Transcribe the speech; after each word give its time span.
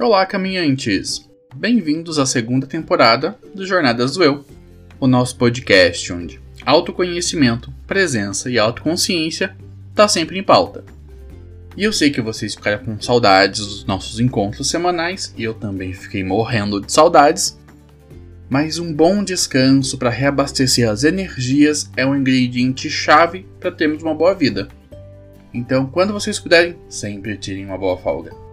Olá, 0.00 0.26
caminhantes! 0.26 1.30
Bem-vindos 1.54 2.18
à 2.18 2.26
segunda 2.26 2.66
temporada 2.66 3.38
do 3.54 3.64
Jornadas 3.64 4.14
do 4.14 4.24
Eu, 4.24 4.44
o 4.98 5.06
nosso 5.06 5.36
podcast 5.36 6.12
onde 6.12 6.40
autoconhecimento, 6.66 7.72
presença 7.86 8.50
e 8.50 8.58
autoconsciência 8.58 9.56
tá 9.94 10.08
sempre 10.08 10.36
em 10.36 10.42
pauta. 10.42 10.84
E 11.76 11.84
eu 11.84 11.92
sei 11.92 12.10
que 12.10 12.20
vocês 12.20 12.56
ficaram 12.56 12.84
com 12.84 13.00
saudades 13.00 13.60
dos 13.60 13.84
nossos 13.84 14.18
encontros 14.18 14.68
semanais, 14.68 15.32
e 15.38 15.44
eu 15.44 15.54
também 15.54 15.92
fiquei 15.92 16.24
morrendo 16.24 16.80
de 16.80 16.92
saudades. 16.92 17.56
Mas 18.50 18.80
um 18.80 18.92
bom 18.92 19.22
descanso 19.22 19.96
para 19.96 20.10
reabastecer 20.10 20.90
as 20.90 21.04
energias 21.04 21.88
é 21.96 22.04
um 22.04 22.16
ingrediente 22.16 22.90
chave 22.90 23.46
para 23.60 23.70
termos 23.70 24.02
uma 24.02 24.14
boa 24.14 24.34
vida. 24.34 24.66
Então, 25.52 25.86
quando 25.86 26.12
vocês 26.12 26.40
puderem, 26.40 26.76
sempre 26.88 27.36
tirem 27.36 27.64
uma 27.64 27.78
boa 27.78 27.96
folga. 27.96 28.43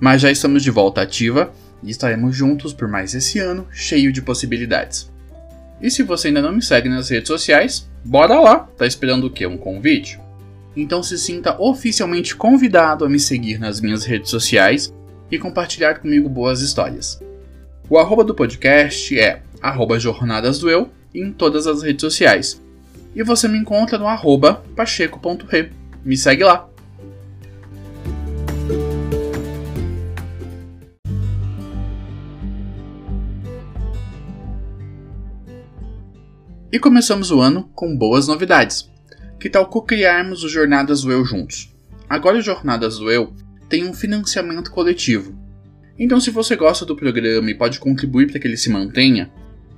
Mas 0.00 0.22
já 0.22 0.30
estamos 0.30 0.62
de 0.62 0.70
volta 0.70 1.02
ativa 1.02 1.52
e 1.82 1.90
estaremos 1.90 2.34
juntos 2.34 2.72
por 2.72 2.88
mais 2.88 3.14
esse 3.14 3.38
ano 3.38 3.66
cheio 3.70 4.12
de 4.12 4.22
possibilidades. 4.22 5.10
E 5.80 5.90
se 5.90 6.02
você 6.02 6.28
ainda 6.28 6.42
não 6.42 6.52
me 6.52 6.62
segue 6.62 6.88
nas 6.88 7.08
redes 7.10 7.28
sociais, 7.28 7.88
bora 8.04 8.40
lá! 8.40 8.60
Tá 8.76 8.86
esperando 8.86 9.26
o 9.26 9.30
quê? 9.30 9.46
Um 9.46 9.56
convite? 9.56 10.18
Então 10.76 11.02
se 11.02 11.18
sinta 11.18 11.60
oficialmente 11.60 12.34
convidado 12.34 13.04
a 13.04 13.08
me 13.08 13.20
seguir 13.20 13.58
nas 13.58 13.80
minhas 13.80 14.04
redes 14.04 14.30
sociais 14.30 14.92
e 15.30 15.38
compartilhar 15.38 16.00
comigo 16.00 16.28
boas 16.28 16.60
histórias. 16.60 17.20
O 17.88 17.98
arroba 17.98 18.24
do 18.24 18.34
podcast 18.34 19.18
é 19.18 19.42
arroba 19.60 19.98
Jornadas 19.98 20.58
do 20.58 20.70
Eu 20.70 20.90
em 21.14 21.30
todas 21.30 21.66
as 21.66 21.82
redes 21.82 22.00
sociais. 22.00 22.60
E 23.14 23.22
você 23.22 23.46
me 23.46 23.58
encontra 23.58 23.98
no 23.98 24.08
arroba 24.08 24.64
pacheco.re. 24.74 25.70
Me 26.04 26.16
segue 26.16 26.42
lá! 26.42 26.73
E 36.74 36.78
começamos 36.80 37.30
o 37.30 37.40
ano 37.40 37.70
com 37.72 37.96
boas 37.96 38.26
novidades. 38.26 38.90
Que 39.38 39.48
tal 39.48 39.64
co-criarmos 39.66 40.42
o 40.42 40.48
Jornadas 40.48 41.02
do 41.02 41.12
Eu 41.12 41.24
juntos? 41.24 41.72
Agora 42.10 42.38
o 42.38 42.42
Jornadas 42.42 42.98
do 42.98 43.08
Eu 43.08 43.32
tem 43.68 43.88
um 43.88 43.94
financiamento 43.94 44.72
coletivo. 44.72 45.38
Então 45.96 46.18
se 46.18 46.32
você 46.32 46.56
gosta 46.56 46.84
do 46.84 46.96
programa 46.96 47.48
e 47.48 47.54
pode 47.54 47.78
contribuir 47.78 48.26
para 48.26 48.40
que 48.40 48.48
ele 48.48 48.56
se 48.56 48.70
mantenha, 48.70 49.30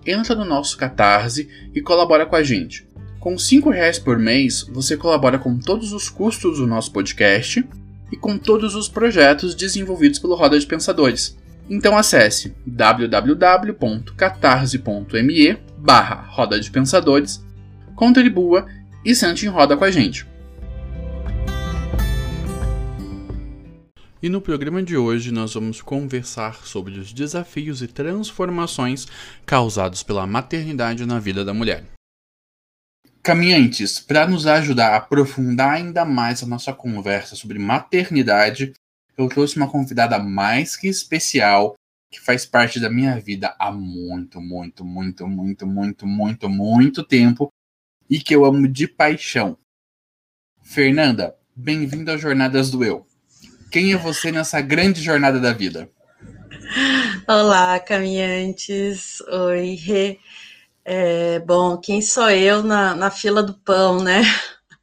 entra 0.06 0.34
no 0.34 0.46
nosso 0.46 0.78
Catarse 0.78 1.50
e 1.74 1.82
colabora 1.82 2.24
com 2.24 2.34
a 2.34 2.42
gente. 2.42 2.88
Com 3.20 3.34
R$ 3.34 3.74
reais 3.74 3.98
por 3.98 4.18
mês, 4.18 4.62
você 4.62 4.96
colabora 4.96 5.38
com 5.38 5.58
todos 5.58 5.92
os 5.92 6.08
custos 6.08 6.56
do 6.56 6.66
nosso 6.66 6.90
podcast 6.92 7.62
e 8.10 8.16
com 8.16 8.38
todos 8.38 8.74
os 8.74 8.88
projetos 8.88 9.54
desenvolvidos 9.54 10.18
pelo 10.18 10.34
Roda 10.34 10.58
de 10.58 10.64
Pensadores. 10.64 11.36
Então 11.68 11.98
acesse 11.98 12.54
www.catarse.me 12.64 15.58
barra 15.78 16.24
Roda 16.28 16.60
de 16.60 16.70
Pensadores, 16.70 17.44
contribua 17.94 18.66
e 19.04 19.14
sente 19.14 19.46
em 19.46 19.48
roda 19.48 19.76
com 19.76 19.84
a 19.84 19.90
gente. 19.90 20.26
E 24.22 24.28
no 24.28 24.40
programa 24.40 24.82
de 24.82 24.96
hoje 24.96 25.30
nós 25.30 25.54
vamos 25.54 25.82
conversar 25.82 26.66
sobre 26.66 26.98
os 26.98 27.12
desafios 27.12 27.82
e 27.82 27.86
transformações 27.86 29.06
causados 29.44 30.02
pela 30.02 30.26
maternidade 30.26 31.04
na 31.04 31.20
vida 31.20 31.44
da 31.44 31.52
mulher. 31.52 31.84
Caminhantes, 33.22 34.00
para 34.00 34.26
nos 34.26 34.46
ajudar 34.46 34.94
a 34.94 34.96
aprofundar 34.96 35.74
ainda 35.74 36.04
mais 36.04 36.42
a 36.42 36.46
nossa 36.46 36.72
conversa 36.72 37.36
sobre 37.36 37.58
maternidade, 37.58 38.72
eu 39.16 39.28
trouxe 39.28 39.56
uma 39.56 39.70
convidada 39.70 40.18
mais 40.18 40.76
que 40.76 40.88
especial 40.88 41.74
que 42.10 42.20
faz 42.20 42.44
parte 42.44 42.78
da 42.78 42.90
minha 42.90 43.18
vida 43.18 43.54
há 43.58 43.72
muito, 43.72 44.40
muito, 44.40 44.84
muito, 44.84 45.26
muito, 45.26 45.66
muito, 45.66 46.06
muito, 46.06 46.48
muito 46.48 47.02
tempo 47.02 47.50
e 48.08 48.20
que 48.20 48.34
eu 48.34 48.44
amo 48.44 48.68
de 48.68 48.86
paixão. 48.86 49.56
Fernanda, 50.62 51.34
bem-vinda 51.54 52.14
às 52.14 52.20
Jornadas 52.20 52.70
do 52.70 52.84
Eu. 52.84 53.06
Quem 53.70 53.92
é 53.92 53.96
você 53.96 54.30
nessa 54.30 54.60
grande 54.60 55.02
jornada 55.02 55.40
da 55.40 55.52
vida? 55.52 55.90
Olá, 57.26 57.80
caminhantes. 57.80 59.20
Oi, 59.22 59.74
Rê. 59.74 60.20
É, 60.84 61.40
bom, 61.40 61.76
quem 61.78 62.00
sou 62.00 62.30
eu 62.30 62.62
na, 62.62 62.94
na 62.94 63.10
fila 63.10 63.42
do 63.42 63.54
pão, 63.54 64.02
né? 64.02 64.22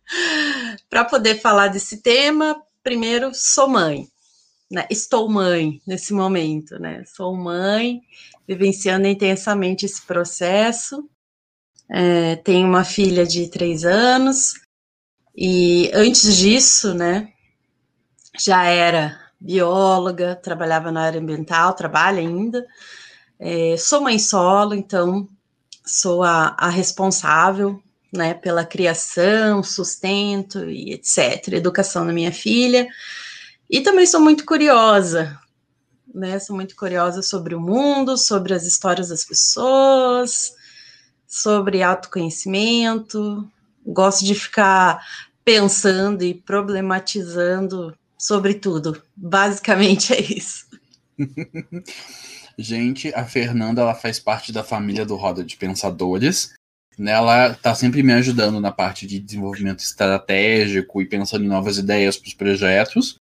Para 0.89 1.05
poder 1.05 1.39
falar 1.39 1.69
desse 1.69 2.01
tema, 2.01 2.61
primeiro 2.83 3.31
sou 3.33 3.69
mãe 3.69 4.12
né, 4.73 4.87
estou 4.89 5.29
mãe 5.29 5.79
nesse 5.85 6.13
momento, 6.13 6.79
né? 6.79 7.03
Sou 7.05 7.35
mãe, 7.35 8.01
vivenciando 8.47 9.07
intensamente 9.07 9.85
esse 9.85 10.01
processo. 10.01 11.07
É, 11.87 12.37
tenho 12.37 12.67
uma 12.67 12.83
filha 12.83 13.23
de 13.23 13.47
três 13.49 13.85
anos 13.85 14.55
e 15.35 15.91
antes 15.93 16.37
disso, 16.37 16.93
né, 16.95 17.29
já 18.39 18.65
era 18.65 19.19
bióloga, 19.39 20.35
trabalhava 20.35 20.91
na 20.91 21.03
área 21.03 21.21
ambiental, 21.21 21.75
trabalho 21.75 22.17
ainda. 22.17 22.65
É, 23.39 23.75
sou 23.77 24.01
mãe 24.01 24.17
solo, 24.17 24.73
então 24.73 25.27
sou 25.85 26.23
a, 26.23 26.55
a 26.57 26.69
responsável 26.69 27.79
né, 28.11 28.33
pela 28.33 28.65
criação, 28.65 29.61
sustento 29.61 30.67
e 30.67 30.93
etc., 30.93 31.49
educação 31.49 32.07
da 32.07 32.13
minha 32.13 32.31
filha. 32.31 32.87
E 33.73 33.81
também 33.81 34.05
sou 34.05 34.21
muito 34.21 34.45
curiosa, 34.45 35.35
né? 36.13 36.37
Sou 36.37 36.55
muito 36.55 36.75
curiosa 36.75 37.23
sobre 37.23 37.55
o 37.55 37.59
mundo, 37.59 38.15
sobre 38.15 38.53
as 38.53 38.67
histórias 38.67 39.09
das 39.09 39.25
pessoas, 39.25 40.53
sobre 41.25 41.81
autoconhecimento. 41.81 43.49
Gosto 43.83 44.25
de 44.25 44.35
ficar 44.35 45.03
pensando 45.43 46.23
e 46.23 46.35
problematizando 46.35 47.97
sobre 48.15 48.53
tudo. 48.53 49.01
Basicamente 49.15 50.13
é 50.13 50.21
isso. 50.21 50.67
Gente, 52.55 53.11
a 53.15 53.25
Fernanda 53.25 53.81
ela 53.81 53.95
faz 53.95 54.19
parte 54.19 54.51
da 54.51 54.63
família 54.63 55.03
do 55.03 55.15
Roda 55.15 55.43
de 55.43 55.57
Pensadores. 55.57 56.53
Né? 56.95 57.11
Ela 57.11 57.53
está 57.53 57.73
sempre 57.73 58.03
me 58.03 58.13
ajudando 58.13 58.61
na 58.61 58.71
parte 58.71 59.07
de 59.07 59.17
desenvolvimento 59.17 59.79
estratégico 59.79 61.01
e 61.01 61.07
pensando 61.07 61.43
em 61.43 61.47
novas 61.47 61.79
ideias 61.79 62.17
para 62.17 62.27
os 62.27 62.33
projetos. 62.35 63.22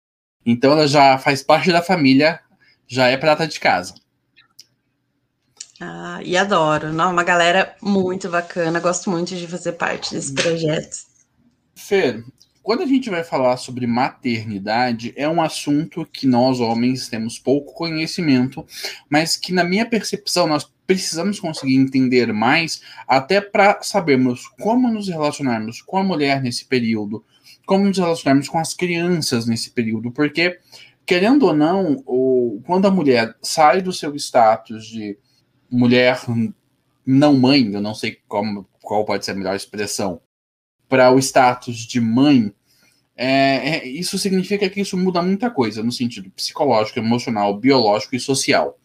Então 0.46 0.72
ela 0.74 0.88
já 0.88 1.18
faz 1.18 1.42
parte 1.42 1.72
da 1.72 1.82
família, 1.82 2.40
já 2.88 3.08
é 3.08 3.18
prata 3.18 3.48
de 3.48 3.60
casa. 3.60 3.96
Ah, 5.80 6.20
e 6.24 6.38
adoro. 6.38 6.94
Não, 6.94 7.12
uma 7.12 7.24
galera 7.24 7.76
muito 7.82 8.30
bacana. 8.30 8.80
Gosto 8.80 9.10
muito 9.10 9.36
de 9.36 9.48
fazer 9.48 9.74
parte 9.74 10.14
desse 10.14 10.34
projeto. 10.34 10.98
Fer, 11.76 12.24
quando 12.64 12.82
a 12.82 12.88
gente 12.88 13.10
vai 13.10 13.24
falar 13.24 13.58
sobre 13.58 13.86
maternidade, 13.86 15.14
é 15.16 15.28
um 15.28 15.42
assunto 15.42 16.04
que 16.06 16.26
nós, 16.26 16.60
homens, 16.60 17.10
temos 17.10 17.38
pouco 17.38 17.74
conhecimento, 17.74 18.66
mas 19.10 19.36
que, 19.36 19.54
na 19.54 19.64
minha 19.64 19.86
percepção, 19.86 20.48
nós 20.48 20.68
precisamos 20.88 21.40
conseguir 21.40 21.76
entender 21.76 22.32
mais, 22.32 22.82
até 23.08 23.42
para 23.42 23.82
sabermos 23.82 24.48
como 24.60 24.92
nos 24.92 25.08
relacionarmos 25.08 25.82
com 25.82 25.98
a 25.98 26.04
mulher 26.04 26.42
nesse 26.42 26.66
período, 26.66 27.24
como 27.66 27.86
nos 27.86 27.98
relacionarmos 27.98 28.48
com 28.48 28.60
as 28.60 28.74
crianças 28.74 29.46
nesse 29.46 29.72
período, 29.72 30.12
porque, 30.12 30.60
querendo 31.06 31.48
ou 31.48 31.54
não, 31.54 32.04
o, 32.06 32.62
quando 32.66 32.86
a 32.86 32.92
mulher 32.92 33.36
sai 33.42 33.82
do 33.82 33.92
seu 33.92 34.16
status 34.16 34.86
de 34.88 35.18
mulher 35.70 36.22
não 37.06 37.38
mãe, 37.38 37.72
eu 37.74 37.82
não 37.82 37.94
sei 37.94 38.18
como, 38.28 38.68
qual 38.82 39.06
pode 39.06 39.26
ser 39.26 39.32
a 39.32 39.36
melhor 39.36 39.56
expressão, 39.56 40.22
para 40.88 41.12
o 41.12 41.20
status 41.20 41.78
de 41.78 42.00
mãe, 42.00 42.54
é, 43.16 43.78
é, 43.78 43.88
isso 43.88 44.18
significa 44.18 44.70
que 44.70 44.82
isso 44.82 44.98
muda 44.98 45.22
muita 45.22 45.50
coisa 45.50 45.82
no 45.82 45.92
sentido 45.92 46.30
psicológico, 46.32 47.00
emocional, 47.00 47.58
biológico 47.58 48.16
e 48.16 48.20
social. 48.20 48.78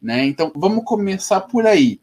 Né? 0.00 0.24
Então, 0.26 0.52
vamos 0.54 0.84
começar 0.84 1.42
por 1.42 1.66
aí. 1.66 2.00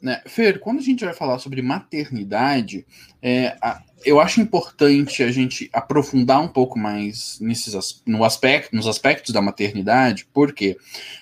Né? 0.00 0.22
Fer, 0.26 0.60
quando 0.60 0.78
a 0.78 0.82
gente 0.82 1.04
vai 1.04 1.14
falar 1.14 1.38
sobre 1.38 1.62
maternidade, 1.62 2.86
é, 3.20 3.56
a, 3.60 3.82
eu 4.04 4.20
acho 4.20 4.40
importante 4.40 5.22
a 5.22 5.30
gente 5.32 5.70
aprofundar 5.72 6.40
um 6.40 6.48
pouco 6.48 6.78
mais 6.78 7.38
nesses, 7.40 8.02
no 8.06 8.24
aspecto, 8.24 8.74
nos 8.74 8.86
aspectos 8.86 9.32
da 9.32 9.40
maternidade, 9.40 10.26
porque 10.32 10.76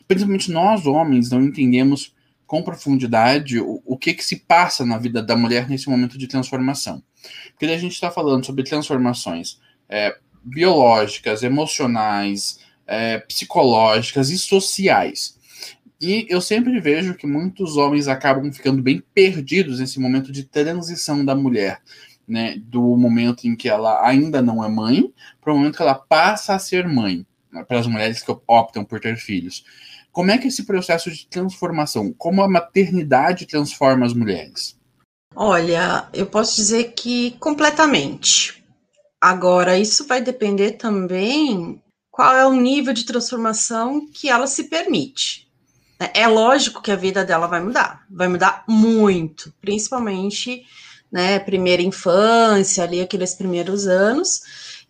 principalmente 0.09 0.51
nós 0.51 0.87
homens 0.87 1.31
não 1.31 1.43
entendemos 1.43 2.15
com 2.47 2.63
profundidade 2.63 3.61
o, 3.61 3.83
o 3.85 3.97
que, 3.97 4.15
que 4.15 4.25
se 4.25 4.37
passa 4.37 4.85
na 4.85 4.99
vida 4.99 5.23
da 5.23 5.37
mulher 5.37 5.69
nesse 5.69 5.89
momento 5.89 6.19
de 6.19 6.27
transformação. 6.27 7.03
Porque 7.51 7.67
a 7.67 7.79
gente 7.79 7.93
está 7.93 8.11
falando 8.11 8.45
sobre 8.45 8.65
transformações 8.65 9.59
é, 9.89 10.17
biológicas, 10.43 11.43
emocionais, 11.43 12.59
é, 12.87 13.19
psicológicas 13.19 14.31
e 14.31 14.39
sociais. 14.39 15.39
E 16.01 16.27
eu 16.29 16.41
sempre 16.41 16.79
vejo 16.81 17.15
que 17.15 17.27
muitos 17.27 17.77
homens 17.77 18.09
acabam 18.09 18.53
ficando 18.53 18.83
bem 18.83 19.03
perdidos 19.15 19.79
nesse 19.79 19.99
momento 19.99 20.31
de 20.31 20.45
transição 20.45 21.25
da 21.25 21.35
mulher 21.35 21.81
né, 22.27 22.57
do 22.59 22.97
momento 22.97 23.47
em 23.47 23.55
que 23.55 23.69
ela 23.69 24.07
ainda 24.07 24.41
não 24.41 24.65
é 24.65 24.69
mãe 24.69 25.13
para 25.41 25.53
o 25.53 25.57
momento 25.57 25.77
que 25.77 25.83
ela 25.83 25.95
passa 25.95 26.55
a 26.55 26.59
ser 26.59 26.89
mãe. 26.89 27.27
para 27.69 27.79
as 27.79 27.87
mulheres 27.87 28.21
que 28.21 28.37
optam 28.49 28.85
por 28.85 28.99
ter 28.99 29.17
filhos. 29.17 29.65
Como 30.11 30.31
é 30.31 30.39
que 30.39 30.49
esse 30.49 30.65
processo 30.65 31.11
de 31.11 31.27
transformação, 31.27 32.13
como 32.13 32.43
a 32.43 32.49
maternidade 32.49 33.47
transforma 33.47 34.05
as 34.05 34.13
mulheres? 34.13 34.77
Olha, 35.37 36.09
eu 36.13 36.27
posso 36.27 36.57
dizer 36.57 36.93
que 36.93 37.33
completamente. 37.39 38.65
Agora, 39.21 39.79
isso 39.79 40.07
vai 40.07 40.21
depender 40.21 40.73
também 40.73 41.81
qual 42.11 42.37
é 42.37 42.47
o 42.47 42.53
nível 42.53 42.93
de 42.93 43.05
transformação 43.05 44.07
que 44.13 44.29
ela 44.29 44.47
se 44.47 44.65
permite. 44.65 45.49
É 46.13 46.29
lógico 46.29 46.83
que 46.83 46.93
a 46.93 46.97
vida 46.97 47.25
dela 47.25 47.47
vai 47.47 47.61
mudar, 47.61 48.05
vai 48.11 48.29
mudar 48.29 48.65
muito, 48.69 49.53
principalmente, 49.61 50.65
né, 51.15 51.39
primeira 51.39 51.81
infância, 51.81 52.83
ali 52.83 53.01
aqueles 53.01 53.35
primeiros 53.35 53.87
anos, 53.87 54.41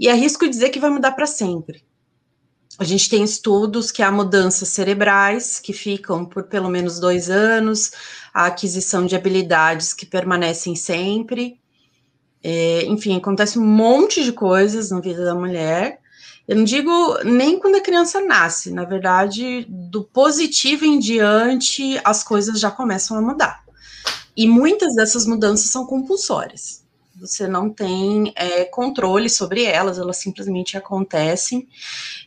e 0.01 0.09
arrisco 0.09 0.49
dizer 0.49 0.71
que 0.71 0.81
vai 0.81 0.89
mudar 0.89 1.13
para 1.13 1.27
sempre. 1.27 1.85
A 2.79 2.83
gente 2.83 3.11
tem 3.11 3.23
estudos 3.23 3.93
que 3.93 4.03
há 4.03 4.11
mudanças 4.11 4.71
cerebrais 4.71 5.61
que 5.61 5.75
ficam 5.75 6.25
por 6.25 6.45
pelo 6.45 6.71
menos 6.71 6.99
dois 6.99 7.29
anos, 7.29 7.93
a 8.33 8.47
aquisição 8.47 9.05
de 9.05 9.15
habilidades 9.15 9.93
que 9.93 10.07
permanecem 10.07 10.75
sempre. 10.75 11.61
É, 12.43 12.87
enfim, 12.87 13.19
acontece 13.19 13.59
um 13.59 13.67
monte 13.67 14.25
de 14.25 14.33
coisas 14.33 14.91
na 14.91 15.01
vida 15.01 15.27
da 15.27 15.35
mulher. 15.35 16.01
Eu 16.49 16.57
não 16.57 16.65
digo 16.65 17.19
nem 17.23 17.59
quando 17.59 17.77
a 17.77 17.83
criança 17.83 18.19
nasce, 18.23 18.71
na 18.71 18.85
verdade, 18.85 19.67
do 19.69 20.03
positivo 20.03 20.87
em 20.87 20.99
diante, 20.99 22.01
as 22.03 22.25
coisas 22.25 22.59
já 22.59 22.71
começam 22.71 23.19
a 23.19 23.21
mudar. 23.21 23.64
E 24.37 24.49
muitas 24.49 24.95
dessas 24.95 25.27
mudanças 25.27 25.71
são 25.71 25.87
compulsórias 25.87 26.85
você 27.17 27.47
não 27.47 27.71
tem 27.71 28.33
é, 28.35 28.65
controle 28.65 29.29
sobre 29.31 29.65
elas, 29.65 29.99
elas 29.99 30.17
simplesmente 30.17 30.77
acontecem. 30.77 31.69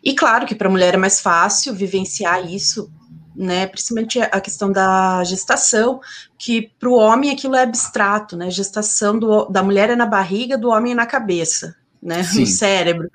E 0.03 0.15
claro 0.15 0.45
que 0.45 0.55
para 0.55 0.67
a 0.67 0.71
mulher 0.71 0.93
é 0.93 0.97
mais 0.97 1.19
fácil 1.19 1.73
vivenciar 1.73 2.49
isso, 2.49 2.89
né? 3.35 3.67
Principalmente 3.67 4.19
a 4.19 4.41
questão 4.41 4.71
da 4.71 5.23
gestação, 5.23 5.99
que 6.37 6.71
para 6.79 6.89
o 6.89 6.95
homem 6.95 7.31
aquilo 7.31 7.55
é 7.55 7.63
abstrato, 7.63 8.37
né? 8.37 8.49
Gestação 8.49 9.19
do, 9.19 9.45
da 9.45 9.61
mulher 9.61 9.89
é 9.89 9.95
na 9.95 10.05
barriga, 10.05 10.57
do 10.57 10.69
homem 10.69 10.93
é 10.93 10.95
na 10.95 11.05
cabeça. 11.05 11.75
Né, 11.99 12.23
Sim. 12.23 12.41
no 12.41 12.45
cérebro. 12.45 13.09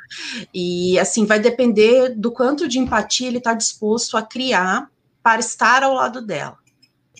E 0.53 0.99
assim, 0.99 1.25
vai 1.25 1.39
depender 1.39 2.17
do 2.17 2.33
quanto 2.33 2.67
de 2.67 2.81
empatia 2.81 3.29
ele 3.29 3.39
está 3.39 3.55
disposto 3.55 4.17
a 4.17 4.23
criar 4.23 4.91
para 5.23 5.39
estar 5.39 5.85
ao 5.85 5.95
lado 5.95 6.21
dela. 6.21 6.59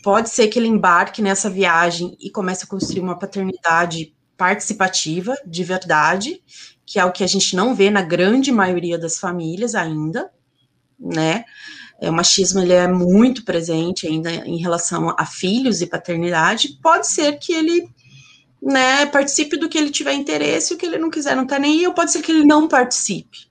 Pode 0.03 0.31
ser 0.31 0.49
que 0.49 0.59
ele 0.59 0.69
embarque 0.69 1.23
nessa 1.23 1.49
viagem 1.49 2.17
e 2.21 2.31
comece 2.31 2.65
a 2.65 2.69
construir 2.69 3.01
uma 3.01 3.19
paternidade 3.19 4.15
participativa, 4.37 5.37
de 5.47 5.63
verdade, 5.63 6.43
que 6.85 6.99
é 6.99 7.05
o 7.05 7.13
que 7.13 7.23
a 7.23 7.27
gente 7.27 7.55
não 7.55 7.75
vê 7.75 7.91
na 7.91 8.03
grande 8.03 8.51
maioria 8.51 8.99
das 8.99 9.19
famílias 9.19 9.75
ainda, 9.75 10.31
né? 10.99 11.45
É, 12.01 12.11
o 12.11 12.13
machismo 12.13 12.61
ele 12.61 12.73
é 12.73 12.89
muito 12.89 13.45
presente 13.45 14.09
ainda 14.09 14.31
em 14.33 14.57
relação 14.57 15.15
a 15.17 15.25
filhos 15.25 15.81
e 15.81 15.87
paternidade. 15.87 16.81
Pode 16.83 17.07
ser 17.07 17.39
que 17.39 17.53
ele 17.53 17.89
né, 18.61 19.07
participe 19.07 19.57
do 19.57 19.69
que 19.69 19.79
ele 19.79 19.91
tiver 19.91 20.13
interesse, 20.13 20.75
o 20.75 20.77
que 20.77 20.85
ele 20.85 20.99
não 20.99 21.11
quiser 21.11 21.37
não 21.37 21.47
tá 21.47 21.61
nem 21.61 21.79
aí, 21.79 21.87
ou 21.87 21.95
pode 21.95 22.11
ser 22.11 22.23
que 22.23 22.33
ele 22.33 22.45
não 22.45 22.67
participe. 22.67 23.47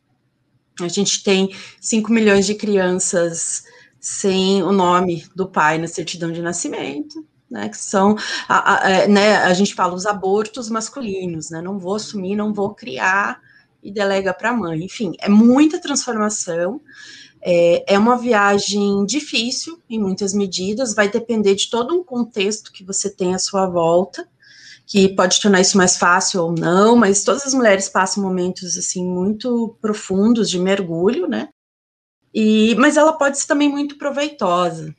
A 0.81 0.87
gente 0.89 1.23
tem 1.23 1.55
5 1.79 2.11
milhões 2.11 2.45
de 2.45 2.55
crianças 2.55 3.63
sem 4.01 4.61
o 4.63 4.73
nome 4.73 5.25
do 5.33 5.47
pai 5.47 5.77
na 5.77 5.87
certidão 5.87 6.31
de 6.31 6.41
nascimento 6.41 7.25
né, 7.51 7.67
que 7.67 7.77
são, 7.77 8.15
a, 8.47 8.85
a, 8.85 8.89
é, 8.89 9.07
né, 9.09 9.35
a 9.35 9.53
gente 9.53 9.75
fala 9.75 9.93
os 9.93 10.05
abortos 10.05 10.69
masculinos, 10.69 11.49
né, 11.49 11.61
não 11.61 11.77
vou 11.77 11.95
assumir, 11.95 12.35
não 12.35 12.53
vou 12.53 12.73
criar 12.73 13.41
e 13.83 13.91
delega 13.91 14.33
para 14.33 14.51
a 14.51 14.55
mãe. 14.55 14.85
Enfim, 14.85 15.13
é 15.19 15.27
muita 15.27 15.81
transformação, 15.81 16.79
é, 17.41 17.93
é 17.93 17.99
uma 17.99 18.17
viagem 18.17 19.05
difícil 19.05 19.81
em 19.89 19.99
muitas 19.99 20.33
medidas, 20.33 20.93
vai 20.93 21.09
depender 21.09 21.55
de 21.55 21.69
todo 21.69 21.93
um 21.93 22.03
contexto 22.03 22.71
que 22.71 22.85
você 22.85 23.09
tem 23.09 23.35
à 23.35 23.39
sua 23.39 23.67
volta, 23.67 24.25
que 24.85 25.09
pode 25.09 25.41
tornar 25.41 25.61
isso 25.61 25.77
mais 25.77 25.97
fácil 25.97 26.43
ou 26.43 26.51
não, 26.51 26.95
mas 26.95 27.23
todas 27.23 27.45
as 27.45 27.53
mulheres 27.53 27.89
passam 27.89 28.23
momentos 28.23 28.77
assim 28.77 29.03
muito 29.03 29.75
profundos 29.81 30.49
de 30.49 30.59
mergulho, 30.59 31.27
né? 31.27 31.49
E, 32.33 32.75
mas 32.75 32.97
ela 32.97 33.13
pode 33.13 33.37
ser 33.37 33.47
também 33.47 33.69
muito 33.69 33.97
proveitosa. 33.97 34.95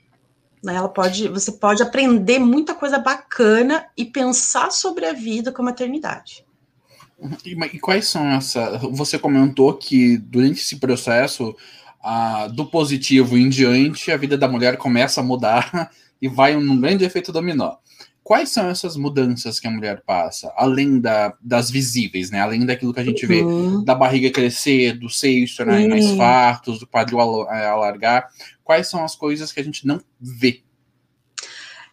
Né? 0.63 0.75
Ela 0.75 0.89
pode, 0.89 1.29
você 1.29 1.53
pode 1.53 1.83
aprender 1.83 2.39
muita 2.39 2.75
coisa 2.75 2.99
bacana 2.99 3.87
e 3.97 4.05
pensar 4.05 4.71
sobre 4.71 5.07
a 5.07 5.13
vida 5.13 5.51
com 5.51 5.63
a 5.63 5.67
maternidade. 5.67 6.45
E, 7.45 7.53
e 7.53 7.79
quais 7.79 8.09
são 8.09 8.27
essa? 8.27 8.79
Você 8.91 9.19
comentou 9.19 9.75
que 9.75 10.19
durante 10.19 10.61
esse 10.61 10.77
processo 10.77 11.55
do 12.55 12.67
positivo 12.67 13.39
em 13.39 13.49
diante, 13.49 14.11
a 14.11 14.17
vida 14.17 14.37
da 14.37 14.49
mulher 14.49 14.77
começa 14.77 15.21
a 15.21 15.25
mudar 15.25 15.91
e 16.21 16.29
vai 16.29 16.57
um 16.57 16.81
grande 16.81 17.05
efeito 17.05 17.33
dominó. 17.33 17.77
Quais 18.33 18.49
são 18.49 18.71
essas 18.71 18.97
mudanças 18.97 19.61
que 19.61 19.67
a 19.67 19.71
mulher 19.71 20.05
passa, 20.07 20.51
além 20.57 20.99
da, 20.99 21.37
das 21.39 21.71
visíveis, 21.71 22.31
né? 22.31 22.41
Além 22.41 22.65
daquilo 22.65 22.95
que 22.95 23.01
a 23.01 23.05
gente 23.05 23.27
uhum. 23.27 23.81
vê 23.81 23.85
da 23.85 23.95
barriga 23.95 24.31
crescer, 24.31 24.99
do 24.99 25.11
seio 25.11 25.47
se 25.47 25.55
tornarem 25.55 25.87
mais 25.87 26.13
fartos, 26.13 26.79
do 26.79 26.87
quadril 26.87 27.21
é, 27.51 27.67
alargar. 27.67 28.31
Quais 28.65 28.89
são 28.89 29.05
as 29.05 29.15
coisas 29.15 29.53
que 29.53 29.61
a 29.61 29.63
gente 29.63 29.87
não 29.87 30.01
vê? 30.19 30.63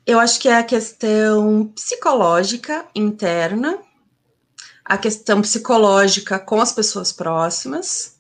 Eu 0.08 0.18
acho 0.18 0.40
que 0.40 0.48
é 0.48 0.56
a 0.56 0.64
questão 0.64 1.74
psicológica 1.76 2.86
interna, 2.96 3.78
a 4.86 4.98
questão 4.98 5.42
psicológica 5.42 6.40
com 6.40 6.62
as 6.62 6.72
pessoas 6.72 7.12
próximas 7.12 8.18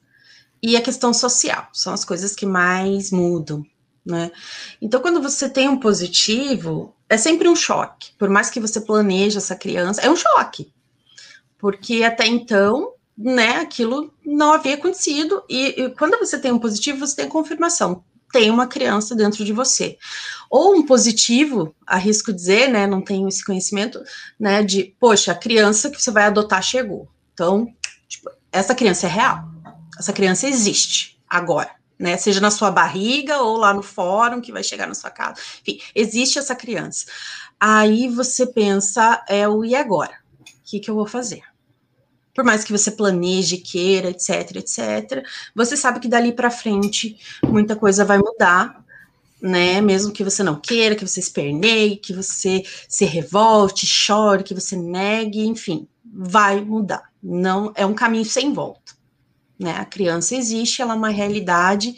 e 0.62 0.76
a 0.76 0.82
questão 0.82 1.14
social. 1.14 1.70
São 1.72 1.94
as 1.94 2.04
coisas 2.04 2.36
que 2.36 2.46
mais 2.46 3.12
mudam. 3.12 3.66
Né? 4.06 4.32
Então, 4.82 5.02
quando 5.02 5.22
você 5.22 5.50
tem 5.50 5.68
um 5.68 5.80
positivo, 5.80 6.96
é 7.08 7.18
sempre 7.18 7.48
um 7.48 7.56
choque. 7.56 8.12
Por 8.18 8.30
mais 8.30 8.50
que 8.50 8.60
você 8.60 8.82
planeje 8.82 9.38
essa 9.38 9.56
criança, 9.56 10.02
é 10.02 10.10
um 10.10 10.16
choque. 10.16 10.72
Porque 11.58 12.04
até 12.04 12.26
então, 12.26 12.94
né, 13.18 13.58
aquilo 13.58 14.14
não 14.26 14.54
havia 14.54 14.76
acontecido. 14.76 15.44
E, 15.50 15.84
e 15.84 15.90
quando 15.92 16.18
você 16.18 16.40
tem 16.40 16.52
um 16.52 16.60
positivo, 16.60 17.00
você 17.00 17.18
tem 17.18 17.28
confirmação. 17.28 18.04
Tem 18.32 18.50
uma 18.50 18.68
criança 18.68 19.16
dentro 19.16 19.44
de 19.44 19.52
você. 19.52 19.98
Ou 20.50 20.76
um 20.76 20.86
positivo, 20.86 21.76
arrisco 21.86 22.32
dizer, 22.32 22.70
né, 22.70 22.88
não 22.88 23.02
tenho 23.02 23.28
esse 23.28 23.44
conhecimento, 23.44 24.02
né, 24.40 24.64
de, 24.64 24.96
poxa, 25.00 25.32
a 25.32 25.36
criança 25.36 25.90
que 25.90 26.02
você 26.02 26.12
vai 26.12 26.24
adotar 26.24 26.62
chegou. 26.62 27.10
Então, 27.34 27.68
tipo, 28.08 28.30
essa 28.52 28.76
criança 28.76 29.08
é 29.08 29.10
real. 29.10 29.44
Essa 29.98 30.14
criança 30.14 30.48
existe 30.48 31.20
agora 31.28 31.79
né? 32.00 32.16
Seja 32.16 32.40
na 32.40 32.50
sua 32.50 32.72
barriga 32.72 33.42
ou 33.42 33.58
lá 33.58 33.74
no 33.74 33.84
fórum 33.84 34.40
que 34.40 34.54
vai 34.54 34.64
chegar 34.64 34.88
na 34.88 34.94
sua 34.94 35.12
casa. 35.12 35.36
Enfim, 35.62 35.80
existe 35.94 36.40
essa 36.40 36.56
criança. 36.56 37.06
Aí 37.60 38.08
você 38.08 38.48
pensa, 38.48 39.24
é 39.28 39.48
o 39.48 39.66
e 39.66 39.76
agora? 39.76 40.14
O 40.40 40.46
que, 40.64 40.80
que 40.80 40.90
eu 40.90 40.96
vou 40.96 41.06
fazer? 41.06 41.42
Por 42.34 42.46
mais 42.46 42.64
que 42.64 42.72
você 42.72 42.90
planeje, 42.90 43.58
queira, 43.58 44.12
etc, 44.12 44.56
etc, 44.56 45.26
você 45.54 45.76
sabe 45.76 46.00
que 46.00 46.08
dali 46.08 46.32
para 46.32 46.50
frente 46.50 47.18
muita 47.44 47.76
coisa 47.76 48.06
vai 48.06 48.18
mudar, 48.18 48.82
né? 49.42 49.82
Mesmo 49.82 50.14
que 50.14 50.24
você 50.24 50.42
não 50.42 50.58
queira, 50.58 50.96
que 50.96 51.06
você 51.06 51.20
esperneie, 51.20 51.98
que 51.98 52.14
você 52.14 52.64
se 52.88 53.04
revolte, 53.04 53.86
chore, 53.86 54.44
que 54.44 54.54
você 54.54 54.78
negue, 54.78 55.46
enfim, 55.46 55.86
vai 56.06 56.62
mudar. 56.62 57.10
Não 57.22 57.74
é 57.76 57.86
um 57.86 57.94
caminho 57.94 58.24
sem 58.24 58.54
volta 58.54 58.99
né? 59.60 59.76
A 59.78 59.86
criança 59.86 60.36
existe, 60.36 60.82
ela 60.82 60.94
é 60.94 60.98
uma 60.98 61.10
realidade. 61.10 61.96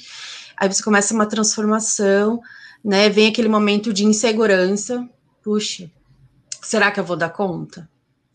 Aí 0.57 0.71
você 0.71 0.81
começa 0.81 1.13
uma 1.13 1.27
transformação, 1.27 2.41
né? 2.83 3.09
Vem 3.09 3.27
aquele 3.27 3.47
momento 3.47 3.93
de 3.93 4.05
insegurança. 4.05 5.07
Puxa, 5.43 5.89
será 6.61 6.91
que 6.91 6.99
eu 6.99 7.05
vou 7.05 7.15
dar 7.15 7.29
conta? 7.29 7.87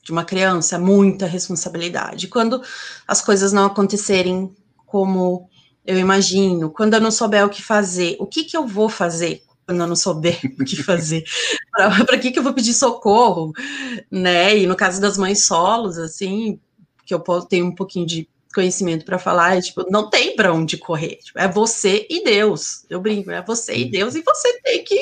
De 0.02 0.12
uma 0.12 0.24
criança, 0.24 0.78
muita 0.78 1.26
responsabilidade. 1.26 2.28
Quando 2.28 2.62
as 3.08 3.20
coisas 3.20 3.52
não 3.52 3.66
acontecerem 3.66 4.54
como 4.86 5.50
eu 5.84 5.98
imagino, 5.98 6.70
quando 6.70 6.94
eu 6.94 7.00
não 7.00 7.10
souber 7.10 7.44
o 7.44 7.50
que 7.50 7.62
fazer, 7.62 8.16
o 8.20 8.26
que, 8.26 8.44
que 8.44 8.56
eu 8.56 8.66
vou 8.66 8.88
fazer 8.88 9.42
quando 9.66 9.80
eu 9.80 9.86
não 9.88 9.96
souber 9.96 10.38
o 10.60 10.64
que 10.64 10.80
fazer? 10.80 11.24
Para 12.06 12.18
que, 12.18 12.30
que 12.30 12.38
eu 12.38 12.42
vou 12.42 12.54
pedir 12.54 12.72
socorro? 12.72 13.52
Né? 14.10 14.58
E 14.58 14.66
no 14.66 14.76
caso 14.76 15.00
das 15.00 15.18
mães 15.18 15.44
solos, 15.44 15.98
assim, 15.98 16.60
que 17.04 17.12
eu 17.12 17.20
tenho 17.48 17.66
um 17.66 17.74
pouquinho 17.74 18.06
de 18.06 18.28
conhecimento 18.56 19.04
para 19.04 19.18
falar, 19.18 19.58
é, 19.58 19.60
tipo, 19.60 19.84
não 19.90 20.08
tem 20.08 20.34
para 20.34 20.52
onde 20.52 20.78
correr. 20.78 21.16
Tipo, 21.16 21.38
é 21.38 21.46
você 21.46 22.06
e 22.08 22.24
Deus. 22.24 22.86
Eu 22.88 23.00
brinco, 23.00 23.30
é 23.30 23.42
você 23.42 23.76
e 23.76 23.84
Deus, 23.84 24.14
e 24.14 24.22
você 24.22 24.60
tem 24.62 24.82
que 24.82 24.98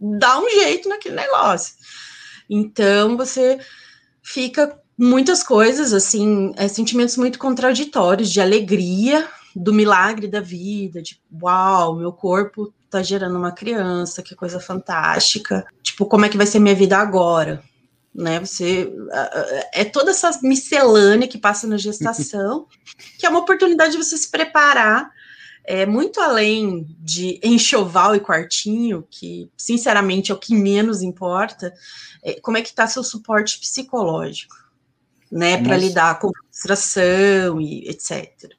dar 0.00 0.40
um 0.40 0.48
jeito 0.48 0.88
naquele 0.88 1.14
negócio. 1.14 1.74
Então, 2.48 3.16
você 3.16 3.58
fica 4.22 4.80
muitas 4.96 5.42
coisas, 5.42 5.92
assim, 5.92 6.52
é, 6.56 6.66
sentimentos 6.68 7.18
muito 7.18 7.38
contraditórios 7.38 8.30
de 8.32 8.40
alegria 8.40 9.28
do 9.54 9.72
milagre 9.72 10.26
da 10.26 10.40
vida, 10.40 11.02
de 11.02 11.20
uau, 11.42 11.96
meu 11.96 12.12
corpo 12.12 12.72
tá 12.90 13.02
gerando 13.02 13.36
uma 13.36 13.52
criança, 13.52 14.22
que 14.22 14.34
coisa 14.34 14.58
fantástica. 14.58 15.66
Tipo, 15.82 16.06
como 16.06 16.24
é 16.24 16.28
que 16.30 16.36
vai 16.36 16.46
ser 16.46 16.60
minha 16.60 16.74
vida 16.74 16.96
agora? 16.96 17.62
Né? 18.16 18.40
Você 18.40 18.92
é 19.72 19.84
toda 19.84 20.10
essa 20.10 20.38
miscelânea 20.42 21.28
que 21.28 21.38
passa 21.38 21.66
na 21.66 21.76
gestação, 21.76 22.66
que 23.18 23.26
é 23.26 23.28
uma 23.28 23.40
oportunidade 23.40 23.92
de 23.92 24.02
você 24.02 24.16
se 24.16 24.30
preparar 24.30 25.10
é 25.66 25.84
muito 25.84 26.20
além 26.20 26.86
de 27.00 27.40
enxoval 27.42 28.14
e 28.14 28.20
quartinho, 28.20 29.04
que 29.10 29.50
sinceramente 29.56 30.30
é 30.30 30.34
o 30.34 30.38
que 30.38 30.54
menos 30.54 31.02
importa, 31.02 31.74
é, 32.22 32.40
como 32.40 32.56
é 32.56 32.62
que 32.62 32.68
está 32.68 32.86
seu 32.86 33.02
suporte 33.02 33.58
psicológico, 33.58 34.54
né, 35.30 35.60
para 35.60 35.76
lidar 35.76 36.20
com 36.20 36.30
frustração 36.52 37.60
e 37.60 37.88
etc. 37.88 38.52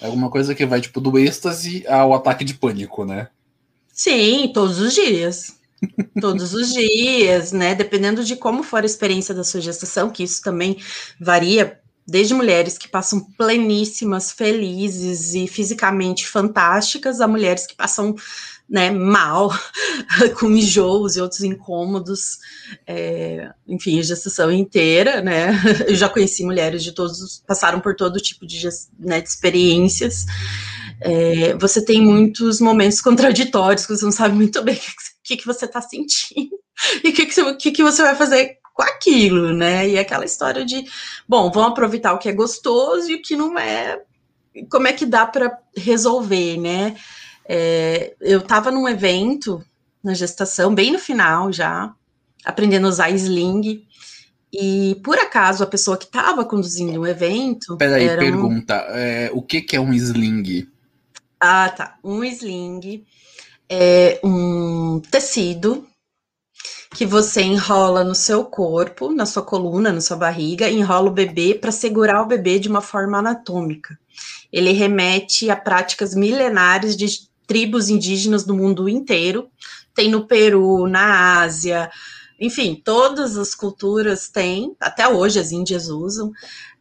É 0.00 0.06
alguma 0.06 0.30
coisa 0.30 0.54
que 0.54 0.64
vai 0.64 0.80
tipo 0.80 1.02
do 1.02 1.18
êxtase 1.18 1.86
ao 1.86 2.14
ataque 2.14 2.44
de 2.44 2.54
pânico, 2.54 3.04
né? 3.04 3.28
Sim, 3.92 4.50
todos 4.54 4.78
os 4.78 4.94
dias. 4.94 5.57
Todos 6.20 6.54
os 6.54 6.72
dias, 6.72 7.52
né? 7.52 7.74
Dependendo 7.74 8.24
de 8.24 8.36
como 8.36 8.62
for 8.62 8.82
a 8.82 8.86
experiência 8.86 9.34
da 9.34 9.44
sua 9.44 9.60
gestação, 9.60 10.10
que 10.10 10.22
isso 10.22 10.42
também 10.42 10.78
varia 11.20 11.80
desde 12.06 12.32
mulheres 12.32 12.78
que 12.78 12.88
passam 12.88 13.20
pleníssimas, 13.36 14.32
felizes 14.32 15.34
e 15.34 15.46
fisicamente 15.46 16.26
fantásticas, 16.26 17.20
a 17.20 17.28
mulheres 17.28 17.66
que 17.66 17.76
passam 17.76 18.16
né, 18.68 18.90
mal, 18.90 19.50
com 20.38 20.50
enjoos 20.50 21.16
e 21.16 21.20
outros 21.20 21.42
incômodos, 21.42 22.38
é, 22.86 23.50
enfim, 23.66 23.98
a 23.98 24.02
gestação 24.02 24.52
inteira, 24.52 25.22
né? 25.22 25.52
Eu 25.86 25.94
já 25.94 26.08
conheci 26.08 26.44
mulheres 26.44 26.82
de 26.82 26.92
todos, 26.92 27.42
passaram 27.46 27.80
por 27.80 27.94
todo 27.94 28.20
tipo 28.20 28.46
de, 28.46 28.68
né, 28.98 29.20
de 29.20 29.28
experiências. 29.28 30.26
É, 31.00 31.54
você 31.54 31.82
tem 31.82 32.02
muitos 32.02 32.60
momentos 32.60 33.00
contraditórios, 33.00 33.86
que 33.86 33.96
você 33.96 34.04
não 34.04 34.12
sabe 34.12 34.34
muito 34.34 34.62
bem 34.62 34.74
o 34.74 34.78
que, 34.78 34.92
que, 35.36 35.46
você 35.46 35.64
está 35.64 35.80
sentindo 35.80 36.58
e 37.04 37.08
o 37.08 37.12
que, 37.12 37.26
que, 37.56 37.72
que 37.72 37.82
você 37.82 38.02
vai 38.02 38.14
fazer 38.14 38.58
com 38.78 38.82
aquilo, 38.82 39.52
né? 39.52 39.88
E 39.88 39.98
aquela 39.98 40.24
história 40.24 40.64
de, 40.64 40.84
bom, 41.28 41.50
vamos 41.50 41.72
aproveitar 41.72 42.12
o 42.12 42.18
que 42.18 42.28
é 42.28 42.32
gostoso 42.32 43.10
e 43.10 43.16
o 43.16 43.22
que 43.22 43.34
não 43.34 43.58
é, 43.58 44.00
como 44.70 44.86
é 44.86 44.92
que 44.92 45.04
dá 45.04 45.26
para 45.26 45.58
resolver, 45.76 46.56
né? 46.58 46.96
É, 47.44 48.14
eu 48.20 48.38
estava 48.38 48.70
num 48.70 48.88
evento 48.88 49.64
na 50.02 50.14
gestação, 50.14 50.74
bem 50.74 50.92
no 50.92 50.98
final 50.98 51.52
já, 51.52 51.92
aprendendo 52.44 52.86
a 52.86 52.90
usar 52.90 53.10
sling. 53.10 53.84
E 54.52 54.98
por 55.02 55.18
acaso 55.18 55.64
a 55.64 55.66
pessoa 55.66 55.96
que 55.96 56.04
estava 56.04 56.44
conduzindo 56.44 57.00
o 57.00 57.06
evento. 57.06 57.76
Peraí, 57.76 58.06
era 58.06 58.20
pergunta: 58.20 58.74
um... 58.74 58.94
é, 58.94 59.30
o 59.32 59.42
que, 59.42 59.60
que 59.60 59.76
é 59.76 59.80
um 59.80 59.92
sling? 59.92 60.68
Ah, 61.40 61.68
tá. 61.68 61.98
Um 62.02 62.22
sling 62.24 63.04
é 63.70 64.20
um 64.24 65.00
tecido 65.10 65.86
que 66.94 67.04
você 67.04 67.42
enrola 67.42 68.02
no 68.02 68.14
seu 68.14 68.44
corpo, 68.44 69.12
na 69.12 69.26
sua 69.26 69.42
coluna, 69.42 69.92
na 69.92 70.00
sua 70.00 70.16
barriga, 70.16 70.70
enrola 70.70 71.08
o 71.08 71.12
bebê 71.12 71.54
para 71.54 71.70
segurar 71.70 72.22
o 72.22 72.26
bebê 72.26 72.58
de 72.58 72.68
uma 72.68 72.80
forma 72.80 73.18
anatômica. 73.18 73.98
Ele 74.50 74.72
remete 74.72 75.50
a 75.50 75.56
práticas 75.56 76.14
milenares 76.14 76.96
de 76.96 77.06
tribos 77.46 77.88
indígenas 77.88 78.44
do 78.44 78.54
mundo 78.54 78.88
inteiro. 78.88 79.48
Tem 79.94 80.10
no 80.10 80.26
Peru, 80.26 80.86
na 80.86 81.40
Ásia, 81.40 81.90
enfim, 82.40 82.80
todas 82.82 83.36
as 83.36 83.54
culturas 83.54 84.28
têm, 84.28 84.74
até 84.80 85.08
hoje 85.08 85.40
as 85.40 85.50
índias 85.50 85.88
usam, 85.88 86.30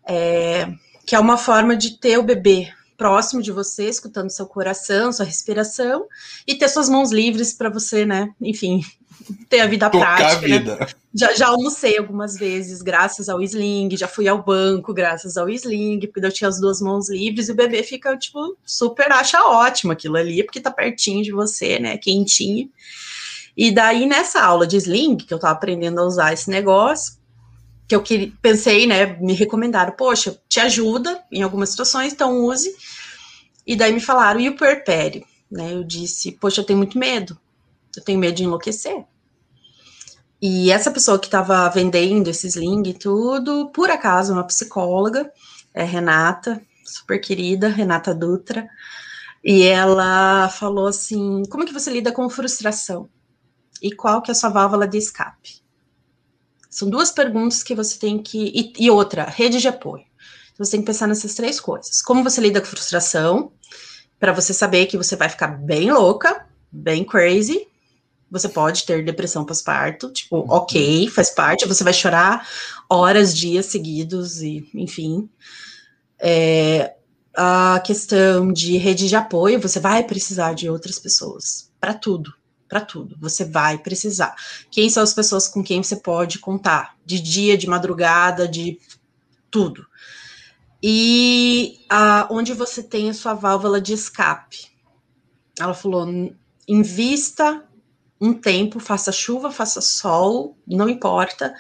é, 0.08 0.68
que 1.06 1.16
é 1.16 1.20
uma 1.20 1.38
forma 1.38 1.76
de 1.76 2.00
ter 2.00 2.18
o 2.18 2.24
bebê 2.24 2.72
próximo 2.98 3.42
de 3.42 3.52
você, 3.52 3.88
escutando 3.88 4.32
seu 4.32 4.48
coração, 4.48 5.14
sua 5.14 5.26
respiração, 5.26 6.06
e 6.48 6.56
ter 6.56 6.68
suas 6.68 6.90
mãos 6.90 7.12
livres 7.12 7.54
para 7.54 7.70
você, 7.70 8.06
né? 8.06 8.34
Enfim, 8.42 8.82
ter 9.48 9.60
a 9.60 9.68
vida 9.68 9.90
Tocar 9.90 10.18
prática. 10.18 10.46
A 10.46 10.50
né? 10.50 10.60
vida. 10.60 10.76
Né? 10.78 10.88
Já, 11.14 11.34
já 11.34 11.48
almocei 11.48 11.98
algumas 11.98 12.36
vezes, 12.36 12.82
graças 12.82 13.30
ao 13.30 13.42
sling, 13.42 13.96
já 13.96 14.08
fui 14.08 14.28
ao 14.28 14.44
banco, 14.44 14.94
graças 14.94 15.38
ao 15.38 15.48
sling, 15.50 16.00
porque 16.08 16.26
eu 16.26 16.32
tinha 16.32 16.48
as 16.48 16.60
duas 16.60 16.82
mãos 16.82 17.10
livres, 17.10 17.48
e 17.48 17.52
o 17.52 17.56
bebê 17.56 17.84
fica, 17.84 18.18
tipo, 18.18 18.58
super 18.66 19.12
acha 19.12 19.42
ótimo 19.44 19.92
aquilo 19.92 20.18
ali, 20.18 20.44
porque 20.44 20.60
tá 20.60 20.72
pertinho 20.72 21.24
de 21.24 21.32
você, 21.32 21.80
né? 21.80 21.98
Quentinho. 21.98 22.70
E 23.56 23.72
daí, 23.72 24.06
nessa 24.06 24.42
aula 24.42 24.68
de 24.68 24.78
sling, 24.78 25.18
que 25.18 25.34
eu 25.34 25.40
tava 25.40 25.54
aprendendo 25.54 26.00
a 26.00 26.06
usar 26.06 26.34
esse 26.34 26.50
negócio, 26.50 27.17
que 27.88 27.96
eu 27.96 28.02
que, 28.02 28.34
pensei, 28.42 28.86
né? 28.86 29.18
Me 29.20 29.34
recomendaram, 29.34 29.94
poxa, 29.94 30.38
te 30.48 30.60
ajuda 30.60 31.24
em 31.32 31.42
algumas 31.42 31.70
situações, 31.70 32.14
então 32.14 32.44
use. 32.46 32.76
E 33.66 33.76
daí 33.76 33.94
me 33.94 34.00
falaram, 34.00 34.40
e 34.40 34.50
o 34.50 34.56
puerpério? 34.56 35.26
Né, 35.50 35.74
eu 35.74 35.84
disse, 35.84 36.34
poxa, 36.34 36.62
eu 36.62 36.66
tenho 36.66 36.78
muito 36.78 36.98
medo. 36.98 37.38
Eu 37.96 38.04
tenho 38.04 38.20
medo 38.20 38.36
de 38.36 38.44
enlouquecer. 38.44 39.06
E 40.42 40.72
essa 40.72 40.92
pessoa 40.92 41.18
que 41.18 41.28
estava 41.28 41.68
vendendo 41.70 42.30
esse 42.30 42.48
sling 42.48 42.84
e 42.90 42.94
tudo, 42.94 43.70
por 43.72 43.90
acaso, 43.90 44.34
uma 44.34 44.44
psicóloga, 44.44 45.32
é 45.74 45.84
Renata, 45.84 46.62
super 46.86 47.20
querida, 47.20 47.70
Renata 47.70 48.14
Dutra, 48.14 48.70
e 49.44 49.64
ela 49.64 50.50
falou 50.50 50.88
assim: 50.88 51.44
como 51.50 51.64
é 51.64 51.66
que 51.66 51.74
você 51.74 51.90
lida 51.90 52.12
com 52.12 52.30
frustração? 52.30 53.10
E 53.82 53.92
qual 53.92 54.22
que 54.22 54.30
é 54.30 54.34
a 54.34 54.36
sua 54.36 54.50
válvula 54.50 54.88
de 54.88 54.98
escape? 54.98 55.62
São 56.78 56.92
duas 56.92 57.10
perguntas 57.10 57.64
que 57.64 57.74
você 57.74 57.98
tem 57.98 58.20
que. 58.20 58.52
E, 58.54 58.86
e 58.86 58.92
outra, 58.92 59.24
rede 59.24 59.60
de 59.60 59.68
apoio. 59.68 60.04
Então, 60.54 60.64
você 60.64 60.74
tem 60.74 60.82
que 60.82 60.86
pensar 60.86 61.08
nessas 61.08 61.34
três 61.34 61.60
coisas. 61.60 62.04
Como 62.04 62.24
você 62.24 62.40
lida 62.40 62.62
com 62.62 62.68
frustração, 62.68 63.52
para 64.20 64.32
você 64.32 64.54
saber 64.54 64.86
que 64.86 64.96
você 64.96 65.16
vai 65.16 65.28
ficar 65.28 65.48
bem 65.48 65.92
louca, 65.92 66.46
bem 66.72 67.04
crazy, 67.04 67.68
você 68.30 68.48
pode 68.48 68.86
ter 68.86 69.04
depressão 69.04 69.44
pós-parto, 69.44 70.12
tipo, 70.12 70.46
ok, 70.48 71.10
faz 71.10 71.32
parte, 71.32 71.68
você 71.68 71.84
vai 71.84 71.94
chorar 71.94 72.48
horas, 72.88 73.36
dias 73.36 73.66
seguidos, 73.66 74.44
e 74.44 74.70
enfim. 74.76 75.28
É, 76.20 76.94
a 77.36 77.82
questão 77.84 78.54
de 78.54 78.78
rede 78.78 79.10
de 79.10 79.16
apoio, 79.16 79.60
você 79.60 79.80
vai 79.80 80.04
precisar 80.04 80.54
de 80.54 80.70
outras 80.70 81.00
pessoas 81.00 81.72
para 81.80 81.96
tudo, 81.96 82.32
para 82.68 82.82
tudo. 82.82 83.18
Você 83.20 83.46
vai 83.46 83.78
precisar. 83.78 84.36
Quem 84.70 84.90
são 84.90 85.04
as 85.04 85.14
pessoas 85.14 85.48
com 85.48 85.64
quem 85.64 85.82
você 85.82 85.96
pode 85.96 86.40
contar? 86.40 86.96
De 87.06 87.20
dia, 87.20 87.58
de 87.58 87.68
madrugada, 87.68 88.48
de 88.48 88.80
tudo. 89.50 89.86
E 90.82 91.80
a, 91.90 92.28
onde 92.30 92.54
você 92.54 92.84
tem 92.84 93.10
a 93.10 93.14
sua 93.14 93.34
válvula 93.34 93.82
de 93.82 93.94
escape. 93.94 94.68
Ela 95.60 95.74
falou: 95.74 96.08
invista 96.68 97.64
um 98.20 98.34
tempo, 98.34 98.80
faça 98.80 99.12
chuva, 99.12 99.52
faça 99.52 99.82
sol, 99.82 100.58
não 100.68 100.90
importa, 100.90 101.54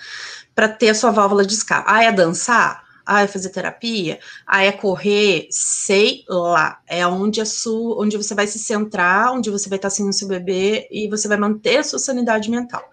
para 0.55 0.67
ter 0.67 0.89
a 0.89 0.95
sua 0.95 1.11
válvula 1.11 1.45
de 1.45 1.53
escape. 1.53 1.85
Ah, 1.87 2.03
é 2.03 2.11
dançar? 2.11 2.86
Ah, 3.07 3.21
é 3.21 3.27
fazer 3.27 3.49
terapia? 3.49 4.19
Ah, 4.45 4.63
é 4.63 4.71
correr? 4.71 5.47
Sei 5.49 6.25
lá. 6.27 6.81
É 6.85 7.07
onde 7.07 7.39
a 7.39 7.45
sua, 7.45 8.03
onde 8.03 8.17
você 8.17 8.35
vai 8.35 8.45
se 8.45 8.59
centrar, 8.59 9.31
onde 9.31 9.49
você 9.49 9.69
vai 9.69 9.77
estar 9.77 9.89
sendo 9.89 10.11
seu 10.11 10.27
bebê 10.27 10.87
e 10.91 11.07
você 11.07 11.27
vai 11.27 11.37
manter 11.37 11.77
a 11.77 11.83
sua 11.83 11.99
sanidade 11.99 12.51
mental. 12.51 12.83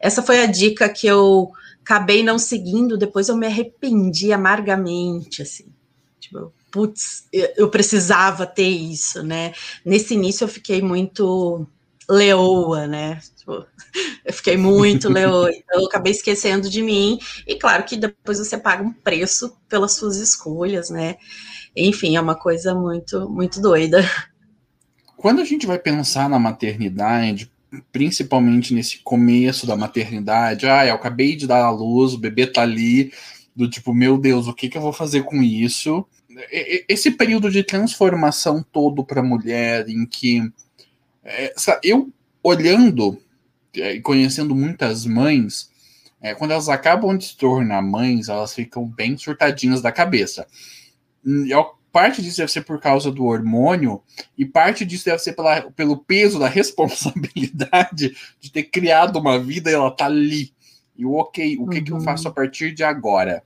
Essa 0.00 0.22
foi 0.22 0.40
a 0.40 0.46
dica 0.46 0.88
que 0.88 1.06
eu 1.06 1.50
acabei 1.82 2.22
não 2.22 2.38
seguindo, 2.38 2.96
depois 2.96 3.28
eu 3.28 3.36
me 3.36 3.46
arrependi 3.46 4.32
amargamente, 4.32 5.42
assim. 5.42 5.66
Tipo, 6.20 6.52
putz, 6.70 7.26
eu 7.32 7.68
precisava 7.70 8.46
ter 8.46 8.68
isso, 8.68 9.22
né? 9.22 9.52
Nesse 9.84 10.14
início 10.14 10.44
eu 10.44 10.48
fiquei 10.48 10.82
muito 10.82 11.66
leoa, 12.08 12.86
né? 12.86 13.20
Tipo, 13.36 13.66
eu 14.24 14.32
fiquei 14.32 14.56
muito 14.56 15.08
leoa, 15.08 15.50
então 15.54 15.80
eu 15.80 15.86
acabei 15.86 16.12
esquecendo 16.12 16.68
de 16.68 16.82
mim. 16.82 17.18
E 17.46 17.56
claro 17.56 17.84
que 17.84 17.96
depois 17.96 18.38
você 18.38 18.56
paga 18.56 18.82
um 18.82 18.92
preço 18.92 19.56
pelas 19.68 19.92
suas 19.92 20.16
escolhas, 20.16 20.90
né? 20.90 21.16
Enfim, 21.76 22.16
é 22.16 22.20
uma 22.20 22.34
coisa 22.34 22.74
muito, 22.74 23.28
muito 23.28 23.60
doida. 23.60 24.04
Quando 25.16 25.40
a 25.40 25.44
gente 25.44 25.66
vai 25.66 25.78
pensar 25.78 26.28
na 26.28 26.38
maternidade, 26.38 27.50
principalmente 27.92 28.72
nesse 28.72 28.98
começo 28.98 29.66
da 29.66 29.76
maternidade, 29.76 30.66
ah, 30.66 30.86
eu 30.86 30.94
acabei 30.94 31.36
de 31.36 31.46
dar 31.46 31.64
a 31.64 31.70
luz, 31.70 32.14
o 32.14 32.18
bebê 32.18 32.46
tá 32.46 32.62
ali, 32.62 33.12
do 33.54 33.68
tipo, 33.68 33.92
meu 33.94 34.18
Deus, 34.18 34.46
o 34.46 34.54
que, 34.54 34.68
que 34.68 34.76
eu 34.76 34.82
vou 34.82 34.92
fazer 34.92 35.22
com 35.24 35.42
isso? 35.42 36.06
Esse 36.88 37.10
período 37.10 37.50
de 37.50 37.62
transformação 37.62 38.64
todo 38.70 39.02
para 39.02 39.20
a 39.20 39.24
mulher, 39.24 39.88
em 39.88 40.04
que 40.04 40.42
é, 41.26 41.54
eu, 41.82 42.12
olhando 42.42 43.20
é, 43.74 43.94
e 43.94 44.00
conhecendo 44.00 44.54
muitas 44.54 45.04
mães, 45.04 45.70
é, 46.20 46.34
quando 46.34 46.52
elas 46.52 46.68
acabam 46.68 47.16
de 47.16 47.26
se 47.26 47.36
tornar 47.36 47.82
mães, 47.82 48.28
elas 48.28 48.54
ficam 48.54 48.86
bem 48.86 49.16
surtadinhas 49.18 49.82
da 49.82 49.92
cabeça. 49.92 50.46
E, 51.24 51.50
parte 51.92 52.22
disso 52.22 52.38
deve 52.38 52.52
ser 52.52 52.62
por 52.62 52.80
causa 52.80 53.10
do 53.10 53.24
hormônio, 53.24 54.02
e 54.36 54.44
parte 54.44 54.84
disso 54.84 55.06
deve 55.06 55.18
ser 55.18 55.32
pela, 55.32 55.62
pelo 55.72 55.96
peso 55.96 56.38
da 56.38 56.46
responsabilidade 56.48 58.16
de 58.38 58.52
ter 58.52 58.64
criado 58.64 59.18
uma 59.18 59.38
vida 59.38 59.70
e 59.70 59.74
ela 59.74 59.90
tá 59.90 60.06
ali. 60.06 60.52
E 60.96 61.04
o 61.04 61.14
ok, 61.14 61.56
o 61.58 61.66
que, 61.68 61.78
uhum. 61.78 61.84
que 61.84 61.92
eu 61.92 62.00
faço 62.00 62.28
a 62.28 62.30
partir 62.30 62.72
de 62.72 62.84
agora? 62.84 63.42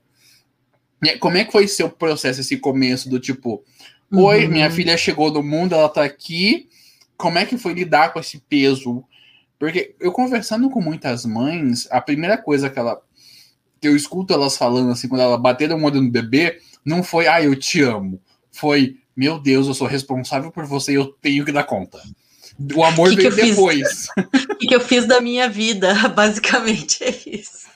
Como 1.19 1.37
é 1.37 1.45
que 1.45 1.53
foi 1.53 1.67
seu 1.67 1.89
processo, 1.89 2.41
esse 2.41 2.59
começo 2.59 3.09
do 3.09 3.19
tipo, 3.19 3.65
oi, 4.13 4.45
uhum. 4.45 4.51
minha 4.51 4.71
filha 4.71 4.97
chegou 4.97 5.33
no 5.33 5.43
mundo, 5.43 5.75
ela 5.75 5.89
tá 5.89 6.05
aqui, 6.05 6.69
como 7.21 7.39
é 7.39 7.45
que 7.45 7.59
foi 7.59 7.75
lidar 7.75 8.13
com 8.13 8.19
esse 8.19 8.39
peso? 8.49 9.05
Porque 9.59 9.95
eu 10.01 10.11
conversando 10.11 10.71
com 10.71 10.81
muitas 10.81 11.27
mães, 11.27 11.87
a 11.91 12.01
primeira 12.01 12.39
coisa 12.39 12.71
que 12.71 12.79
ela 12.79 13.01
que 13.81 13.89
eu 13.89 13.97
escuto 13.97 14.35
elas 14.35 14.59
falando 14.59 14.91
assim, 14.91 15.09
quando 15.09 15.23
ela 15.23 15.39
bateram 15.39 15.79
o 15.79 15.85
olho 15.85 16.03
no 16.03 16.11
bebê, 16.11 16.61
não 16.85 17.03
foi, 17.03 17.27
ah, 17.27 17.43
eu 17.43 17.57
te 17.57 17.81
amo. 17.81 18.21
Foi, 18.53 18.97
meu 19.17 19.39
Deus, 19.39 19.67
eu 19.67 19.73
sou 19.73 19.87
responsável 19.87 20.51
por 20.51 20.67
você 20.67 20.93
e 20.93 20.97
eu 20.97 21.07
tenho 21.07 21.47
que 21.47 21.53
dar 21.53 21.65
conta. 21.65 21.99
O 22.77 22.85
amor 22.85 23.09
que 23.09 23.17
vem 23.31 23.31
que 23.31 23.51
depois. 23.51 24.09
O 24.51 24.57
que, 24.57 24.67
que 24.67 24.75
eu 24.75 24.81
fiz 24.81 25.07
da 25.07 25.19
minha 25.19 25.49
vida, 25.49 25.95
basicamente 26.15 27.05
é 27.05 27.11
isso. 27.27 27.71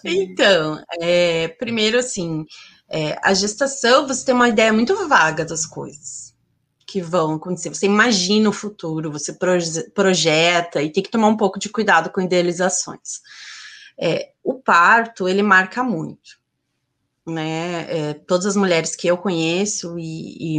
Sim. 0.00 0.22
Então, 0.22 0.82
é, 1.00 1.48
primeiro 1.48 1.98
assim, 1.98 2.44
é, 2.88 3.16
a 3.22 3.32
gestação, 3.32 4.08
você 4.08 4.24
tem 4.24 4.34
uma 4.34 4.48
ideia 4.48 4.72
muito 4.72 5.08
vaga 5.08 5.44
das 5.44 5.64
coisas 5.64 6.31
que 6.92 7.00
vão 7.00 7.36
acontecer. 7.36 7.70
Você 7.70 7.86
imagina 7.86 8.50
o 8.50 8.52
futuro, 8.52 9.10
você 9.10 9.32
proje 9.32 9.90
projeta 9.90 10.82
e 10.82 10.90
tem 10.92 11.02
que 11.02 11.10
tomar 11.10 11.28
um 11.28 11.36
pouco 11.36 11.58
de 11.58 11.70
cuidado 11.70 12.10
com 12.10 12.20
idealizações. 12.20 13.22
É, 13.98 14.32
o 14.44 14.54
parto, 14.54 15.26
ele 15.26 15.42
marca 15.42 15.82
muito 15.82 16.42
né, 17.26 17.86
é, 17.88 18.14
todas 18.14 18.44
as 18.44 18.56
mulheres 18.56 18.94
que 18.94 19.06
eu 19.06 19.16
conheço 19.16 19.98
e, 19.98 20.56
e, 20.56 20.58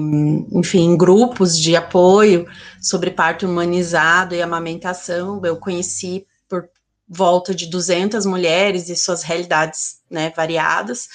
enfim, 0.58 0.98
grupos 0.98 1.60
de 1.60 1.76
apoio 1.76 2.48
sobre 2.82 3.12
parto 3.12 3.46
humanizado 3.46 4.34
e 4.34 4.42
amamentação, 4.42 5.40
eu 5.44 5.58
conheci 5.58 6.26
volta 7.14 7.54
de 7.54 7.68
200 7.68 8.26
mulheres 8.26 8.90
e 8.90 8.96
suas 8.96 9.22
realidades, 9.22 10.02
né, 10.10 10.34
variadas, 10.36 11.08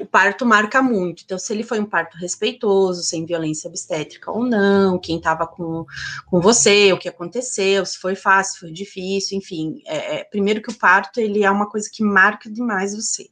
o 0.00 0.04
parto 0.04 0.44
marca 0.44 0.82
muito, 0.82 1.22
então 1.24 1.38
se 1.38 1.52
ele 1.52 1.62
foi 1.62 1.78
um 1.78 1.86
parto 1.86 2.16
respeitoso, 2.16 3.02
sem 3.02 3.24
violência 3.24 3.68
obstétrica 3.68 4.30
ou 4.30 4.44
não, 4.44 4.98
quem 4.98 5.16
estava 5.18 5.46
com, 5.46 5.84
com 6.26 6.40
você, 6.40 6.92
o 6.92 6.98
que 6.98 7.08
aconteceu, 7.08 7.86
se 7.86 7.98
foi 7.98 8.14
fácil, 8.14 8.60
foi 8.60 8.72
difícil, 8.72 9.38
enfim, 9.38 9.82
é, 9.86 10.16
é, 10.16 10.24
primeiro 10.24 10.60
que 10.60 10.70
o 10.70 10.78
parto, 10.78 11.20
ele 11.20 11.44
é 11.44 11.50
uma 11.50 11.68
coisa 11.68 11.88
que 11.92 12.02
marca 12.02 12.50
demais 12.50 12.94
você, 12.94 13.28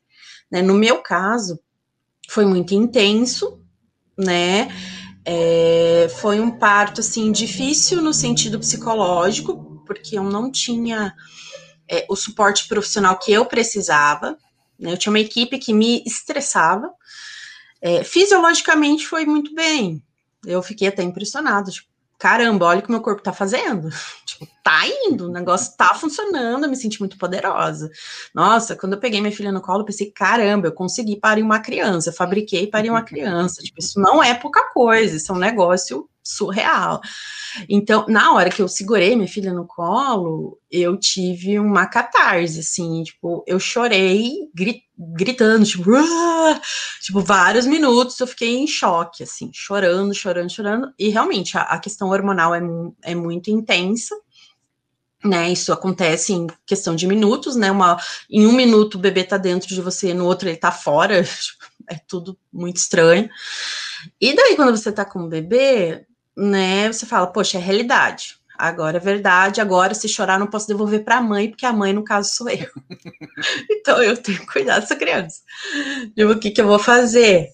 né? 0.50 0.62
No 0.62 0.74
meu 0.74 1.02
caso, 1.02 1.58
foi 2.28 2.44
muito 2.44 2.74
intenso, 2.74 3.60
né? 4.16 4.68
É, 5.24 6.08
foi 6.20 6.40
um 6.40 6.50
parto 6.50 7.00
assim 7.00 7.30
difícil 7.30 8.00
no 8.00 8.12
sentido 8.12 8.58
psicológico, 8.58 9.82
porque 9.86 10.18
eu 10.18 10.24
não 10.24 10.50
tinha 10.50 11.14
é, 11.92 12.06
o 12.08 12.16
suporte 12.16 12.66
profissional 12.66 13.18
que 13.18 13.30
eu 13.30 13.44
precisava. 13.44 14.38
Né? 14.80 14.92
Eu 14.92 14.96
tinha 14.96 15.12
uma 15.12 15.20
equipe 15.20 15.58
que 15.58 15.75
me 15.75 16.02
estressava. 16.06 16.90
É, 17.82 18.02
fisiologicamente 18.02 19.06
foi 19.06 19.26
muito 19.26 19.54
bem. 19.54 20.02
Eu 20.46 20.62
fiquei 20.62 20.88
até 20.88 21.02
impressionada. 21.02 21.70
Tipo, 21.70 21.87
caramba, 22.18 22.66
olha 22.66 22.78
o 22.78 22.82
que 22.82 22.90
meu 22.90 23.02
corpo 23.02 23.22
tá 23.22 23.32
fazendo. 23.32 23.90
Tipo, 24.25 24.49
tá 24.64 24.87
indo, 24.87 25.26
o 25.26 25.32
negócio 25.32 25.76
tá 25.76 25.92
funcionando, 25.92 26.64
eu 26.64 26.70
me 26.70 26.76
senti 26.76 26.99
muito 26.99 27.18
poderosa. 27.18 27.90
Nossa, 28.34 28.75
quando 28.75 28.94
eu 28.94 28.99
peguei 28.99 29.20
minha 29.20 29.34
filha 29.34 29.52
no 29.52 29.61
colo, 29.61 29.80
eu 29.80 29.84
pensei, 29.84 30.11
caramba, 30.11 30.68
eu 30.68 30.72
consegui 30.72 31.16
parir 31.16 31.42
uma 31.42 31.61
criança, 31.61 32.08
eu 32.08 32.14
fabriquei 32.14 32.66
parir 32.66 32.88
uma 32.88 33.02
criança. 33.04 33.61
Tipo, 33.61 33.78
isso 33.78 34.00
não 34.00 34.22
é 34.22 34.32
pouca 34.32 34.70
coisa, 34.72 35.16
isso 35.16 35.30
é 35.30 35.34
um 35.34 35.38
negócio 35.38 36.08
surreal. 36.22 37.02
Então, 37.68 38.06
na 38.09 38.32
hora 38.32 38.50
que 38.50 38.62
eu 38.62 38.68
segurei 38.68 39.14
minha 39.14 39.28
filha 39.28 39.52
no 39.52 39.66
colo, 39.66 40.59
eu 40.71 40.97
tive 40.97 41.59
uma 41.59 41.87
catarse, 41.87 42.61
assim, 42.61 43.02
tipo, 43.02 43.44
eu 43.47 43.59
chorei 43.61 44.50
gri 44.54 44.82
gritando, 44.99 45.64
tipo, 45.64 45.90
tipo, 47.00 47.21
vários 47.21 47.66
minutos 47.66 48.18
eu 48.21 48.26
fiquei 48.26 48.56
em 48.56 48.66
choque, 48.66 49.25
assim, 49.25 49.50
chorando, 49.52 50.14
chorando, 50.14 50.50
chorando, 50.50 50.92
e 50.99 51.09
realmente 51.09 51.59
a, 51.59 51.62
a 51.62 51.78
questão 51.78 52.11
hormonal 52.11 52.54
é, 52.54 52.61
é 53.02 53.14
muito 53.14 53.50
intensa, 53.50 54.14
né, 55.25 55.50
isso 55.50 55.73
acontece 55.73 56.32
em 56.32 56.47
questão 56.66 56.94
de 56.94 57.06
minutos, 57.06 57.56
né, 57.56 57.71
uma, 57.71 57.97
em 58.30 58.47
um 58.47 58.52
minuto 58.52 58.94
o 58.94 59.00
bebê 59.00 59.25
tá 59.25 59.37
dentro 59.37 59.68
de 59.68 59.80
você, 59.80 60.14
no 60.14 60.26
outro 60.26 60.49
ele 60.49 60.56
tá 60.56 60.71
fora, 60.71 61.21
é 61.90 61.97
tudo 62.06 62.38
muito 62.52 62.76
estranho, 62.76 63.28
e 64.21 64.35
daí 64.35 64.54
quando 64.56 64.76
você 64.76 64.92
tá 64.92 65.04
com 65.04 65.21
o 65.21 65.28
bebê, 65.28 66.06
né, 66.36 66.92
você 66.92 67.06
fala, 67.06 67.26
poxa, 67.26 67.59
é 67.59 67.61
realidade. 67.61 68.37
Agora 68.59 68.98
é 68.98 69.00
verdade, 69.00 69.61
agora 69.61 69.94
se 69.94 70.09
chorar 70.09 70.38
não 70.38 70.46
posso 70.46 70.68
devolver 70.68 71.04
para 71.04 71.16
a 71.16 71.22
mãe, 71.22 71.48
porque 71.48 71.66
a 71.66 71.72
mãe, 71.72 71.92
no 71.92 72.04
caso, 72.04 72.30
sou 72.30 72.48
eu. 72.48 72.68
então 73.70 74.00
eu 74.02 74.16
tenho 74.16 74.38
que 74.38 74.46
cuidar 74.46 74.78
dessa 74.78 74.94
criança. 74.94 75.40
Tipo, 76.14 76.33
o 76.33 76.38
que, 76.38 76.50
que 76.50 76.61
eu 76.61 76.66
vou 76.66 76.78
fazer? 76.78 77.48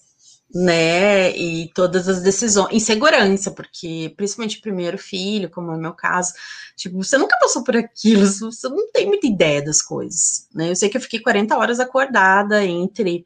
Né? 0.53 1.35
E 1.37 1.71
todas 1.73 2.07
as 2.07 2.21
decisões, 2.21 2.73
insegurança, 2.73 3.51
porque 3.51 4.13
principalmente 4.17 4.61
primeiro 4.61 4.97
filho, 4.97 5.49
como 5.49 5.71
é 5.71 5.75
o 5.75 5.79
meu 5.79 5.93
caso, 5.93 6.33
tipo, 6.75 7.03
você 7.03 7.17
nunca 7.17 7.37
passou 7.39 7.63
por 7.63 7.77
aquilo, 7.77 8.25
você 8.25 8.67
não 8.67 8.91
tem 8.91 9.07
muita 9.07 9.27
ideia 9.27 9.63
das 9.63 9.81
coisas, 9.81 10.47
né? 10.53 10.71
Eu 10.71 10.75
sei 10.75 10.89
que 10.89 10.97
eu 10.97 11.01
fiquei 11.01 11.19
40 11.19 11.57
horas 11.57 11.79
acordada 11.79 12.63
entre 12.65 13.25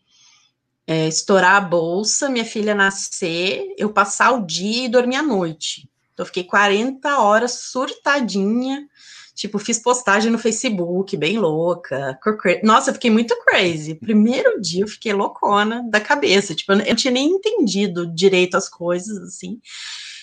é, 0.85 1.07
estourar 1.07 1.55
a 1.55 1.61
bolsa, 1.61 2.29
minha 2.29 2.45
filha 2.45 2.75
nascer, 2.75 3.73
eu 3.77 3.91
passar 3.91 4.31
o 4.31 4.45
dia 4.45 4.85
e 4.85 4.89
dormir 4.89 5.15
à 5.15 5.23
noite. 5.23 5.89
Então, 6.13 6.23
eu 6.23 6.27
fiquei 6.27 6.43
40 6.43 7.19
horas 7.19 7.51
surtadinha. 7.71 8.87
Tipo, 9.33 9.57
fiz 9.57 9.79
postagem 9.79 10.31
no 10.31 10.37
Facebook, 10.37 11.17
bem 11.17 11.39
louca. 11.39 12.19
Nossa, 12.63 12.91
eu 12.91 12.93
fiquei 12.93 13.09
muito 13.09 13.35
crazy. 13.43 13.95
Primeiro 13.95 14.61
dia 14.61 14.83
eu 14.83 14.87
fiquei 14.87 15.11
loucona 15.11 15.83
da 15.89 15.99
cabeça. 15.99 16.53
Tipo, 16.53 16.73
eu 16.73 16.77
não 16.77 16.95
tinha 16.95 17.11
nem 17.11 17.29
entendido 17.29 18.05
direito 18.13 18.55
as 18.55 18.69
coisas, 18.69 19.17
assim. 19.23 19.59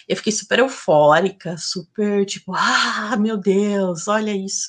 Eu 0.07 0.17
fiquei 0.17 0.33
super 0.33 0.61
eufórica, 0.61 1.57
super, 1.59 2.25
tipo, 2.25 2.53
ah, 2.55 3.17
meu 3.19 3.37
Deus, 3.37 4.07
olha 4.07 4.33
isso 4.33 4.69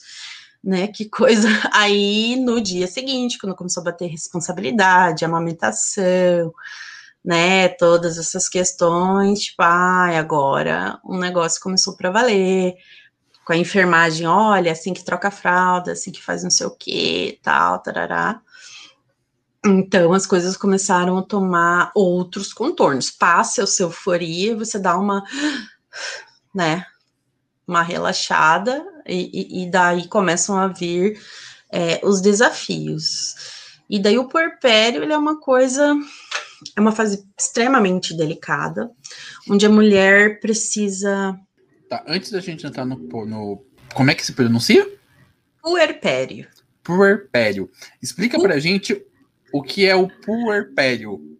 né? 0.63 0.87
Que 0.87 1.05
coisa. 1.09 1.47
Aí 1.73 2.35
no 2.35 2.61
dia 2.61 2.87
seguinte, 2.87 3.37
quando 3.37 3.55
começou 3.55 3.81
a 3.81 3.85
bater 3.85 4.07
responsabilidade, 4.07 5.25
amamentação, 5.25 6.53
né? 7.23 7.69
Todas 7.69 8.17
essas 8.17 8.47
questões, 8.49 9.41
tipo, 9.41 9.61
ai, 9.61 10.17
ah, 10.17 10.19
agora 10.19 10.99
um 11.05 11.17
negócio 11.17 11.61
começou 11.61 11.95
para 11.95 12.11
valer. 12.11 12.75
Com 13.45 13.53
a 13.53 13.57
enfermagem, 13.57 14.27
olha, 14.27 14.71
assim 14.71 14.93
que 14.93 15.03
troca 15.03 15.29
a 15.29 15.31
fralda, 15.31 15.93
assim 15.93 16.11
que 16.11 16.23
faz 16.23 16.43
não 16.43 16.51
sei 16.51 16.67
o 16.67 16.71
que, 16.71 17.39
tal, 17.41 17.79
tarará. 17.79 18.41
Então 19.65 20.13
as 20.13 20.25
coisas 20.25 20.57
começaram 20.57 21.17
a 21.17 21.23
tomar 21.23 21.91
outros 21.95 22.53
contornos. 22.53 23.11
Passa 23.11 23.63
a 23.63 23.67
sua 23.67 23.85
euforia, 23.85 24.55
você 24.55 24.79
dá 24.79 24.97
uma, 24.97 25.23
né, 26.53 26.85
uma 27.67 27.81
relaxada 27.81 28.83
e, 29.07 29.63
e 29.63 29.71
daí 29.71 30.07
começam 30.07 30.57
a 30.57 30.67
vir 30.67 31.19
é, 31.71 31.99
os 32.03 32.21
desafios. 32.21 33.35
E 33.89 33.99
daí 33.99 34.17
o 34.17 34.27
puerpério 34.27 35.03
ele 35.03 35.13
é 35.13 35.17
uma 35.17 35.39
coisa, 35.39 35.95
é 36.75 36.79
uma 36.79 36.91
fase 36.91 37.25
extremamente 37.37 38.15
delicada, 38.15 38.89
onde 39.49 39.65
a 39.65 39.69
mulher 39.69 40.39
precisa. 40.39 41.37
Tá, 41.89 42.03
antes 42.07 42.31
da 42.31 42.39
gente 42.39 42.65
entrar 42.65 42.85
no, 42.85 42.97
no 43.25 43.65
como 43.93 44.09
é 44.09 44.15
que 44.15 44.25
se 44.25 44.33
pronuncia? 44.33 44.89
Puerpério. 45.61 46.47
Puerpério. 46.83 47.69
Explica 48.01 48.37
Pu... 48.37 48.43
pra 48.43 48.59
gente 48.59 49.05
o 49.53 49.61
que 49.61 49.85
é 49.85 49.95
o 49.95 50.07
puerpério. 50.07 51.37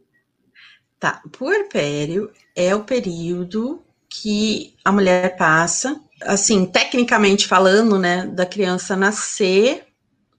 Tá, 1.00 1.22
puerpério 1.32 2.32
é 2.56 2.76
o 2.76 2.84
período 2.84 3.82
que 4.10 4.76
a 4.84 4.92
mulher 4.92 5.36
passa 5.38 6.00
assim, 6.24 6.66
tecnicamente 6.66 7.48
falando, 7.48 7.98
né, 7.98 8.26
da 8.28 8.46
criança 8.46 8.96
nascer 8.96 9.86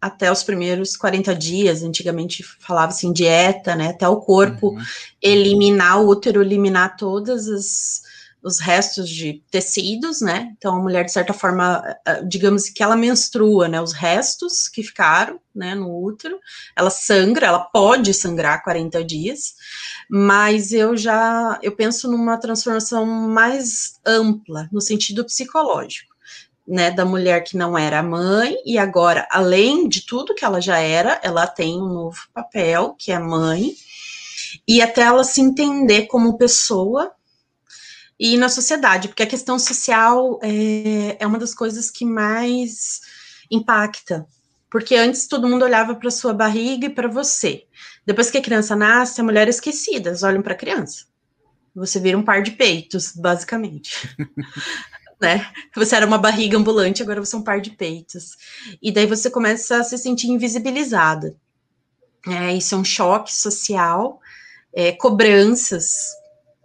até 0.00 0.32
os 0.32 0.42
primeiros 0.42 0.96
40 0.96 1.34
dias, 1.34 1.82
antigamente 1.82 2.42
falava 2.42 2.88
assim, 2.88 3.12
dieta, 3.12 3.76
né, 3.76 3.88
até 3.90 4.08
o 4.08 4.16
corpo 4.16 4.70
uhum. 4.70 4.82
eliminar 5.20 6.00
o 6.00 6.08
útero, 6.08 6.42
eliminar 6.42 6.96
todas 6.96 7.48
as 7.48 8.02
os 8.42 8.58
restos 8.58 9.08
de 9.08 9.42
tecidos, 9.50 10.20
né? 10.20 10.52
Então 10.58 10.76
a 10.76 10.80
mulher 10.80 11.04
de 11.04 11.12
certa 11.12 11.32
forma, 11.32 11.82
digamos 12.26 12.68
que 12.68 12.82
ela 12.82 12.96
menstrua, 12.96 13.68
né? 13.68 13.80
Os 13.80 13.92
restos 13.92 14.68
que 14.68 14.82
ficaram, 14.82 15.40
né, 15.54 15.74
no 15.74 16.02
útero, 16.02 16.38
ela 16.74 16.90
sangra, 16.90 17.46
ela 17.46 17.60
pode 17.60 18.12
sangrar 18.14 18.62
40 18.64 19.04
dias, 19.04 19.54
mas 20.10 20.72
eu 20.72 20.96
já 20.96 21.58
eu 21.62 21.72
penso 21.76 22.10
numa 22.10 22.38
transformação 22.38 23.06
mais 23.06 24.00
ampla 24.04 24.68
no 24.72 24.80
sentido 24.80 25.24
psicológico. 25.24 26.12
Né, 26.64 26.92
da 26.92 27.04
mulher 27.04 27.42
que 27.42 27.56
não 27.56 27.76
era 27.76 28.04
mãe, 28.04 28.56
e 28.64 28.78
agora, 28.78 29.26
além 29.32 29.88
de 29.88 30.06
tudo 30.06 30.32
que 30.32 30.44
ela 30.44 30.60
já 30.60 30.78
era, 30.78 31.20
ela 31.20 31.44
tem 31.44 31.76
um 31.76 31.88
novo 31.88 32.20
papel, 32.32 32.94
que 32.96 33.10
é 33.10 33.18
mãe, 33.18 33.72
e 34.66 34.80
até 34.80 35.02
ela 35.02 35.24
se 35.24 35.40
entender 35.40 36.06
como 36.06 36.38
pessoa, 36.38 37.10
e 38.24 38.36
na 38.36 38.48
sociedade, 38.48 39.08
porque 39.08 39.24
a 39.24 39.26
questão 39.26 39.58
social 39.58 40.38
é, 40.44 41.16
é 41.18 41.26
uma 41.26 41.40
das 41.40 41.52
coisas 41.52 41.90
que 41.90 42.04
mais 42.04 43.00
impacta. 43.50 44.24
Porque 44.70 44.94
antes 44.94 45.26
todo 45.26 45.48
mundo 45.48 45.64
olhava 45.64 45.96
para 45.96 46.08
sua 46.08 46.32
barriga 46.32 46.86
e 46.86 46.90
para 46.90 47.08
você. 47.08 47.64
Depois 48.06 48.30
que 48.30 48.38
a 48.38 48.40
criança 48.40 48.76
nasce, 48.76 49.20
a 49.20 49.24
mulher 49.24 49.48
é 49.48 49.50
esquecida, 49.50 50.14
olham 50.22 50.40
para 50.40 50.52
a 50.52 50.56
criança. 50.56 51.04
Você 51.74 51.98
vira 51.98 52.16
um 52.16 52.22
par 52.22 52.44
de 52.44 52.52
peitos, 52.52 53.10
basicamente. 53.12 54.14
né? 55.20 55.50
Você 55.74 55.96
era 55.96 56.06
uma 56.06 56.16
barriga 56.16 56.56
ambulante, 56.56 57.02
agora 57.02 57.18
você 57.18 57.34
é 57.34 57.38
um 57.40 57.42
par 57.42 57.60
de 57.60 57.70
peitos. 57.70 58.36
E 58.80 58.92
daí 58.92 59.04
você 59.04 59.32
começa 59.32 59.78
a 59.78 59.82
se 59.82 59.98
sentir 59.98 60.28
invisibilizada. 60.28 61.34
É, 62.28 62.54
isso 62.54 62.72
é 62.76 62.78
um 62.78 62.84
choque 62.84 63.34
social, 63.34 64.20
é, 64.72 64.92
cobranças 64.92 66.21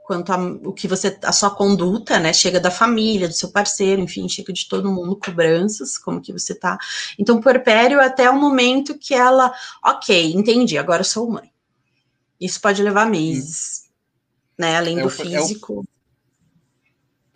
quanto 0.08 0.32
a, 0.32 0.38
o 0.38 0.72
que 0.72 0.88
você, 0.88 1.20
a 1.22 1.34
sua 1.34 1.52
conduta, 1.52 2.17
né, 2.17 2.32
chega 2.32 2.62
da 2.62 2.72
família, 2.72 3.28
do 3.28 3.34
seu 3.34 3.52
parceiro, 3.52 4.02
enfim, 4.02 4.30
chega 4.30 4.54
de 4.54 4.65
todo 4.65 4.89
mundo, 4.89 5.20
cobranças, 5.22 5.98
como 5.98 6.22
que 6.22 6.32
você 6.32 6.56
tá. 6.56 6.78
Então, 7.20 7.41
puerpério 7.41 8.00
é 8.00 8.06
até 8.06 8.30
o 8.30 8.39
momento 8.39 8.98
que 8.98 9.13
ela, 9.13 9.54
ok, 9.84 10.34
entendi, 10.34 10.78
agora 10.78 11.02
eu 11.02 11.06
sou 11.06 11.30
mãe. 11.30 11.52
Isso 12.39 12.62
pode 12.62 12.82
levar 12.82 13.06
meses, 13.06 13.82
hum. 13.84 13.91
né, 14.60 14.78
além 14.78 14.98
é 14.98 15.02
do 15.02 15.08
o, 15.08 15.12
físico. 15.12 15.86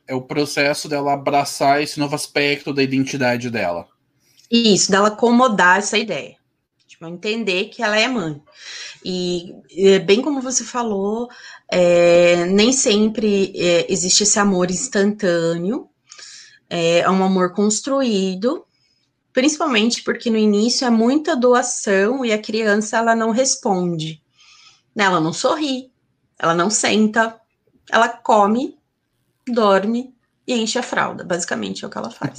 É 0.07 0.13
o, 0.13 0.15
é 0.15 0.15
o 0.15 0.21
processo 0.21 0.88
dela 0.88 1.12
abraçar 1.12 1.84
esse 1.84 1.99
novo 1.99 2.15
aspecto 2.15 2.73
da 2.73 2.81
identidade 2.81 3.49
dela. 3.49 3.86
Isso, 4.49 4.89
dela 4.89 5.10
acomodar 5.10 5.79
essa 5.79 5.97
ideia. 5.97 6.38
Entender 7.07 7.65
que 7.65 7.81
ela 7.81 7.97
é 7.97 8.07
mãe. 8.07 8.41
E, 9.03 9.53
bem 10.05 10.21
como 10.21 10.41
você 10.41 10.63
falou, 10.63 11.27
é, 11.69 12.45
nem 12.45 12.71
sempre 12.71 13.51
é, 13.55 13.91
existe 13.91 14.23
esse 14.23 14.37
amor 14.37 14.69
instantâneo, 14.69 15.89
é, 16.69 16.99
é 16.99 17.09
um 17.09 17.23
amor 17.23 17.53
construído, 17.53 18.65
principalmente 19.33 20.03
porque 20.03 20.29
no 20.29 20.37
início 20.37 20.85
é 20.85 20.89
muita 20.89 21.35
doação 21.35 22.23
e 22.23 22.31
a 22.31 22.41
criança 22.41 22.97
ela 22.97 23.15
não 23.15 23.31
responde. 23.31 24.21
Né? 24.95 25.05
Ela 25.05 25.19
não 25.19 25.33
sorri, 25.33 25.91
ela 26.37 26.53
não 26.53 26.69
senta, 26.69 27.39
ela 27.89 28.09
come, 28.09 28.77
dorme 29.47 30.13
e 30.47 30.54
enche 30.54 30.80
a 30.80 30.84
fralda, 30.84 31.23
basicamente 31.23 31.84
é 31.84 31.88
o 31.88 31.89
que 31.89 31.97
ela 31.97 32.10
faz. 32.10 32.38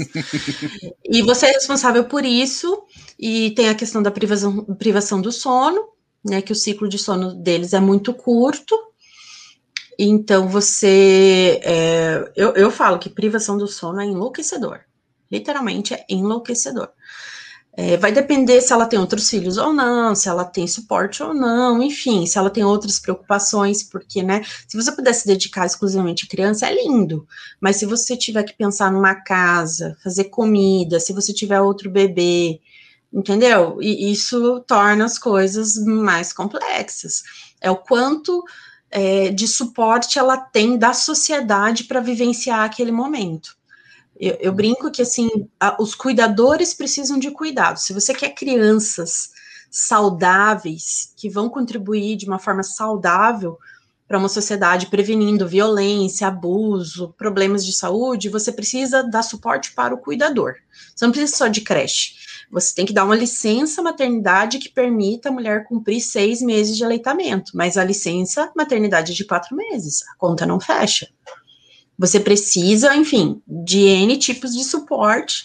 e 1.05 1.23
você 1.23 1.47
é 1.47 1.53
responsável 1.53 2.05
por 2.05 2.25
isso, 2.25 2.83
e 3.19 3.51
tem 3.53 3.69
a 3.69 3.75
questão 3.75 4.03
da 4.03 4.11
privação, 4.11 4.65
privação 4.77 5.21
do 5.21 5.31
sono, 5.31 5.89
né, 6.25 6.43
que 6.43 6.53
o 6.53 6.57
ciclo 6.57 6.89
de 6.89 6.99
sono 6.99 7.35
deles 7.35 7.73
é 7.73 7.81
muito 7.81 8.13
curto, 8.13 8.77
então 9.99 10.49
você, 10.49 11.61
é, 11.63 12.33
eu, 12.35 12.53
eu 12.55 12.71
falo 12.71 12.99
que 12.99 13.09
privação 13.09 13.57
do 13.57 13.69
sono 13.69 14.01
é 14.01 14.05
enlouquecedor, 14.05 14.81
literalmente 15.31 15.95
é 15.95 16.05
enlouquecedor. 16.09 16.89
É, 17.75 17.97
vai 17.97 18.13
depender 18.13 18.61
se 18.61 18.71
ela 18.71 18.85
tem 18.85 18.99
outros 18.99 19.31
filhos 19.31 19.57
ou 19.57 19.73
não, 19.73 20.15
se 20.15 20.29
ela 20.29 20.45
tem 20.45 20.67
suporte 20.67 21.23
ou 21.23 21.33
não, 21.33 21.83
enfim, 21.83 22.27
se 22.27 22.37
ela 22.37 22.51
tem 22.51 22.63
outras 22.63 22.99
preocupações, 22.99 23.83
porque, 23.83 24.23
né, 24.23 24.43
se 24.69 24.77
você 24.77 24.93
pudesse 24.93 25.27
dedicar 25.27 25.65
exclusivamente 25.65 26.27
à 26.27 26.29
criança, 26.29 26.67
é 26.67 26.75
lindo, 26.75 27.27
mas 27.59 27.77
se 27.77 27.87
você 27.87 28.15
tiver 28.15 28.43
que 28.43 28.53
pensar 28.53 28.93
numa 28.93 29.15
casa, 29.15 29.97
fazer 30.05 30.25
comida, 30.25 31.01
se 31.01 31.15
você 31.15 31.33
tiver 31.33 31.63
outro 31.63 31.91
bebê, 31.91 32.61
entendeu? 33.13 33.79
E 33.81 34.13
isso 34.13 34.61
torna 34.67 35.07
as 35.07 35.19
coisas 35.19 35.77
mais 35.85 36.33
complexas. 36.33 37.23
É 37.61 37.71
o 37.71 37.77
quanto 37.77 38.45
é, 38.91 39.31
de 39.31 39.49
suporte 39.49 40.19
ela 40.19 40.37
tem 40.37 40.77
da 40.77 40.93
sociedade 40.93 41.85
para 41.85 42.01
vivenciar 42.01 42.61
aquele 42.65 42.93
momento. 42.93 43.57
Eu, 44.23 44.37
eu 44.39 44.53
brinco 44.53 44.89
que 44.89 45.03
assim, 45.03 45.29
a, 45.59 45.77
os 45.83 45.97
cuidadores 45.97 46.73
precisam 46.73 47.19
de 47.19 47.33
cuidado. 47.33 47.79
Se 47.79 47.93
você 47.93 48.15
quer 48.15 48.31
crianças 48.31 49.31
saudáveis 49.69 51.13
que 51.17 51.29
vão 51.29 51.49
contribuir 51.49 52.15
de 52.15 52.27
uma 52.27 52.39
forma 52.39 52.63
saudável 52.63 53.59
para 54.07 54.19
uma 54.19 54.29
sociedade 54.29 54.87
prevenindo 54.87 55.49
violência, 55.49 56.29
abuso, 56.29 57.13
problemas 57.19 57.67
de 57.67 57.73
saúde, 57.73 58.29
você 58.29 58.53
precisa 58.53 59.03
dar 59.03 59.23
suporte 59.23 59.73
para 59.73 59.93
o 59.93 59.99
cuidador. 59.99 60.55
Você 60.95 61.05
não 61.05 61.11
precisa 61.11 61.37
só 61.37 61.49
de 61.49 61.63
creche. 61.63 62.13
Você 62.49 62.73
tem 62.77 62.87
que 62.87 62.93
dar 62.93 63.05
uma 63.05 63.17
licença 63.17 63.83
maternidade 63.83 64.61
que 64.61 64.69
permita 64.69 65.31
a 65.31 65.33
mulher 65.33 65.65
cumprir 65.65 66.01
seis 66.01 66.41
meses 66.41 66.77
de 66.77 66.85
aleitamento, 66.85 67.51
mas 67.57 67.77
a 67.77 67.83
licença 67.83 68.53
maternidade 68.55 69.11
é 69.11 69.15
de 69.17 69.25
quatro 69.25 69.57
meses, 69.57 70.05
a 70.15 70.17
conta 70.17 70.47
não 70.47 70.61
fecha. 70.61 71.09
Você 72.03 72.19
precisa, 72.19 72.97
enfim, 72.97 73.41
de 73.47 73.79
N 73.79 74.17
tipos 74.17 74.53
de 74.57 74.65
suporte 74.65 75.45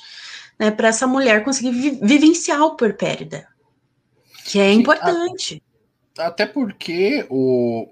né, 0.58 0.72
para 0.72 0.88
essa 0.88 1.06
mulher 1.06 1.44
conseguir 1.44 1.70
vi 1.70 2.00
vivenciar 2.02 2.64
o 2.64 2.76
puerpérida, 2.76 3.48
que 4.44 4.60
é 4.60 4.74
importante. 4.74 5.62
Até 6.18 6.48
porque 6.48 7.28
o, 7.30 7.88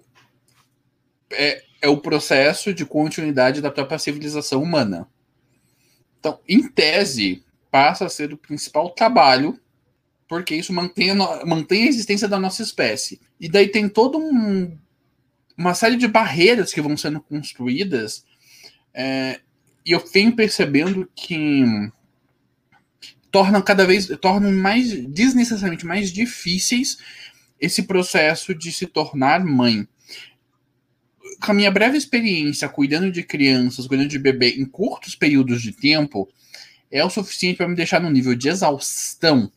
é, 1.32 1.64
é 1.80 1.88
o 1.88 1.98
processo 1.98 2.74
de 2.74 2.88
continuidade 2.88 3.62
da 3.62 3.70
própria 3.70 4.00
civilização 4.00 4.64
humana. 4.64 5.08
Então, 6.20 6.40
em 6.50 6.68
tese, 6.68 7.46
passa 7.70 8.06
a 8.06 8.10
ser 8.10 8.34
o 8.34 8.38
principal 8.38 8.90
trabalho, 8.90 9.60
porque 10.28 10.56
isso 10.56 10.74
mantém 10.74 11.12
a, 11.12 11.46
mantém 11.46 11.84
a 11.84 11.88
existência 11.88 12.28
da 12.28 12.40
nossa 12.40 12.64
espécie. 12.64 13.22
E 13.40 13.48
daí 13.48 13.68
tem 13.68 13.88
toda 13.88 14.18
um, 14.18 14.76
uma 15.56 15.76
série 15.76 15.98
de 15.98 16.08
barreiras 16.08 16.74
que 16.74 16.82
vão 16.82 16.98
sendo 16.98 17.22
construídas 17.22 18.26
é, 18.96 19.42
e 19.86 19.92
eu 19.92 20.00
venho 20.12 20.34
percebendo 20.34 21.08
que 21.14 21.64
tornam 23.30 23.62
cada 23.62 23.86
vez 23.86 24.08
tornam 24.22 24.54
mais 24.54 24.90
desnecessariamente 25.08 25.86
mais 25.86 26.12
difíceis 26.12 26.98
esse 27.60 27.84
processo 27.84 28.56
de 28.56 28.72
se 28.72 28.88
tornar 28.88 29.44
mãe. 29.44 29.86
Com 31.44 31.52
a 31.52 31.54
minha 31.54 31.70
breve 31.70 31.98
experiência 31.98 32.70
cuidando 32.70 33.12
de 33.12 33.22
crianças, 33.22 33.86
cuidando 33.86 34.08
de 34.08 34.18
bebê 34.18 34.52
em 34.52 34.66
curtos 34.66 35.16
períodos 35.16 35.62
de 35.62 35.74
tempo, 35.74 36.30
é 36.90 37.04
o 37.04 37.10
suficiente 37.10 37.58
para 37.58 37.68
me 37.68 37.76
deixar 37.76 38.00
num 38.00 38.10
nível 38.10 38.34
de 38.34 38.48
exaustão 38.48 39.52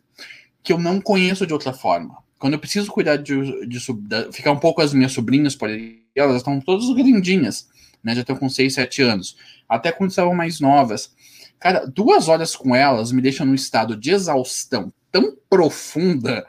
que 0.64 0.72
eu 0.72 0.78
não 0.78 1.00
conheço 1.00 1.46
de 1.46 1.52
outra 1.52 1.72
forma. 1.72 2.18
Quando 2.38 2.54
eu 2.54 2.58
preciso 2.58 2.90
cuidar 2.90 3.16
de, 3.16 3.66
de, 3.66 3.78
de 3.78 4.32
ficar 4.32 4.50
um 4.50 4.58
pouco 4.58 4.82
as 4.82 4.92
minhas 4.92 5.12
sobrinhas, 5.12 5.54
por 5.54 5.70
elas 6.14 6.36
estão 6.36 6.60
todas 6.60 6.90
grandinhas 6.90 7.68
né? 8.02 8.14
Já 8.14 8.22
estão 8.22 8.36
com 8.36 8.48
6, 8.48 8.74
7 8.74 9.02
anos. 9.02 9.36
Até 9.68 9.92
quando 9.92 10.10
estavam 10.10 10.34
mais 10.34 10.60
novas. 10.60 11.12
Cara, 11.58 11.86
duas 11.86 12.28
horas 12.28 12.54
com 12.54 12.74
elas 12.74 13.10
me 13.12 13.20
deixam 13.20 13.46
num 13.46 13.54
estado 13.54 13.96
de 13.96 14.10
exaustão 14.10 14.92
tão 15.10 15.36
profunda 15.50 16.46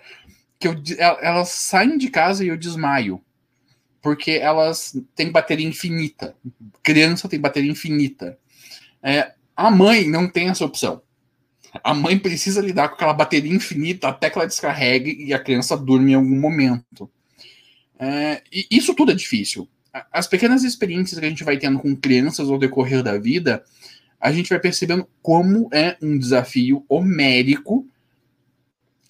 que 0.60 0.68
eu, 0.68 0.76
elas 1.22 1.50
saem 1.50 1.98
de 1.98 2.10
casa 2.10 2.44
e 2.44 2.50
eu 2.50 2.58
desmaio. 2.58 3.22
Porque 4.02 4.32
elas 4.32 4.96
têm 5.16 5.32
bateria 5.32 5.68
infinita. 5.68 6.36
Criança 6.84 7.28
tem 7.28 7.40
bateria 7.40 7.72
infinita. 7.72 8.38
É, 9.02 9.34
a 9.56 9.70
mãe 9.72 10.08
não 10.08 10.30
tem 10.30 10.50
essa 10.50 10.64
opção. 10.64 11.02
A 11.84 11.94
mãe 11.94 12.18
precisa 12.18 12.62
lidar 12.62 12.90
com 12.90 12.96
aquela 12.96 13.14
bateria 13.14 13.54
infinita 13.54 14.08
até 14.08 14.30
que 14.30 14.38
ela 14.38 14.48
descarregue 14.48 15.24
e 15.24 15.34
a 15.34 15.40
criança 15.40 15.76
durma 15.78 16.10
em 16.10 16.14
algum 16.16 16.40
momento. 16.40 17.10
É, 17.98 18.42
e 18.52 18.66
isso 18.72 18.94
tudo 18.94 19.12
é 19.12 19.16
difícil 19.16 19.68
as 20.12 20.28
pequenas 20.28 20.63
experiências 20.63 21.19
que 21.19 21.25
a 21.25 21.30
gente 21.30 21.43
vai 21.43 21.58
tendo 21.58 21.80
com 21.80 21.95
crianças 21.95 22.49
ao 22.49 22.58
decorrer 22.58 23.02
da 23.02 23.17
vida, 23.17 23.63
a 24.19 24.32
gente 24.32 24.49
vai 24.49 24.60
percebendo 24.60 25.08
como 25.21 25.69
é 25.73 25.97
um 26.02 26.17
desafio 26.17 26.86
homérico 26.88 27.88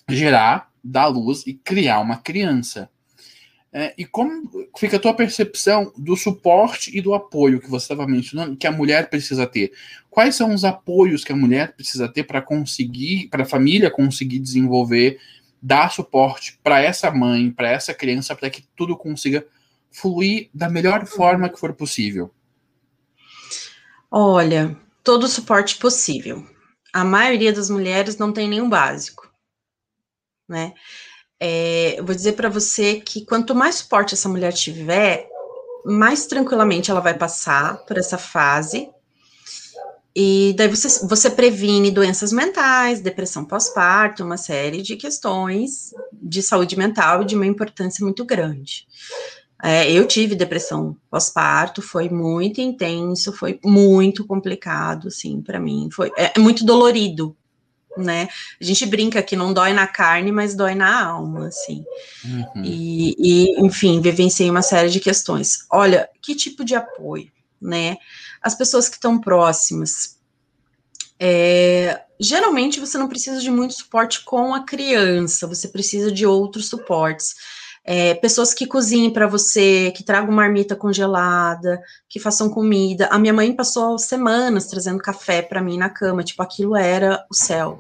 gerar, 0.08 0.72
dar 0.84 1.08
luz 1.08 1.46
e 1.46 1.54
criar 1.54 2.00
uma 2.00 2.18
criança. 2.18 2.90
É, 3.72 3.94
e 3.96 4.04
como 4.04 4.50
fica 4.78 4.98
a 4.98 5.00
tua 5.00 5.14
percepção 5.14 5.94
do 5.96 6.16
suporte 6.16 6.96
e 6.98 7.02
do 7.02 7.14
apoio 7.14 7.60
que 7.60 7.70
você 7.70 7.86
estava 7.86 8.08
mencionando, 8.08 8.58
que 8.58 8.66
a 8.66 8.72
mulher 8.72 9.10
precisa 9.10 9.46
ter? 9.46 9.72
Quais 10.10 10.36
são 10.36 10.54
os 10.54 10.64
apoios 10.64 11.24
que 11.24 11.32
a 11.32 11.36
mulher 11.36 11.76
precisa 11.76 12.08
ter 12.08 12.24
para 12.24 12.42
conseguir, 12.42 13.28
para 13.30 13.44
a 13.44 13.46
família 13.46 13.92
conseguir 13.92 14.40
desenvolver, 14.40 15.20
dar 15.62 15.92
suporte 15.92 16.60
para 16.64 16.82
essa 16.82 17.12
mãe, 17.12 17.52
para 17.52 17.70
essa 17.70 17.94
criança, 17.94 18.36
para 18.36 18.50
que 18.50 18.64
tudo 18.76 18.98
consiga 18.98 19.46
fluir 19.92 20.50
da 20.54 20.70
melhor 20.70 21.06
forma 21.06 21.50
que 21.50 21.60
for 21.60 21.74
possível? 21.74 22.32
Olha, 24.12 24.76
todo 25.04 25.24
o 25.24 25.28
suporte 25.28 25.78
possível. 25.78 26.46
A 26.92 27.04
maioria 27.04 27.54
das 27.54 27.70
mulheres 27.70 28.18
não 28.18 28.34
tem 28.34 28.48
nenhum 28.48 28.70
básico, 28.70 29.32
né? 30.48 30.74
É, 31.40 32.00
eu 32.00 32.06
vou 32.06 32.14
dizer 32.14 32.34
para 32.34 32.50
você 32.50 33.00
que 33.00 33.26
quanto 33.26 33.56
mais 33.56 33.76
suporte 33.76 34.14
essa 34.14 34.28
mulher 34.28 34.52
tiver, 34.52 35.28
mais 35.86 36.26
tranquilamente 36.26 36.92
ela 36.92 37.00
vai 37.00 37.14
passar 37.14 37.78
por 37.86 37.98
essa 37.98 38.18
fase. 38.18 38.90
E 40.16 40.54
daí 40.58 40.68
você, 40.68 41.06
você 41.08 41.30
previne 41.30 41.92
doenças 41.92 42.34
mentais, 42.34 43.00
depressão 43.00 43.46
pós-parto, 43.46 44.24
uma 44.24 44.38
série 44.38 44.82
de 44.82 44.98
questões 44.98 45.94
de 46.12 46.42
saúde 46.42 46.76
mental 46.76 47.22
e 47.22 47.26
de 47.26 47.36
uma 47.36 47.46
importância 47.46 48.04
muito 48.04 48.26
grande. 48.26 48.88
É, 49.62 49.92
eu 49.92 50.08
tive 50.08 50.36
depressão 50.36 50.96
pós-parto, 51.10 51.82
foi 51.82 52.08
muito 52.10 52.62
intenso, 52.62 53.34
foi 53.34 53.60
muito 53.64 54.26
complicado, 54.26 55.10
assim, 55.10 55.42
para 55.42 55.60
mim. 55.60 55.90
Foi 55.92 56.12
é, 56.18 56.32
é, 56.36 56.40
muito 56.40 56.64
dolorido, 56.66 57.36
né? 57.98 58.30
A 58.60 58.64
gente 58.64 58.86
brinca 58.86 59.22
que 59.22 59.36
não 59.36 59.54
dói 59.54 59.74
na 59.74 59.86
carne, 59.86 60.32
mas 60.32 60.56
dói 60.56 60.76
na 60.76 61.06
alma, 61.06 61.48
assim. 61.48 61.84
Uhum. 62.24 62.64
E, 62.64 63.16
e, 63.20 63.66
enfim, 63.66 64.00
vivenciei 64.00 64.50
uma 64.50 64.62
série 64.62 64.90
de 64.90 65.00
questões. 65.02 65.66
Olha, 65.70 66.10
que 66.22 66.36
tipo 66.36 66.64
de 66.64 66.74
apoio, 66.76 67.30
né? 67.62 67.98
As 68.42 68.56
pessoas 68.56 68.88
que 68.88 68.96
estão 68.96 69.20
próximas. 69.20 70.18
É, 71.20 72.02
geralmente 72.18 72.80
você 72.80 72.98
não 72.98 73.10
precisa 73.10 73.42
de 73.42 73.52
muito 73.52 73.74
suporte 73.74 74.24
com 74.24 74.54
a 74.54 74.64
criança, 74.64 75.46
você 75.46 75.68
precisa 75.68 76.10
de 76.10 76.26
outros 76.26 76.70
suportes 76.70 77.36
É, 77.92 78.14
pessoas 78.14 78.54
que 78.54 78.68
cozinhem 78.68 79.10
para 79.10 79.26
você, 79.26 79.92
que 79.98 80.04
tragam 80.04 80.32
marmita 80.32 80.76
congelada, 80.76 81.82
que 82.08 82.20
façam 82.20 82.48
comida. 82.48 83.08
A 83.08 83.18
minha 83.18 83.34
mãe 83.34 83.52
passou 83.52 83.98
semanas 83.98 84.68
trazendo 84.68 85.00
café 85.00 85.42
para 85.42 85.60
mim 85.60 85.76
na 85.76 85.90
cama, 85.90 86.24
tipo, 86.24 86.40
aquilo 86.44 86.76
era 86.76 87.26
o 87.32 87.34
céu. 87.34 87.80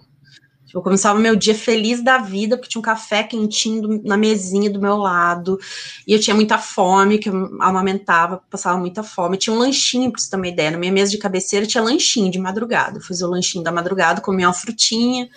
Eu 0.73 0.81
começava 0.81 1.19
meu 1.19 1.35
dia 1.35 1.53
feliz 1.53 2.03
da 2.03 2.17
vida, 2.17 2.57
porque 2.57 2.69
tinha 2.69 2.79
um 2.79 2.83
café 2.83 3.21
quentinho 3.21 4.01
na 4.03 4.17
mesinha 4.17 4.67
do 4.67 4.81
meu 4.81 4.97
lado, 4.97 5.59
e 6.07 6.13
eu 6.13 6.19
tinha 6.19 6.35
muita 6.35 6.57
fome, 6.57 7.19
que 7.19 7.29
eu 7.29 7.61
amamentava, 7.61 8.41
passava 8.49 8.79
muita 8.79 9.03
fome. 9.03 9.37
tinha 9.37 9.55
um 9.55 9.59
lanchinho, 9.59 10.11
pra 10.11 10.19
você 10.19 10.27
ter 10.27 10.37
uma 10.37 10.47
ideia, 10.47 10.71
na 10.71 10.79
minha 10.79 10.91
mesa 10.91 11.11
de 11.11 11.19
cabeceira 11.19 11.67
tinha 11.67 11.83
lanchinho 11.83 12.31
de 12.31 12.39
madrugada. 12.39 12.97
Eu 12.97 13.03
fazia 13.03 13.27
o 13.27 13.29
lanchinho 13.29 13.63
da 13.63 13.71
madrugada, 13.71 14.21
comia 14.21 14.47
uma 14.47 14.53
frutinha, 14.53 15.29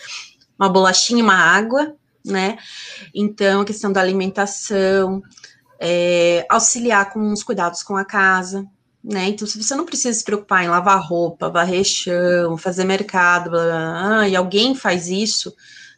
uma 0.59 0.71
bolachinha, 0.71 1.23
uma 1.23 1.37
água, 1.37 1.95
né? 2.25 2.59
Então, 3.15 3.61
a 3.61 3.65
questão 3.65 3.93
da 3.93 4.01
alimentação, 4.01 5.23
é, 5.81 6.47
auxiliar 6.49 7.13
com 7.13 7.33
os 7.33 7.43
cuidados 7.43 7.83
com 7.83 7.97
a 7.97 8.05
casa, 8.05 8.65
né? 9.03 9.29
Então, 9.29 9.47
se 9.47 9.61
você 9.61 9.75
não 9.75 9.85
precisa 9.85 10.17
se 10.17 10.25
preocupar 10.25 10.65
em 10.65 10.69
lavar 10.69 11.03
roupa, 11.03 11.51
varrer 11.51 11.85
chão, 11.85 12.57
fazer 12.57 12.85
mercado, 12.85 13.51
blá, 13.51 13.65
blá, 13.65 14.09
blá, 14.09 14.29
e 14.29 14.37
alguém 14.37 14.75
faz 14.75 15.09
isso, 15.09 15.53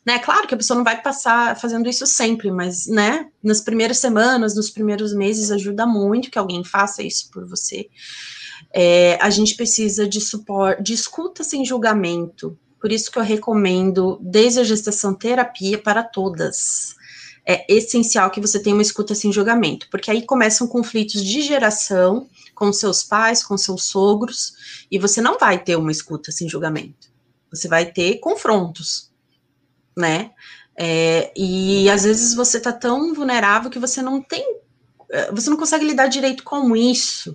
né? 0.06 0.18
Claro 0.18 0.46
que 0.46 0.54
a 0.54 0.56
pessoa 0.56 0.76
não 0.76 0.84
vai 0.84 1.00
passar 1.02 1.58
fazendo 1.60 1.88
isso 1.88 2.06
sempre, 2.06 2.50
mas, 2.50 2.86
né? 2.86 3.28
Nas 3.42 3.60
primeiras 3.60 3.98
semanas, 3.98 4.54
nos 4.54 4.70
primeiros 4.70 5.14
meses, 5.14 5.50
ajuda 5.50 5.86
muito 5.86 6.30
que 6.30 6.38
alguém 6.38 6.64
faça 6.64 7.02
isso 7.02 7.30
por 7.30 7.46
você. 7.46 7.88
É, 8.72 9.18
a 9.20 9.30
gente 9.30 9.54
precisa 9.54 10.08
de 10.08 10.20
suporte, 10.20 10.82
de 10.82 10.94
escuta 10.94 11.44
sem 11.44 11.64
julgamento. 11.64 12.58
Por 12.84 12.92
isso 12.92 13.10
que 13.10 13.18
eu 13.18 13.22
recomendo, 13.22 14.18
desde 14.20 14.60
a 14.60 14.62
gestação, 14.62 15.14
terapia 15.14 15.78
para 15.78 16.02
todas 16.02 16.94
é 17.42 17.64
essencial 17.66 18.30
que 18.30 18.42
você 18.42 18.62
tenha 18.62 18.76
uma 18.76 18.82
escuta 18.82 19.14
sem 19.14 19.32
julgamento, 19.32 19.88
porque 19.90 20.10
aí 20.10 20.20
começam 20.26 20.68
conflitos 20.68 21.24
de 21.24 21.40
geração 21.40 22.28
com 22.54 22.70
seus 22.74 23.02
pais, 23.02 23.42
com 23.42 23.56
seus 23.56 23.84
sogros, 23.84 24.84
e 24.90 24.98
você 24.98 25.22
não 25.22 25.38
vai 25.38 25.64
ter 25.64 25.76
uma 25.76 25.90
escuta 25.90 26.30
sem 26.30 26.46
julgamento. 26.46 27.10
Você 27.50 27.68
vai 27.68 27.90
ter 27.90 28.18
confrontos, 28.18 29.10
né? 29.96 30.32
É, 30.76 31.32
e 31.34 31.88
às 31.88 32.04
vezes 32.04 32.34
você 32.34 32.60
tá 32.60 32.70
tão 32.70 33.14
vulnerável 33.14 33.70
que 33.70 33.78
você 33.78 34.02
não 34.02 34.20
tem, 34.20 34.60
é, 35.10 35.32
você 35.32 35.48
não 35.48 35.56
consegue 35.56 35.86
lidar 35.86 36.08
direito 36.08 36.44
com 36.44 36.76
isso, 36.76 37.34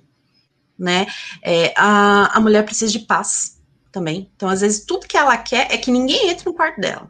né? 0.77 1.07
É, 1.41 1.73
a, 1.75 2.37
a 2.37 2.39
mulher 2.39 2.63
precisa 2.63 2.91
de 2.91 2.99
paz 2.99 3.57
também. 3.91 4.31
Então, 4.35 4.49
às 4.49 4.61
vezes, 4.61 4.85
tudo 4.85 5.07
que 5.07 5.17
ela 5.17 5.37
quer 5.37 5.71
é 5.71 5.77
que 5.77 5.91
ninguém 5.91 6.29
entre 6.29 6.45
no 6.45 6.53
quarto 6.53 6.79
dela. 6.79 7.09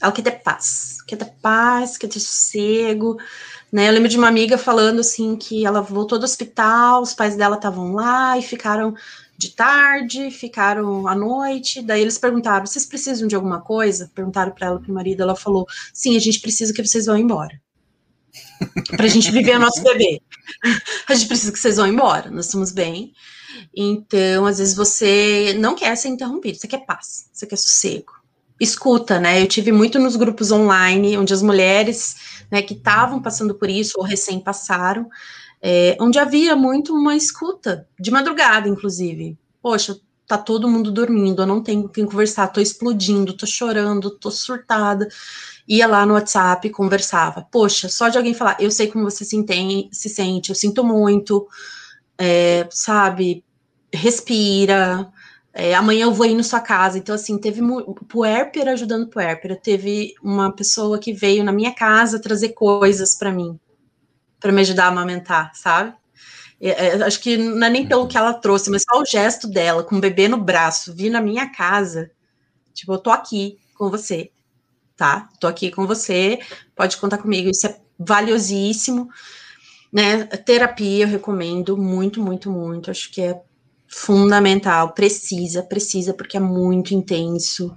Ela 0.00 0.12
quer 0.12 0.22
ter 0.22 0.42
paz, 0.42 1.02
quer 1.06 1.16
ter 1.16 1.32
paz, 1.42 1.96
quer 1.96 2.06
ter 2.06 2.20
sossego, 2.20 3.18
né? 3.72 3.88
Eu 3.88 3.92
lembro 3.92 4.08
de 4.08 4.16
uma 4.16 4.28
amiga 4.28 4.56
falando 4.56 5.00
assim 5.00 5.36
que 5.36 5.66
ela 5.66 5.80
voltou 5.80 6.18
do 6.18 6.24
hospital, 6.24 7.02
os 7.02 7.14
pais 7.14 7.36
dela 7.36 7.56
estavam 7.56 7.92
lá 7.92 8.38
e 8.38 8.42
ficaram 8.42 8.94
de 9.36 9.50
tarde, 9.50 10.30
ficaram 10.30 11.06
à 11.06 11.14
noite. 11.14 11.82
Daí 11.82 12.00
eles 12.00 12.18
perguntaram: 12.18 12.66
vocês 12.66 12.86
precisam 12.86 13.28
de 13.28 13.36
alguma 13.36 13.60
coisa? 13.60 14.10
Perguntaram 14.14 14.52
para 14.52 14.66
ela, 14.68 14.80
para 14.80 14.90
o 14.90 14.94
marido. 14.94 15.22
Ela 15.22 15.36
falou: 15.36 15.66
sim, 15.92 16.16
a 16.16 16.20
gente 16.20 16.40
precisa 16.40 16.72
que 16.72 16.84
vocês 16.84 17.06
vão 17.06 17.16
embora. 17.16 17.60
para 18.96 19.04
a 19.06 19.08
gente 19.08 19.30
viver 19.30 19.56
o 19.56 19.60
nosso 19.60 19.82
bebê. 19.82 20.20
a 21.08 21.14
gente 21.14 21.28
precisa 21.28 21.52
que 21.52 21.58
vocês 21.58 21.76
vão 21.76 21.86
embora. 21.86 22.30
Nós 22.30 22.46
estamos 22.46 22.72
bem. 22.72 23.12
Então, 23.74 24.46
às 24.46 24.58
vezes 24.58 24.74
você 24.74 25.54
não 25.58 25.74
quer 25.74 25.96
ser 25.96 26.08
interrompido, 26.08 26.58
você 26.58 26.68
quer 26.68 26.84
paz, 26.84 27.28
você 27.32 27.46
quer 27.46 27.56
sossego. 27.56 28.12
Escuta, 28.60 29.20
né? 29.20 29.40
Eu 29.40 29.46
tive 29.46 29.70
muito 29.70 29.98
nos 29.98 30.16
grupos 30.16 30.50
online, 30.50 31.16
onde 31.16 31.32
as 31.32 31.42
mulheres 31.42 32.44
né, 32.50 32.60
que 32.60 32.74
estavam 32.74 33.22
passando 33.22 33.54
por 33.54 33.70
isso 33.70 33.94
ou 33.98 34.04
recém 34.04 34.40
passaram, 34.40 35.08
é, 35.62 35.96
onde 36.00 36.18
havia 36.18 36.56
muito 36.56 36.92
uma 36.92 37.14
escuta, 37.14 37.86
de 37.98 38.10
madrugada, 38.10 38.68
inclusive. 38.68 39.38
Poxa, 39.62 40.00
tá 40.28 40.36
todo 40.36 40.68
mundo 40.68 40.92
dormindo, 40.92 41.42
eu 41.42 41.46
não 41.46 41.62
tenho 41.62 41.84
com 41.84 41.88
quem 41.88 42.04
conversar, 42.04 42.48
tô 42.48 42.60
explodindo, 42.60 43.32
tô 43.32 43.46
chorando, 43.46 44.10
tô 44.10 44.30
surtada. 44.30 45.08
Ia 45.66 45.86
lá 45.86 46.04
no 46.04 46.14
WhatsApp, 46.14 46.68
conversava. 46.70 47.46
Poxa, 47.50 47.88
só 47.88 48.08
de 48.08 48.18
alguém 48.18 48.34
falar, 48.34 48.56
eu 48.60 48.70
sei 48.70 48.88
como 48.88 49.04
você 49.10 49.24
se, 49.24 49.36
entende, 49.36 49.88
se 49.90 50.08
sente, 50.08 50.50
eu 50.50 50.54
sinto 50.54 50.84
muito, 50.84 51.46
é, 52.18 52.68
sabe? 52.70 53.44
Respira, 53.92 55.10
é, 55.52 55.74
amanhã 55.74 56.04
eu 56.04 56.12
vou 56.12 56.26
ir 56.26 56.34
na 56.34 56.42
sua 56.42 56.60
casa. 56.60 56.98
Então, 56.98 57.14
assim, 57.14 57.38
teve 57.38 57.60
puérpera 58.08 58.72
ajudando 58.72 59.08
puérpera. 59.08 59.56
Teve 59.56 60.14
uma 60.22 60.52
pessoa 60.52 60.98
que 60.98 61.12
veio 61.12 61.42
na 61.42 61.52
minha 61.52 61.74
casa 61.74 62.20
trazer 62.20 62.50
coisas 62.50 63.14
para 63.14 63.32
mim, 63.32 63.58
para 64.40 64.52
me 64.52 64.60
ajudar 64.60 64.84
a 64.84 64.88
amamentar, 64.88 65.52
sabe? 65.54 65.94
É, 66.60 66.88
é, 66.88 67.02
acho 67.04 67.20
que 67.20 67.36
não 67.36 67.66
é 67.66 67.70
nem 67.70 67.86
pelo 67.88 68.08
que 68.08 68.18
ela 68.18 68.34
trouxe, 68.34 68.70
mas 68.70 68.82
só 68.82 69.00
o 69.00 69.06
gesto 69.06 69.48
dela, 69.48 69.84
com 69.84 69.96
o 69.96 70.00
bebê 70.00 70.28
no 70.28 70.36
braço, 70.36 70.94
vir 70.94 71.10
na 71.10 71.20
minha 71.20 71.50
casa. 71.50 72.10
Tipo, 72.74 72.94
eu 72.94 72.98
tô 72.98 73.10
aqui 73.10 73.58
com 73.74 73.90
você, 73.90 74.30
tá? 74.96 75.28
Tô 75.40 75.46
aqui 75.46 75.70
com 75.70 75.86
você, 75.86 76.38
pode 76.76 76.96
contar 76.98 77.18
comigo. 77.18 77.48
Isso 77.50 77.66
é 77.66 77.80
valiosíssimo, 77.98 79.08
né? 79.92 80.24
Terapia 80.26 81.04
eu 81.04 81.08
recomendo 81.08 81.76
muito, 81.76 82.22
muito, 82.22 82.50
muito. 82.50 82.90
Acho 82.90 83.10
que 83.12 83.22
é 83.22 83.40
fundamental, 83.88 84.92
precisa, 84.92 85.62
precisa, 85.62 86.12
porque 86.12 86.36
é 86.36 86.40
muito 86.40 86.94
intenso. 86.94 87.74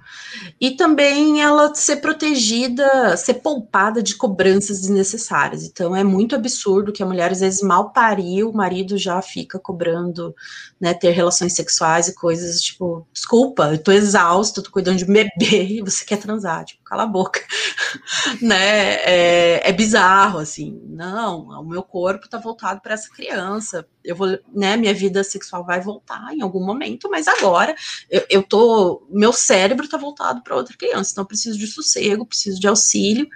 E 0.60 0.72
também 0.72 1.40
ela 1.40 1.74
ser 1.74 1.96
protegida, 1.96 3.16
ser 3.16 3.34
poupada 3.34 4.02
de 4.02 4.14
cobranças 4.14 4.82
desnecessárias. 4.82 5.64
Então 5.64 5.96
é 5.96 6.04
muito 6.04 6.36
absurdo 6.36 6.92
que 6.92 7.02
a 7.02 7.06
mulher 7.06 7.32
às 7.32 7.40
vezes 7.40 7.62
mal 7.62 7.92
pariu, 7.92 8.50
o 8.50 8.56
marido 8.56 8.98
já 8.98 9.20
fica 9.22 9.58
cobrando, 9.58 10.34
né, 10.82 10.92
ter 10.92 11.12
relações 11.12 11.54
sexuais 11.54 12.08
e 12.08 12.14
coisas 12.14 12.60
tipo, 12.60 13.06
desculpa, 13.12 13.70
eu 13.70 13.78
tô 13.78 13.92
exausto, 13.92 14.60
tô 14.60 14.72
cuidando 14.72 14.96
de 14.98 15.04
um 15.04 15.12
bebê 15.12 15.28
e 15.78 15.80
você 15.80 16.04
quer 16.04 16.16
transar, 16.16 16.64
tipo, 16.64 16.82
cala 16.82 17.04
a 17.04 17.06
boca. 17.06 17.40
né? 18.42 18.94
É, 19.04 19.68
é 19.68 19.72
bizarro 19.72 20.40
assim. 20.40 20.82
Não, 20.88 21.42
o 21.60 21.64
meu 21.64 21.84
corpo 21.84 22.28
tá 22.28 22.36
voltado 22.36 22.80
para 22.80 22.94
essa 22.94 23.08
criança. 23.10 23.86
Eu 24.02 24.16
vou, 24.16 24.36
né, 24.52 24.76
minha 24.76 24.92
vida 24.92 25.22
sexual 25.22 25.64
vai 25.64 25.80
voltar 25.80 26.34
em 26.34 26.42
algum 26.42 26.66
momento, 26.66 27.08
mas 27.08 27.28
agora 27.28 27.76
eu, 28.10 28.26
eu 28.28 28.42
tô, 28.42 29.06
meu 29.08 29.32
cérebro 29.32 29.88
tá 29.88 29.96
voltado 29.96 30.42
para 30.42 30.56
outra 30.56 30.76
criança, 30.76 31.12
então 31.12 31.22
eu 31.22 31.28
preciso 31.28 31.56
de 31.56 31.68
sossego, 31.68 32.26
preciso 32.26 32.58
de 32.58 32.66
auxílio, 32.66 33.28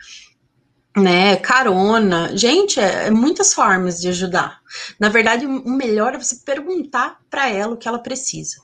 né, 0.97 1.37
carona, 1.37 2.37
gente, 2.37 2.81
é, 2.81 3.07
é 3.07 3.11
muitas 3.11 3.53
formas 3.53 4.01
de 4.01 4.09
ajudar. 4.09 4.61
Na 4.99 5.09
verdade, 5.09 5.47
o 5.47 5.69
melhor 5.69 6.15
é 6.15 6.19
você 6.19 6.37
perguntar 6.37 7.19
para 7.31 7.49
ela 7.51 7.75
o 7.75 7.77
que 7.77 7.87
ela 7.87 7.99
precisa. 7.99 8.57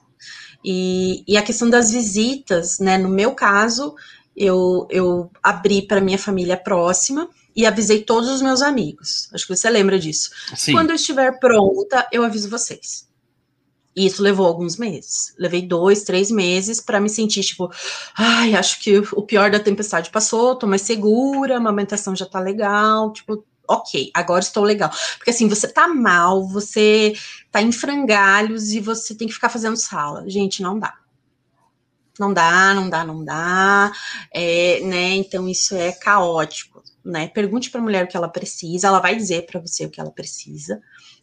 E, 0.64 1.24
e 1.26 1.36
a 1.36 1.42
questão 1.42 1.68
das 1.68 1.90
visitas, 1.90 2.78
né, 2.78 2.96
no 2.96 3.08
meu 3.08 3.34
caso, 3.34 3.94
eu, 4.34 4.86
eu 4.90 5.30
abri 5.42 5.82
para 5.82 6.00
minha 6.00 6.18
família 6.18 6.56
próxima, 6.56 7.28
e 7.54 7.66
avisei 7.66 8.02
todos 8.02 8.28
os 8.30 8.42
meus 8.42 8.62
amigos. 8.62 9.28
Acho 9.32 9.46
que 9.46 9.54
você 9.54 9.68
lembra 9.68 9.98
disso. 9.98 10.30
Sim. 10.56 10.72
Quando 10.72 10.90
eu 10.90 10.96
estiver 10.96 11.38
pronta, 11.38 12.06
eu 12.10 12.24
aviso 12.24 12.48
vocês. 12.48 13.06
E 13.94 14.06
isso 14.06 14.22
levou 14.22 14.46
alguns 14.46 14.76
meses. 14.76 15.34
Levei 15.38 15.62
dois, 15.62 16.02
três 16.02 16.30
meses 16.30 16.80
para 16.80 17.00
me 17.00 17.10
sentir, 17.10 17.42
tipo, 17.42 17.70
ai, 18.16 18.54
acho 18.54 18.80
que 18.80 18.98
o 19.12 19.22
pior 19.22 19.50
da 19.50 19.60
tempestade 19.60 20.10
passou, 20.10 20.56
tô 20.56 20.66
mais 20.66 20.82
segura, 20.82 21.54
a 21.54 21.58
amamentação 21.58 22.16
já 22.16 22.24
tá 22.24 22.40
legal, 22.40 23.12
tipo, 23.12 23.44
ok, 23.68 24.10
agora 24.14 24.42
estou 24.42 24.64
legal. 24.64 24.90
Porque 25.18 25.30
assim, 25.30 25.48
você 25.48 25.68
tá 25.68 25.88
mal, 25.88 26.46
você 26.48 27.12
tá 27.50 27.60
em 27.60 27.72
frangalhos 27.72 28.70
e 28.72 28.80
você 28.80 29.14
tem 29.14 29.28
que 29.28 29.34
ficar 29.34 29.50
fazendo 29.50 29.76
sala. 29.76 30.28
Gente, 30.28 30.62
não 30.62 30.78
dá. 30.78 30.94
Não 32.18 32.32
dá, 32.32 32.74
não 32.74 32.90
dá, 32.90 33.04
não 33.04 33.24
dá. 33.24 33.92
É, 34.32 34.80
né? 34.84 35.14
Então 35.16 35.48
isso 35.48 35.74
é 35.74 35.92
caótico, 35.92 36.82
né? 37.04 37.28
Pergunte 37.28 37.70
para 37.70 37.80
a 37.80 37.84
mulher 37.84 38.04
o 38.04 38.08
que 38.08 38.16
ela 38.16 38.28
precisa, 38.28 38.88
ela 38.88 39.00
vai 39.00 39.16
dizer 39.16 39.46
para 39.46 39.60
você 39.60 39.84
o 39.84 39.90
que 39.90 40.00
ela 40.00 40.10
precisa 40.10 40.80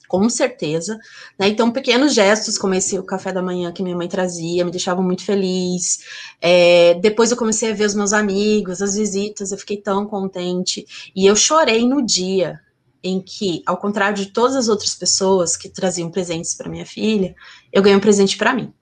com 0.09 0.27
certeza. 0.27 0.99
Né? 1.37 1.49
Então, 1.49 1.71
pequenos 1.71 2.15
gestos, 2.15 2.57
como 2.57 2.73
esse 2.73 2.97
o 2.97 3.03
café 3.03 3.31
da 3.31 3.43
manhã 3.43 3.71
que 3.71 3.83
minha 3.83 3.95
mãe 3.95 4.07
trazia, 4.07 4.65
me 4.65 4.71
deixavam 4.71 5.03
muito 5.03 5.23
feliz. 5.23 5.99
É, 6.41 6.95
depois 6.95 7.29
eu 7.29 7.37
comecei 7.37 7.71
a 7.71 7.75
ver 7.75 7.85
os 7.85 7.93
meus 7.93 8.11
amigos, 8.11 8.81
as 8.81 8.95
visitas, 8.95 9.51
eu 9.51 9.57
fiquei 9.57 9.77
tão 9.77 10.07
contente. 10.07 11.11
E 11.15 11.27
eu 11.27 11.35
chorei 11.35 11.87
no 11.87 12.03
dia 12.03 12.59
em 13.03 13.21
que, 13.21 13.61
ao 13.67 13.77
contrário 13.77 14.17
de 14.17 14.25
todas 14.25 14.55
as 14.55 14.67
outras 14.67 14.95
pessoas 14.95 15.55
que 15.55 15.69
traziam 15.69 16.09
presentes 16.09 16.55
para 16.55 16.67
minha 16.67 16.87
filha, 16.87 17.35
eu 17.71 17.83
ganhei 17.83 17.95
um 17.95 18.01
presente 18.01 18.35
para 18.35 18.53
mim. 18.53 18.73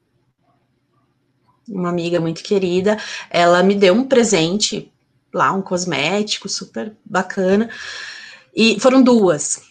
Uma 1.67 1.89
amiga 1.89 2.21
muito 2.21 2.41
querida, 2.41 2.97
ela 3.29 3.61
me 3.61 3.75
deu 3.75 3.93
um 3.93 4.05
presente 4.05 4.93
lá, 5.33 5.51
um 5.51 5.61
cosmético 5.61 6.47
super 6.47 6.95
bacana. 7.05 7.69
E 8.55 8.79
foram 8.79 9.03
duas. 9.03 9.66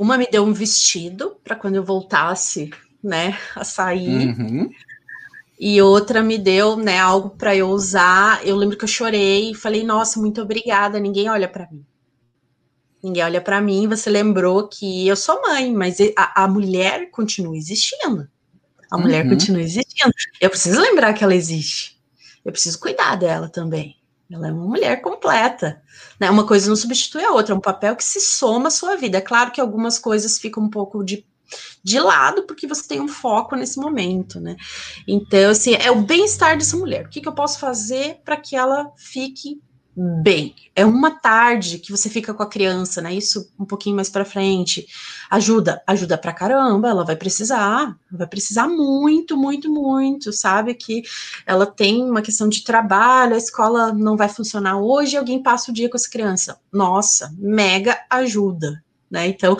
Uma 0.00 0.16
me 0.16 0.26
deu 0.26 0.42
um 0.44 0.52
vestido 0.54 1.36
para 1.44 1.54
quando 1.54 1.76
eu 1.76 1.84
voltasse, 1.84 2.70
né, 3.04 3.38
a 3.54 3.62
sair. 3.64 4.28
Uhum. 4.28 4.70
E 5.58 5.82
outra 5.82 6.22
me 6.22 6.38
deu, 6.38 6.74
né, 6.74 6.98
algo 6.98 7.28
para 7.36 7.54
eu 7.54 7.68
usar. 7.68 8.40
Eu 8.46 8.56
lembro 8.56 8.78
que 8.78 8.84
eu 8.84 8.88
chorei 8.88 9.50
e 9.50 9.54
falei: 9.54 9.84
"Nossa, 9.84 10.18
muito 10.18 10.40
obrigada, 10.40 10.98
ninguém 10.98 11.28
olha 11.28 11.46
para 11.46 11.68
mim". 11.70 11.84
Ninguém 13.04 13.24
olha 13.24 13.42
para 13.42 13.60
mim, 13.60 13.86
você 13.86 14.08
lembrou 14.08 14.68
que 14.68 15.06
eu 15.06 15.16
sou 15.16 15.42
mãe, 15.42 15.70
mas 15.70 15.98
a, 16.16 16.44
a 16.44 16.48
mulher 16.48 17.10
continua 17.10 17.54
existindo. 17.54 18.26
A 18.90 18.96
uhum. 18.96 19.02
mulher 19.02 19.28
continua 19.28 19.60
existindo. 19.60 20.14
Eu 20.40 20.48
preciso 20.48 20.80
lembrar 20.80 21.12
que 21.12 21.22
ela 21.22 21.34
existe. 21.34 22.00
Eu 22.42 22.52
preciso 22.52 22.80
cuidar 22.80 23.16
dela 23.16 23.50
também. 23.50 23.99
Ela 24.30 24.48
é 24.48 24.52
uma 24.52 24.66
mulher 24.66 25.00
completa. 25.00 25.82
Né? 26.18 26.30
Uma 26.30 26.46
coisa 26.46 26.68
não 26.68 26.76
substitui 26.76 27.24
a 27.24 27.32
outra, 27.32 27.54
é 27.54 27.56
um 27.56 27.60
papel 27.60 27.96
que 27.96 28.04
se 28.04 28.20
soma 28.20 28.68
à 28.68 28.70
sua 28.70 28.96
vida. 28.96 29.18
É 29.18 29.20
claro 29.20 29.50
que 29.50 29.60
algumas 29.60 29.98
coisas 29.98 30.38
ficam 30.38 30.62
um 30.62 30.70
pouco 30.70 31.02
de, 31.02 31.26
de 31.82 31.98
lado, 31.98 32.44
porque 32.44 32.66
você 32.66 32.86
tem 32.86 33.00
um 33.00 33.08
foco 33.08 33.56
nesse 33.56 33.78
momento, 33.78 34.40
né? 34.40 34.56
Então, 35.06 35.50
assim, 35.50 35.74
é 35.74 35.90
o 35.90 36.02
bem-estar 36.02 36.56
dessa 36.56 36.76
mulher. 36.76 37.06
O 37.06 37.08
que, 37.08 37.20
que 37.20 37.28
eu 37.28 37.34
posso 37.34 37.58
fazer 37.58 38.20
para 38.24 38.36
que 38.36 38.54
ela 38.54 38.92
fique 38.96 39.60
bem. 40.22 40.54
É 40.74 40.86
uma 40.86 41.10
tarde 41.10 41.78
que 41.78 41.90
você 41.90 42.08
fica 42.08 42.32
com 42.32 42.42
a 42.42 42.48
criança, 42.48 43.02
né? 43.02 43.12
Isso 43.14 43.52
um 43.58 43.66
pouquinho 43.66 43.96
mais 43.96 44.08
para 44.08 44.24
frente. 44.24 44.86
Ajuda, 45.30 45.82
ajuda 45.86 46.16
pra 46.16 46.32
caramba, 46.32 46.88
ela 46.88 47.04
vai 47.04 47.16
precisar, 47.16 47.94
vai 48.10 48.26
precisar 48.26 48.66
muito, 48.66 49.36
muito, 49.36 49.70
muito, 49.70 50.32
sabe? 50.32 50.72
Que 50.72 51.02
ela 51.44 51.66
tem 51.66 52.02
uma 52.02 52.22
questão 52.22 52.48
de 52.48 52.64
trabalho, 52.64 53.34
a 53.34 53.38
escola 53.38 53.92
não 53.92 54.16
vai 54.16 54.28
funcionar 54.28 54.78
hoje, 54.78 55.18
alguém 55.18 55.42
passa 55.42 55.70
o 55.70 55.74
dia 55.74 55.90
com 55.90 55.96
essa 55.96 56.08
criança. 56.08 56.58
Nossa, 56.72 57.34
mega 57.36 57.98
ajuda, 58.08 58.82
né? 59.10 59.26
Então, 59.26 59.54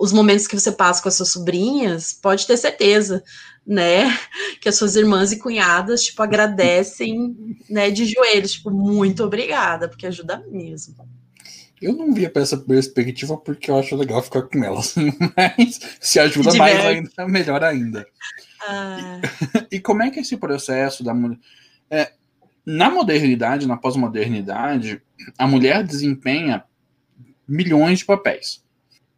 os 0.00 0.10
momentos 0.10 0.46
que 0.46 0.58
você 0.58 0.72
passa 0.72 1.02
com 1.02 1.08
as 1.08 1.16
suas 1.16 1.28
sobrinhas, 1.28 2.14
pode 2.14 2.46
ter 2.46 2.56
certeza, 2.56 3.22
né, 3.66 4.16
que 4.60 4.68
as 4.68 4.76
suas 4.76 4.96
irmãs 4.96 5.32
e 5.32 5.38
cunhadas, 5.38 6.04
tipo, 6.04 6.22
agradecem, 6.22 7.56
né, 7.70 7.90
de 7.90 8.04
joelhos, 8.04 8.52
tipo, 8.52 8.70
muito 8.70 9.24
obrigada, 9.24 9.88
porque 9.88 10.06
ajuda 10.06 10.44
mesmo. 10.50 10.96
Eu 11.80 11.94
não 11.94 12.12
via 12.14 12.30
para 12.30 12.42
essa 12.42 12.56
perspectiva 12.56 13.36
porque 13.36 13.70
eu 13.70 13.78
acho 13.78 13.96
legal 13.96 14.22
ficar 14.22 14.42
com 14.42 14.62
elas, 14.62 14.94
mas 15.36 15.80
se 16.00 16.18
ajuda 16.18 16.54
mais 16.54 16.78
ainda, 16.78 17.26
melhor 17.26 17.64
ainda. 17.64 18.06
Ah. 18.60 19.20
E, 19.70 19.76
e, 19.76 19.80
como 19.80 20.02
é 20.02 20.10
que 20.10 20.18
é 20.18 20.22
esse 20.22 20.36
processo 20.36 21.02
da 21.02 21.12
mulher... 21.12 21.38
É, 21.90 22.12
na 22.64 22.88
modernidade, 22.88 23.66
na 23.66 23.76
pós-modernidade, 23.76 25.02
a 25.36 25.46
mulher 25.48 25.82
desempenha 25.82 26.64
milhões 27.46 27.98
de 27.98 28.04
papéis. 28.04 28.62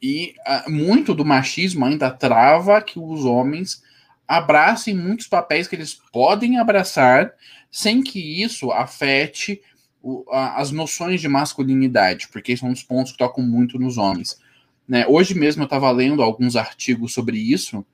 E 0.00 0.34
uh, 0.46 0.70
muito 0.70 1.14
do 1.14 1.24
machismo 1.24 1.84
ainda 1.84 2.10
trava 2.10 2.80
que 2.80 2.98
os 2.98 3.24
homens 3.24 3.82
abracem 4.26 4.94
muitos 4.94 5.26
papéis 5.26 5.68
que 5.68 5.76
eles 5.76 5.94
podem 6.12 6.58
abraçar 6.58 7.32
sem 7.70 8.02
que 8.02 8.42
isso 8.42 8.70
afete 8.70 9.60
o, 10.02 10.24
a, 10.30 10.60
as 10.60 10.70
noções 10.70 11.20
de 11.20 11.28
masculinidade, 11.28 12.28
porque 12.28 12.56
são 12.56 12.70
os 12.70 12.82
pontos 12.82 13.12
que 13.12 13.18
tocam 13.18 13.44
muito 13.44 13.78
nos 13.78 13.98
homens. 13.98 14.38
Né? 14.86 15.06
Hoje 15.06 15.34
mesmo 15.34 15.62
eu 15.62 15.66
estava 15.66 15.90
lendo 15.90 16.22
alguns 16.22 16.56
artigos 16.56 17.12
sobre 17.12 17.38
isso, 17.38 17.84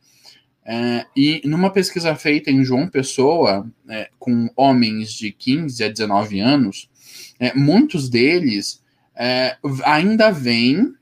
é, 0.64 1.06
e 1.16 1.40
numa 1.44 1.70
pesquisa 1.70 2.14
feita 2.14 2.50
em 2.50 2.62
João 2.62 2.88
Pessoa, 2.88 3.68
é, 3.88 4.10
com 4.18 4.50
homens 4.54 5.12
de 5.12 5.32
15 5.32 5.82
a 5.82 5.88
19 5.88 6.40
anos, 6.40 6.90
é, 7.38 7.54
muitos 7.54 8.08
deles 8.08 8.82
é, 9.16 9.56
ainda 9.84 10.30
veem 10.30 10.94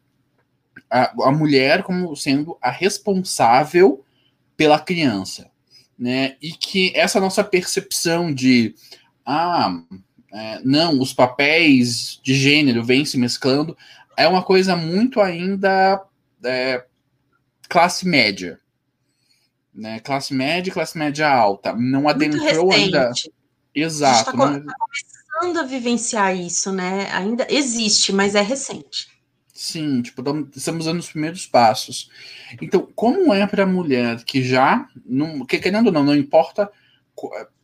a, 0.91 1.29
a 1.29 1.33
mulher 1.33 1.83
como 1.83 2.15
sendo 2.17 2.57
a 2.63 2.71
responsável 2.71 4.05
pela 4.59 4.81
criança, 4.81 5.49
né? 5.97 6.37
E 6.43 6.51
que 6.51 6.93
essa 6.97 7.21
nossa 7.21 7.45
percepção 7.45 8.35
de 8.35 8.75
ah, 9.25 9.81
é, 10.33 10.61
não, 10.65 11.01
os 11.01 11.15
papéis 11.15 12.21
de 12.23 12.35
gênero 12.35 12.85
vêm 12.85 13.05
se 13.05 13.17
mesclando 13.17 13.79
é 14.17 14.27
uma 14.27 14.43
coisa 14.43 14.75
muito 14.75 15.21
ainda 15.21 16.03
é, 16.45 16.85
classe 17.69 18.07
média, 18.07 18.61
né? 19.73 20.01
Classe 20.01 20.35
média, 20.35 20.73
classe 20.73 20.99
média 20.99 21.31
alta, 21.31 21.73
não 21.73 22.09
adentrou 22.09 22.73
ainda. 22.73 23.13
Exato. 23.73 24.31
A 24.31 24.49
gente 24.49 24.59
está 24.59 24.67
não... 24.67 24.75
começando 25.41 25.59
a 25.59 25.63
vivenciar 25.63 26.37
isso, 26.37 26.73
né? 26.73 27.09
Ainda 27.13 27.47
existe, 27.49 28.13
mas 28.13 28.35
é 28.35 28.41
recente. 28.41 29.18
Sim, 29.59 30.03
tipo, 30.03 30.23
estamos 30.55 30.85
dando 30.85 31.01
os 31.01 31.11
primeiros 31.11 31.45
passos. 31.45 32.09
Então, 32.63 32.89
como 32.95 33.35
é 33.35 33.45
para 33.45 33.65
a 33.65 33.67
mulher 33.67 34.23
que 34.23 34.41
já, 34.41 34.89
não, 35.05 35.45
que 35.45 35.59
querendo 35.59 35.87
ou 35.87 35.93
não, 35.93 36.05
não 36.05 36.15
importa 36.15 36.71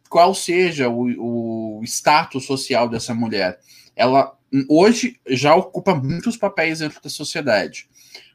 qual 0.09 0.35
seja 0.35 0.88
o, 0.88 1.78
o 1.78 1.85
status 1.85 2.46
social 2.46 2.88
dessa 2.88 3.14
mulher, 3.14 3.61
ela 3.94 4.37
hoje 4.68 5.20
já 5.24 5.54
ocupa 5.54 5.94
muitos 5.94 6.37
papéis 6.37 6.80
dentro 6.80 7.00
da 7.00 7.09
sociedade. 7.09 7.88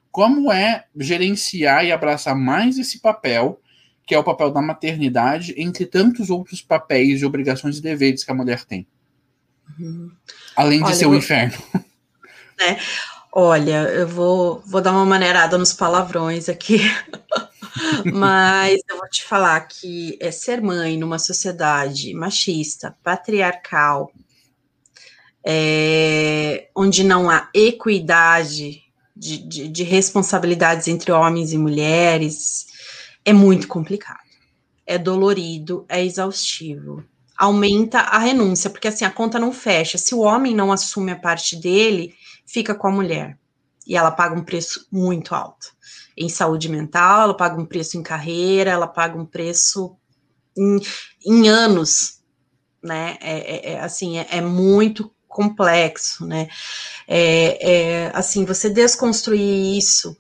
Como 0.10 0.50
é 0.54 0.86
gerenciar 0.96 1.84
e 1.84 1.92
abraçar 1.92 2.38
mais 2.38 2.80
esse 2.80 3.02
papel, 3.02 3.60
que 4.08 4.16
é 4.16 4.18
o 4.18 4.24
papel 4.24 4.52
da 4.52 4.62
maternidade, 4.62 5.54
entre 5.58 5.86
tantos 5.86 6.30
outros 6.30 6.62
papéis 6.62 7.20
de 7.20 7.26
obrigações 7.26 7.78
e 7.78 7.82
deveres 7.82 8.24
que 8.24 8.32
a 8.32 8.36
mulher 8.36 8.64
tem? 8.64 8.88
Uhum. 9.78 10.10
Além 10.56 10.80
de 10.80 10.86
Olha, 10.86 10.96
ser 10.96 11.08
um 11.08 11.14
eu... 11.14 11.20
inferno. 11.20 11.58
É. 12.62 12.78
Olha, 13.32 13.84
eu 13.90 14.08
vou, 14.08 14.62
vou 14.66 14.82
dar 14.82 14.92
uma 14.92 15.06
maneirada 15.06 15.58
nos 15.58 15.72
palavrões 15.72 16.50
aqui, 16.50 16.80
mas 18.12 18.82
eu 18.90 18.98
vou 18.98 19.08
te 19.08 19.24
falar 19.24 19.60
que 19.68 20.18
é 20.20 20.32
ser 20.32 20.62
mãe 20.62 20.98
numa 20.98 21.20
sociedade 21.20 22.12
machista, 22.16 22.98
patriarcal, 23.04 24.12
é, 25.46 26.70
onde 26.76 27.04
não 27.04 27.30
há 27.30 27.48
equidade 27.54 28.82
de, 29.16 29.38
de, 29.38 29.68
de 29.68 29.84
responsabilidades 29.84 30.88
entre 30.88 31.12
homens 31.12 31.54
e 31.54 31.58
mulheres, 31.58 32.66
é 33.24 33.32
muito 33.32 33.68
complicado. 33.68 34.18
É 34.88 34.98
dolorido, 34.98 35.86
é 35.88 36.04
exaustivo 36.04 37.06
aumenta 37.40 38.00
a 38.00 38.20
renúncia, 38.20 38.70
porque 38.70 38.90
assim 38.90 39.06
a 39.06 39.10
conta 39.10 39.40
não 39.40 39.54
fecha. 39.54 39.98
Se 39.98 40.14
o 40.14 40.20
homem 40.20 40.54
não 40.54 40.74
assume 40.74 41.14
a 41.14 41.16
parte 41.16 41.56
dele, 41.56 42.14
fica 42.52 42.74
com 42.74 42.88
a 42.88 42.92
mulher. 42.92 43.38
E 43.86 43.96
ela 43.96 44.12
paga 44.12 44.36
um 44.36 44.44
preço 44.44 44.88
muito 44.92 45.34
alto. 45.34 45.74
Em 46.18 46.30
saúde 46.30 46.70
mental, 46.70 47.24
ela 47.24 47.38
paga 47.38 47.60
um 47.60 47.66
preço 47.66 47.98
em 47.98 48.04
carreira, 48.04 48.72
ela 48.72 48.88
paga 48.88 49.18
um 49.18 49.26
preço 49.26 49.96
em, 50.58 50.80
em 51.26 51.48
anos, 51.48 52.20
né? 52.84 53.18
É, 53.22 53.38
é, 53.38 53.74
é 53.74 53.80
assim, 53.80 54.20
é, 54.20 54.28
é, 54.32 54.42
muito 54.42 55.12
complexo, 55.28 56.26
né? 56.26 56.50
É, 57.08 57.72
é, 57.72 58.12
assim, 58.14 58.46
você 58.46 58.70
desconstruir 58.70 59.78
isso, 59.78 60.18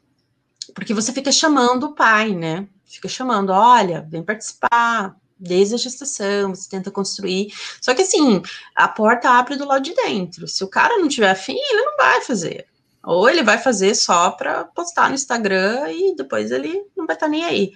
porque 0.73 0.93
você 0.93 1.11
fica 1.11 1.31
chamando 1.31 1.87
o 1.87 1.95
pai, 1.95 2.33
né? 2.33 2.67
Fica 2.85 3.07
chamando, 3.07 3.51
olha, 3.51 4.01
vem 4.09 4.23
participar, 4.23 5.15
desde 5.39 5.75
a 5.75 5.77
gestação, 5.77 6.53
você 6.53 6.69
tenta 6.69 6.91
construir. 6.91 7.53
Só 7.81 7.93
que 7.93 8.01
assim, 8.01 8.41
a 8.75 8.87
porta 8.87 9.29
abre 9.29 9.55
do 9.55 9.65
lado 9.65 9.83
de 9.83 9.95
dentro. 9.95 10.47
Se 10.47 10.63
o 10.63 10.67
cara 10.67 10.97
não 10.97 11.07
tiver 11.07 11.29
afim, 11.29 11.55
ele 11.55 11.83
não 11.83 11.97
vai 11.97 12.21
fazer. 12.21 12.65
Ou 13.03 13.29
ele 13.29 13.43
vai 13.43 13.57
fazer 13.57 13.95
só 13.95 14.31
para 14.31 14.65
postar 14.65 15.07
no 15.07 15.15
Instagram 15.15 15.91
e 15.91 16.15
depois 16.15 16.51
ele 16.51 16.83
não 16.95 17.05
vai 17.05 17.15
estar 17.15 17.27
tá 17.27 17.31
nem 17.31 17.45
aí. 17.45 17.71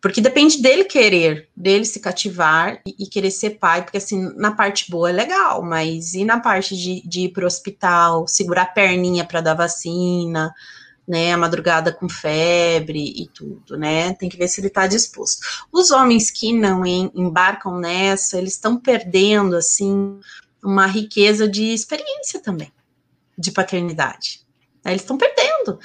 Porque 0.00 0.20
depende 0.20 0.60
dele 0.60 0.84
querer, 0.84 1.48
dele 1.56 1.84
se 1.84 1.98
cativar 2.00 2.80
e, 2.86 2.94
e, 3.04 3.06
querer 3.06 3.30
ser 3.30 3.58
pai, 3.58 3.82
porque 3.82 3.96
assim, 3.96 4.32
na 4.36 4.52
parte 4.52 4.90
boa 4.90 5.08
é 5.10 5.12
legal, 5.12 5.62
mas 5.62 6.14
e 6.14 6.24
na 6.24 6.38
parte 6.38 6.76
de, 6.76 7.02
de 7.08 7.22
ir 7.22 7.32
para 7.32 7.44
o 7.44 7.46
hospital, 7.46 8.28
segurar 8.28 8.62
a 8.62 8.66
perninha 8.66 9.24
para 9.24 9.40
dar 9.40 9.54
vacina, 9.54 10.54
né, 11.06 11.32
a 11.32 11.38
madrugada 11.38 11.92
com 11.92 12.08
febre 12.08 13.14
e 13.16 13.28
tudo, 13.28 13.76
né? 13.76 14.12
Tem 14.14 14.28
que 14.28 14.36
ver 14.36 14.48
se 14.48 14.60
ele 14.60 14.66
está 14.68 14.86
disposto. 14.86 15.40
Os 15.70 15.90
homens 15.90 16.30
que 16.30 16.52
não 16.52 16.84
em, 16.84 17.10
embarcam 17.14 17.78
nessa, 17.78 18.38
eles 18.38 18.54
estão 18.54 18.76
perdendo 18.78 19.56
assim 19.56 20.18
uma 20.62 20.86
riqueza 20.86 21.48
de 21.48 21.72
experiência 21.72 22.40
também 22.40 22.72
de 23.38 23.52
paternidade. 23.52 24.40
Né? 24.84 24.92
Eles 24.92 25.02
estão 25.02 25.16
perdendo, 25.16 25.78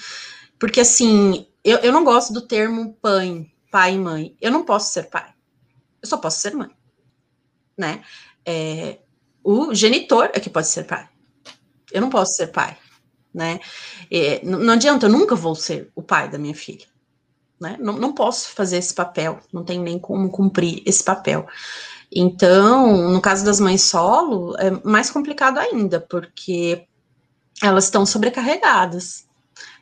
porque 0.58 0.80
assim, 0.80 1.48
eu, 1.64 1.78
eu 1.80 1.92
não 1.92 2.04
gosto 2.04 2.34
do 2.34 2.42
termo 2.42 2.98
pai, 3.02 3.46
pai 3.70 3.94
e 3.94 4.00
mãe. 4.00 4.36
Eu 4.42 4.52
não 4.52 4.64
posso 4.64 4.92
ser 4.92 5.04
pai. 5.04 5.32
Eu 6.02 6.08
só 6.08 6.18
posso 6.18 6.40
ser 6.40 6.56
mãe, 6.56 6.72
né? 7.78 8.02
É, 8.44 8.98
o 9.44 9.72
genitor 9.76 10.32
é 10.34 10.40
que 10.40 10.50
pode 10.50 10.68
ser 10.68 10.86
pai. 10.86 11.08
Eu 11.92 12.02
não 12.02 12.10
posso 12.10 12.34
ser 12.34 12.48
pai 12.48 12.76
né? 13.34 13.60
É, 14.10 14.44
não 14.44 14.74
adianta, 14.74 15.06
eu 15.06 15.12
nunca 15.12 15.36
vou 15.36 15.56
ser 15.56 15.90
o 15.96 16.02
pai 16.02 16.30
da 16.30 16.38
minha 16.38 16.56
filha, 16.56 16.86
né? 17.60 17.78
Não, 17.80 17.94
não 17.94 18.14
posso 18.14 18.50
fazer 18.50 18.78
esse 18.78 18.94
papel, 18.94 19.40
não 19.54 19.64
tenho 19.64 19.82
nem 19.82 19.98
como 19.98 20.30
cumprir 20.30 20.84
esse 20.86 21.04
papel. 21.04 21.48
Então, 22.12 23.10
no 23.10 23.22
caso 23.22 23.46
das 23.46 23.60
mães 23.60 23.84
solo, 23.84 24.56
é 24.58 24.70
mais 24.84 25.10
complicado 25.10 25.60
ainda, 25.60 26.02
porque 26.02 26.86
elas 27.62 27.86
estão 27.86 28.06
sobrecarregadas. 28.06 29.26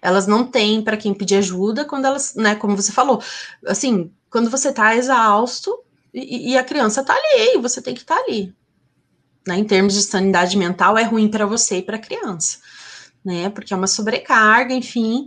Elas 0.01 0.27
não 0.27 0.45
têm 0.45 0.81
para 0.81 0.97
quem 0.97 1.13
pedir 1.13 1.35
ajuda 1.37 1.85
quando 1.85 2.05
elas, 2.05 2.35
né, 2.35 2.55
como 2.55 2.75
você 2.75 2.91
falou, 2.91 3.21
assim, 3.65 4.11
quando 4.29 4.49
você 4.49 4.69
está 4.69 4.95
exausto 4.95 5.79
e, 6.13 6.51
e, 6.51 6.57
a 6.57 6.63
criança 6.63 7.01
está 7.01 7.13
ali, 7.13 7.55
e 7.55 7.57
você 7.57 7.81
tem 7.81 7.93
que 7.93 8.01
estar 8.01 8.15
tá 8.15 8.23
ali. 8.23 8.53
Né, 9.47 9.57
em 9.57 9.63
termos 9.63 9.93
de 9.93 10.03
sanidade 10.03 10.57
mental, 10.57 10.97
é 10.97 11.03
ruim 11.03 11.29
para 11.29 11.45
você 11.45 11.77
e 11.77 11.81
para 11.81 11.95
a 11.95 11.99
criança 11.99 12.59
né? 13.23 13.49
Porque 13.49 13.73
é 13.73 13.77
uma 13.77 13.87
sobrecarga, 13.87 14.73
enfim, 14.73 15.25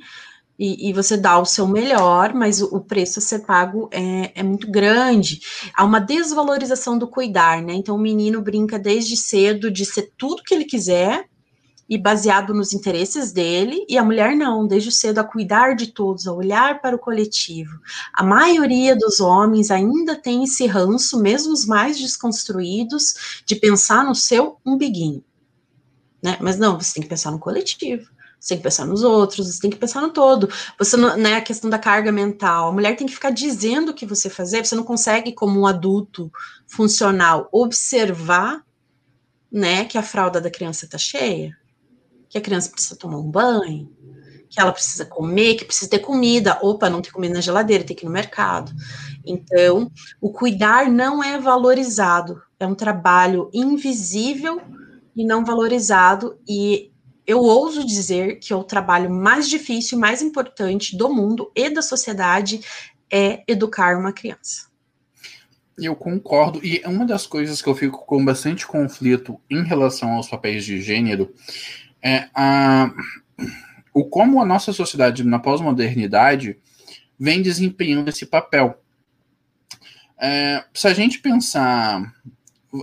e, 0.58 0.90
e, 0.90 0.92
você 0.92 1.16
dá 1.16 1.38
o 1.38 1.44
seu 1.44 1.66
melhor, 1.66 2.34
mas 2.34 2.60
o, 2.62 2.66
o 2.76 2.80
preço 2.80 3.18
a 3.18 3.22
ser 3.22 3.40
pago 3.40 3.88
é, 3.90 4.32
é, 4.34 4.42
muito 4.42 4.70
grande. 4.70 5.40
Há 5.74 5.84
uma 5.84 5.98
desvalorização 5.98 6.96
do 6.98 7.08
cuidar, 7.08 7.62
né? 7.62 7.72
Então 7.74 7.96
o 7.96 8.00
menino 8.00 8.40
brinca 8.40 8.78
desde 8.78 9.16
cedo 9.16 9.70
de 9.70 9.84
ser 9.84 10.12
tudo 10.16 10.42
que 10.44 10.54
ele 10.54 10.64
quiser 10.64 11.26
e 11.88 11.98
baseado 11.98 12.54
nos 12.54 12.72
interesses 12.72 13.32
dele, 13.32 13.84
e 13.88 13.98
a 13.98 14.04
mulher 14.04 14.36
não, 14.36 14.66
desde 14.66 14.90
cedo 14.90 15.18
a 15.18 15.24
cuidar 15.24 15.74
de 15.74 15.88
todos, 15.88 16.26
a 16.26 16.32
olhar 16.32 16.80
para 16.80 16.96
o 16.96 16.98
coletivo. 16.98 17.80
A 18.14 18.22
maioria 18.22 18.96
dos 18.96 19.20
homens 19.20 19.70
ainda 19.70 20.14
tem 20.14 20.44
esse 20.44 20.66
ranço, 20.66 21.20
mesmo 21.20 21.52
os 21.52 21.66
mais 21.66 21.98
desconstruídos, 21.98 23.42
de 23.44 23.56
pensar 23.56 24.04
no 24.04 24.14
seu 24.14 24.56
umbiguinho. 24.64 25.22
Né? 26.22 26.36
Mas 26.40 26.58
não, 26.58 26.78
você 26.78 26.94
tem 26.94 27.02
que 27.02 27.08
pensar 27.08 27.30
no 27.30 27.38
coletivo 27.38 28.08
você 28.42 28.48
tem 28.48 28.58
que 28.58 28.64
pensar 28.64 28.84
nos 28.86 29.04
outros, 29.04 29.46
você 29.46 29.60
tem 29.60 29.70
que 29.70 29.76
pensar 29.76 30.00
no 30.00 30.10
todo. 30.10 30.48
Você 30.76 30.96
não, 30.96 31.16
né, 31.16 31.36
a 31.36 31.40
questão 31.40 31.70
da 31.70 31.78
carga 31.78 32.10
mental. 32.10 32.68
A 32.68 32.72
mulher 32.72 32.96
tem 32.96 33.06
que 33.06 33.14
ficar 33.14 33.30
dizendo 33.30 33.90
o 33.90 33.94
que 33.94 34.04
você 34.04 34.28
fazer, 34.28 34.66
você 34.66 34.74
não 34.74 34.82
consegue, 34.82 35.32
como 35.32 35.60
um 35.60 35.66
adulto 35.66 36.28
funcional, 36.66 37.48
observar, 37.52 38.64
né, 39.50 39.84
que 39.84 39.96
a 39.96 40.02
fralda 40.02 40.40
da 40.40 40.50
criança 40.50 40.86
está 40.86 40.98
cheia, 40.98 41.56
que 42.28 42.36
a 42.36 42.40
criança 42.40 42.68
precisa 42.68 42.96
tomar 42.96 43.18
um 43.18 43.30
banho, 43.30 43.88
que 44.50 44.60
ela 44.60 44.72
precisa 44.72 45.04
comer, 45.04 45.54
que 45.54 45.64
precisa 45.64 45.88
ter 45.88 46.00
comida. 46.00 46.58
Opa, 46.62 46.90
não 46.90 47.00
tem 47.00 47.12
comida 47.12 47.34
na 47.34 47.40
geladeira, 47.40 47.84
tem 47.84 47.94
que 47.94 48.04
ir 48.04 48.06
no 48.06 48.12
mercado. 48.12 48.72
Então, 49.24 49.88
o 50.20 50.32
cuidar 50.32 50.90
não 50.90 51.22
é 51.22 51.38
valorizado, 51.38 52.42
é 52.58 52.66
um 52.66 52.74
trabalho 52.74 53.48
invisível 53.54 54.60
e 55.14 55.24
não 55.24 55.44
valorizado, 55.44 56.38
e 56.48 56.90
eu 57.26 57.38
ouso 57.38 57.84
dizer 57.84 58.38
que 58.38 58.52
o 58.52 58.64
trabalho 58.64 59.10
mais 59.10 59.48
difícil 59.48 59.98
mais 59.98 60.22
importante 60.22 60.96
do 60.96 61.12
mundo 61.12 61.50
e 61.54 61.70
da 61.70 61.82
sociedade 61.82 62.60
é 63.10 63.42
educar 63.46 63.96
uma 63.96 64.12
criança. 64.12 64.70
Eu 65.78 65.96
concordo, 65.96 66.64
e 66.64 66.82
uma 66.84 67.06
das 67.06 67.26
coisas 67.26 67.62
que 67.62 67.68
eu 67.68 67.74
fico 67.74 68.04
com 68.04 68.24
bastante 68.24 68.66
conflito 68.66 69.40
em 69.48 69.64
relação 69.64 70.12
aos 70.12 70.28
papéis 70.28 70.64
de 70.64 70.80
gênero 70.80 71.34
é 72.02 72.28
a, 72.34 72.90
o 73.94 74.04
como 74.04 74.40
a 74.40 74.44
nossa 74.44 74.72
sociedade 74.72 75.24
na 75.24 75.38
pós-modernidade 75.38 76.58
vem 77.18 77.40
desempenhando 77.40 78.08
esse 78.08 78.26
papel. 78.26 78.82
É, 80.20 80.64
se 80.74 80.86
a 80.86 80.94
gente 80.94 81.20
pensar, 81.20 82.14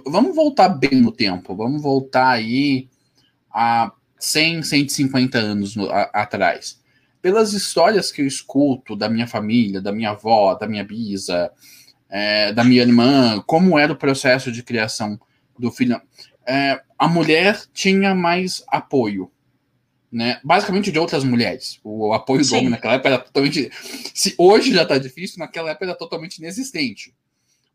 vamos 0.05 0.35
voltar 0.35 0.69
bem 0.69 1.01
no 1.01 1.11
tempo, 1.11 1.55
vamos 1.55 1.81
voltar 1.81 2.29
aí 2.29 2.87
a 3.51 3.91
100, 4.19 4.63
150 4.63 5.37
anos 5.37 5.75
no, 5.75 5.89
a, 5.89 6.03
atrás. 6.13 6.79
Pelas 7.21 7.53
histórias 7.53 8.11
que 8.11 8.21
eu 8.21 8.27
escuto 8.27 8.95
da 8.95 9.09
minha 9.09 9.27
família, 9.27 9.81
da 9.81 9.91
minha 9.91 10.11
avó, 10.11 10.53
da 10.53 10.67
minha 10.67 10.83
bisa, 10.83 11.51
é, 12.09 12.53
da 12.53 12.63
minha 12.63 12.81
irmã, 12.81 13.43
como 13.45 13.77
era 13.77 13.91
o 13.91 13.97
processo 13.97 14.51
de 14.51 14.63
criação 14.63 15.19
do 15.57 15.71
filho, 15.71 15.99
é, 16.47 16.81
a 16.97 17.07
mulher 17.07 17.59
tinha 17.73 18.15
mais 18.15 18.63
apoio, 18.67 19.31
né? 20.11 20.39
Basicamente 20.43 20.91
de 20.91 20.99
outras 20.99 21.23
mulheres. 21.23 21.79
O 21.83 22.13
apoio 22.13 22.43
Sim. 22.43 22.49
do 22.49 22.57
homem 22.57 22.69
naquela 22.69 22.93
época 22.93 23.09
era 23.09 23.19
totalmente. 23.19 23.69
Se 24.13 24.33
hoje 24.37 24.73
já 24.73 24.83
está 24.83 24.97
difícil, 24.97 25.39
naquela 25.39 25.71
época 25.71 25.85
era 25.85 25.95
totalmente 25.95 26.37
inexistente. 26.37 27.13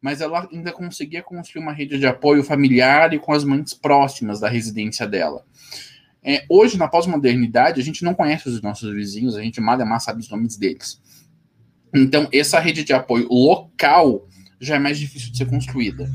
Mas 0.04 0.20
ela 0.20 0.46
ainda 0.52 0.70
conseguia 0.70 1.22
construir 1.22 1.62
uma 1.62 1.72
rede 1.72 1.98
de 1.98 2.06
apoio 2.06 2.44
familiar 2.44 3.14
e 3.14 3.18
com 3.18 3.32
as 3.32 3.42
mães 3.42 3.72
próximas 3.72 4.38
da 4.38 4.50
residência 4.50 5.06
dela. 5.06 5.46
É, 6.22 6.44
hoje, 6.46 6.76
na 6.76 6.86
pós-modernidade, 6.86 7.80
a 7.80 7.82
gente 7.82 8.04
não 8.04 8.12
conhece 8.12 8.46
os 8.46 8.60
nossos 8.60 8.94
vizinhos, 8.94 9.34
a 9.34 9.40
gente 9.40 9.62
mal 9.62 9.80
e 9.80 9.84
mal 9.86 9.98
sabe 9.98 10.20
os 10.20 10.28
nomes 10.28 10.58
deles. 10.58 11.00
Então, 11.94 12.28
essa 12.30 12.60
rede 12.60 12.84
de 12.84 12.92
apoio 12.92 13.26
local 13.32 14.28
já 14.60 14.76
é 14.76 14.78
mais 14.78 14.98
difícil 14.98 15.32
de 15.32 15.38
ser 15.38 15.46
construída. 15.46 16.06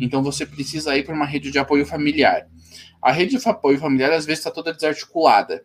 Então, 0.00 0.22
você 0.22 0.46
precisa 0.46 0.96
ir 0.96 1.04
para 1.04 1.14
uma 1.14 1.26
rede 1.26 1.50
de 1.50 1.58
apoio 1.58 1.84
familiar. 1.84 2.48
A 3.02 3.12
rede 3.12 3.36
de 3.36 3.46
apoio 3.46 3.78
familiar, 3.78 4.10
às 4.10 4.24
vezes, 4.24 4.38
está 4.38 4.50
toda 4.50 4.72
desarticulada. 4.72 5.62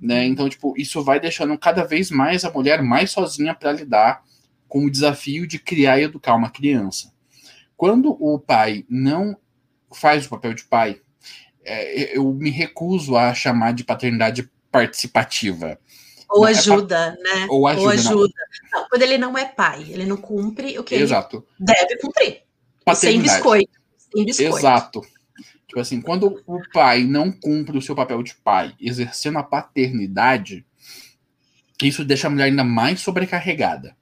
Né? 0.00 0.26
Então, 0.26 0.48
tipo, 0.48 0.74
isso 0.76 1.00
vai 1.04 1.20
deixando 1.20 1.56
cada 1.56 1.84
vez 1.84 2.10
mais 2.10 2.44
a 2.44 2.50
mulher 2.50 2.82
mais 2.82 3.12
sozinha 3.12 3.54
para 3.54 3.70
lidar 3.70 4.24
com 4.74 4.86
o 4.86 4.90
desafio 4.90 5.46
de 5.46 5.56
criar 5.60 6.00
e 6.00 6.02
educar 6.02 6.34
uma 6.34 6.50
criança. 6.50 7.12
Quando 7.76 8.10
o 8.20 8.40
pai 8.40 8.84
não 8.88 9.38
faz 9.92 10.26
o 10.26 10.28
papel 10.28 10.52
de 10.52 10.64
pai, 10.64 11.00
é, 11.62 12.18
eu 12.18 12.34
me 12.34 12.50
recuso 12.50 13.16
a 13.16 13.32
chamar 13.32 13.72
de 13.72 13.84
paternidade 13.84 14.50
participativa. 14.72 15.78
Ou 16.28 16.44
é 16.44 16.50
ajuda, 16.50 17.16
é 17.16 17.22
né? 17.22 17.46
Ou 17.48 17.68
ajuda. 17.68 17.84
Ou 17.84 17.90
ajuda. 17.90 18.34
Não. 18.72 18.80
Não, 18.80 18.88
quando 18.88 19.02
ele 19.02 19.16
não 19.16 19.38
é 19.38 19.44
pai, 19.44 19.86
ele 19.88 20.06
não 20.06 20.16
cumpre 20.16 20.76
o 20.76 20.82
que 20.82 20.96
Exato. 20.96 21.46
ele 21.56 21.66
deve 21.66 21.96
cumprir. 21.98 22.42
Sem 22.96 23.22
biscoito. 23.22 23.80
Sem 23.96 24.24
biscoito. 24.24 24.56
Exato. 24.58 25.02
Tipo 25.68 25.78
assim, 25.78 26.00
quando 26.00 26.42
o 26.48 26.60
pai 26.72 27.04
não 27.04 27.30
cumpre 27.30 27.78
o 27.78 27.82
seu 27.82 27.94
papel 27.94 28.24
de 28.24 28.34
pai, 28.34 28.74
exercendo 28.80 29.38
a 29.38 29.44
paternidade, 29.44 30.66
isso 31.80 32.04
deixa 32.04 32.26
a 32.26 32.30
mulher 32.30 32.46
ainda 32.46 32.64
mais 32.64 33.00
sobrecarregada. 33.00 33.96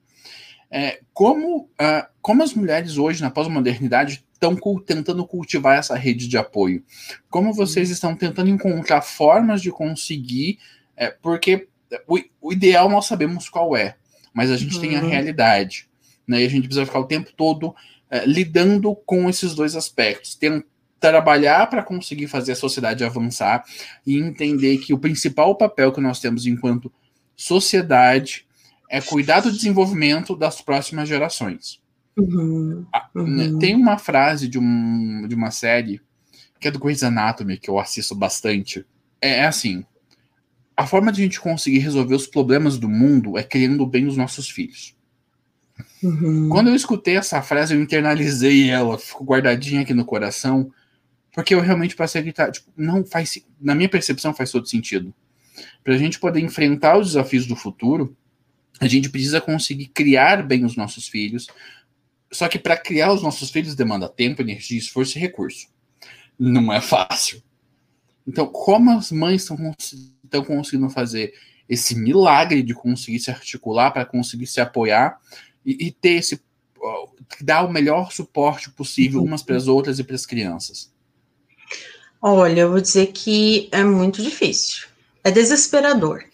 É, 0.74 1.00
como, 1.12 1.64
uh, 1.64 2.06
como 2.22 2.42
as 2.42 2.54
mulheres 2.54 2.96
hoje, 2.96 3.20
na 3.20 3.30
pós-modernidade, 3.30 4.24
estão 4.32 4.56
tentando 4.80 5.26
cultivar 5.26 5.78
essa 5.78 5.94
rede 5.94 6.26
de 6.26 6.38
apoio? 6.38 6.82
Como 7.28 7.52
vocês 7.52 7.88
uhum. 7.88 7.94
estão 7.94 8.16
tentando 8.16 8.48
encontrar 8.48 9.02
formas 9.02 9.60
de 9.60 9.70
conseguir? 9.70 10.58
É, 10.96 11.10
porque 11.10 11.68
o, 12.08 12.18
o, 12.40 12.52
ideal 12.54 12.88
nós 12.88 13.06
sabemos 13.06 13.50
qual 13.50 13.76
é, 13.76 13.96
mas 14.32 14.50
a 14.50 14.56
gente 14.56 14.76
uhum. 14.76 14.80
tem 14.80 14.96
a 14.96 15.02
uhum. 15.02 15.10
realidade. 15.10 15.86
Né, 16.26 16.42
e 16.42 16.46
a 16.46 16.48
gente 16.48 16.66
precisa 16.66 16.86
ficar 16.86 17.00
o 17.00 17.06
tempo 17.06 17.30
todo 17.36 17.74
é, 18.10 18.24
lidando 18.24 18.94
com 18.94 19.28
esses 19.28 19.54
dois 19.54 19.76
aspectos. 19.76 20.34
Tem, 20.34 20.64
trabalhar 20.98 21.68
para 21.68 21.82
conseguir 21.82 22.28
fazer 22.28 22.52
a 22.52 22.56
sociedade 22.56 23.04
avançar 23.04 23.64
e 24.06 24.16
entender 24.18 24.78
que 24.78 24.94
o 24.94 24.98
principal 24.98 25.56
papel 25.56 25.92
que 25.92 26.00
nós 26.00 26.20
temos 26.20 26.46
enquanto 26.46 26.92
sociedade 27.36 28.46
é 28.92 29.00
cuidar 29.00 29.40
do 29.40 29.50
desenvolvimento 29.50 30.36
das 30.36 30.60
próximas 30.60 31.08
gerações. 31.08 31.80
Uhum, 32.14 32.84
uhum. 33.14 33.58
Tem 33.58 33.74
uma 33.74 33.96
frase 33.96 34.46
de, 34.46 34.58
um, 34.58 35.26
de 35.26 35.34
uma 35.34 35.50
série 35.50 35.98
que 36.60 36.68
é 36.68 36.70
do 36.70 36.78
Grey's 36.78 37.02
Anatomy, 37.02 37.56
que 37.56 37.70
eu 37.70 37.78
assisto 37.78 38.14
bastante. 38.14 38.84
É, 39.18 39.38
é 39.38 39.46
assim: 39.46 39.82
a 40.76 40.86
forma 40.86 41.10
de 41.10 41.22
a 41.22 41.24
gente 41.24 41.40
conseguir 41.40 41.78
resolver 41.78 42.14
os 42.14 42.26
problemas 42.26 42.76
do 42.76 42.86
mundo 42.86 43.38
é 43.38 43.42
criando 43.42 43.86
bem 43.86 44.06
os 44.06 44.16
nossos 44.18 44.50
filhos. 44.50 44.94
Uhum. 46.02 46.50
Quando 46.50 46.68
eu 46.68 46.74
escutei 46.74 47.16
essa 47.16 47.40
frase, 47.40 47.74
eu 47.74 47.80
internalizei 47.80 48.68
ela, 48.68 48.98
ficou 48.98 49.26
guardadinha 49.26 49.80
aqui 49.80 49.94
no 49.94 50.04
coração, 50.04 50.70
porque 51.32 51.54
eu 51.54 51.62
realmente 51.62 51.96
passei 51.96 52.20
a 52.20 52.24
gritar, 52.24 52.52
tipo, 52.52 52.70
não 52.76 53.06
faz, 53.06 53.42
na 53.58 53.74
minha 53.74 53.88
percepção 53.88 54.34
faz 54.34 54.50
todo 54.50 54.68
sentido. 54.68 55.14
Para 55.82 55.94
a 55.94 55.98
gente 55.98 56.20
poder 56.20 56.40
enfrentar 56.40 56.98
os 56.98 57.06
desafios 57.06 57.46
do 57.46 57.56
futuro, 57.56 58.14
a 58.82 58.88
gente 58.88 59.08
precisa 59.08 59.40
conseguir 59.40 59.86
criar 59.86 60.42
bem 60.42 60.64
os 60.64 60.74
nossos 60.74 61.06
filhos, 61.06 61.46
só 62.32 62.48
que 62.48 62.58
para 62.58 62.76
criar 62.76 63.12
os 63.12 63.22
nossos 63.22 63.48
filhos 63.48 63.76
demanda 63.76 64.08
tempo, 64.08 64.42
energia, 64.42 64.76
esforço 64.76 65.16
e 65.16 65.20
recurso. 65.20 65.68
Não 66.36 66.72
é 66.72 66.80
fácil. 66.80 67.40
Então, 68.26 68.44
como 68.48 68.90
as 68.90 69.12
mães 69.12 69.42
estão 69.42 70.44
conseguindo 70.44 70.90
fazer 70.90 71.32
esse 71.68 71.94
milagre 71.94 72.60
de 72.60 72.74
conseguir 72.74 73.20
se 73.20 73.30
articular 73.30 73.92
para 73.92 74.04
conseguir 74.04 74.48
se 74.48 74.60
apoiar 74.60 75.16
e, 75.64 75.86
e 75.86 75.92
ter 75.92 76.14
esse 76.14 76.42
dar 77.40 77.64
o 77.64 77.72
melhor 77.72 78.10
suporte 78.10 78.68
possível 78.70 79.20
uhum. 79.20 79.26
umas 79.26 79.44
para 79.44 79.56
as 79.56 79.68
outras 79.68 80.00
e 80.00 80.04
para 80.04 80.16
as 80.16 80.26
crianças? 80.26 80.92
Olha, 82.20 82.62
eu 82.62 82.70
vou 82.72 82.80
dizer 82.80 83.12
que 83.12 83.68
é 83.70 83.84
muito 83.84 84.20
difícil. 84.20 84.88
É 85.22 85.30
desesperador, 85.30 86.24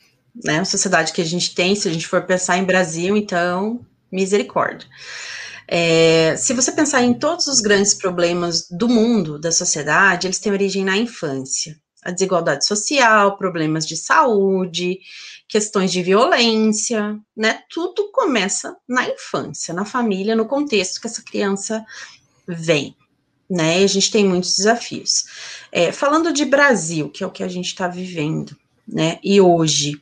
né? 0.45 0.61
A 0.61 0.65
sociedade 0.65 1.13
que 1.13 1.21
a 1.21 1.25
gente 1.25 1.55
tem, 1.55 1.75
se 1.75 1.89
a 1.89 1.93
gente 1.93 2.07
for 2.07 2.23
pensar 2.23 2.59
em 2.59 2.65
Brasil, 2.65 3.17
então, 3.17 3.81
misericórdia. 4.11 4.89
É, 5.67 6.35
se 6.37 6.55
você 6.55 6.73
pensar 6.73 7.03
em 7.03 7.13
todos 7.13 7.47
os 7.47 7.61
grandes 7.61 7.93
problemas 7.93 8.67
do 8.71 8.89
mundo, 8.89 9.39
da 9.39 9.53
sociedade, 9.53 10.27
eles 10.27 10.39
têm 10.39 10.51
origem 10.51 10.83
na 10.85 10.97
infância. 10.97 11.79
A 12.03 12.11
desigualdade 12.11 12.65
social, 12.65 13.37
problemas 13.37 13.87
de 13.87 13.97
saúde, 13.97 14.99
questões 15.47 15.93
de 15.93 16.03
violência, 16.03 17.19
né? 17.37 17.61
Tudo 17.69 18.11
começa 18.13 18.77
na 18.89 19.07
infância, 19.09 19.75
na 19.75 19.85
família, 19.85 20.37
no 20.37 20.47
contexto 20.47 21.01
que 21.01 21.07
essa 21.07 21.23
criança 21.23 21.85
vem, 22.47 22.97
né? 23.51 23.81
E 23.81 23.85
a 23.85 23.87
gente 23.87 24.11
tem 24.11 24.25
muitos 24.25 24.57
desafios. 24.57 25.25
É, 25.71 25.93
falando 25.93 26.33
de 26.33 26.47
Brasil, 26.47 27.11
que 27.11 27.23
é 27.23 27.27
o 27.27 27.31
que 27.31 27.43
a 27.43 27.49
gente 27.49 27.67
está 27.67 27.89
vivendo, 27.89 28.57
né? 28.87 29.19
E 29.23 29.41
hoje. 29.41 30.01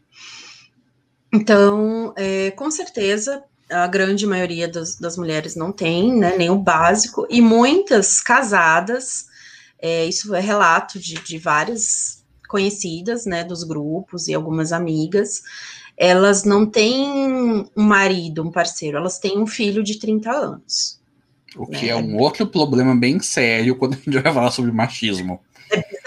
Então, 1.37 2.15
é, 2.17 2.51
com 2.53 2.71
certeza, 2.71 3.43
a 3.71 3.87
grande 3.87 4.27
maioria 4.27 4.67
das, 4.67 4.97
das 4.97 5.19
mulheres 5.19 5.55
não 5.55 5.71
tem, 5.71 6.17
né, 6.17 6.35
nem 6.37 6.49
o 6.49 6.57
básico, 6.57 7.27
e 7.29 7.43
muitas 7.43 8.23
casadas, 8.23 9.27
é, 9.79 10.07
isso 10.07 10.35
é 10.35 10.41
relato 10.41 10.99
de, 10.99 11.15
de 11.23 11.37
vários 11.39 12.25
conhecidas, 12.49 13.27
né, 13.27 13.45
dos 13.45 13.65
grupos 13.65 14.29
e 14.29 14.35
algumas 14.35 14.73
amigas, 14.73 15.43
elas 15.95 16.43
não 16.45 16.65
têm 16.65 17.07
um 17.77 17.83
marido, 17.83 18.43
um 18.43 18.51
parceiro, 18.51 18.97
elas 18.97 19.19
têm 19.19 19.39
um 19.39 19.47
filho 19.47 19.83
de 19.83 19.99
30 19.99 20.31
anos. 20.31 21.01
O 21.55 21.67
que 21.67 21.87
né? 21.87 21.89
é 21.89 21.97
um 21.97 22.19
outro 22.19 22.47
problema 22.47 22.95
bem 22.97 23.21
sério 23.21 23.77
quando 23.77 23.95
a 23.95 23.97
gente 23.97 24.23
vai 24.23 24.33
falar 24.33 24.51
sobre 24.51 24.73
machismo. 24.73 25.41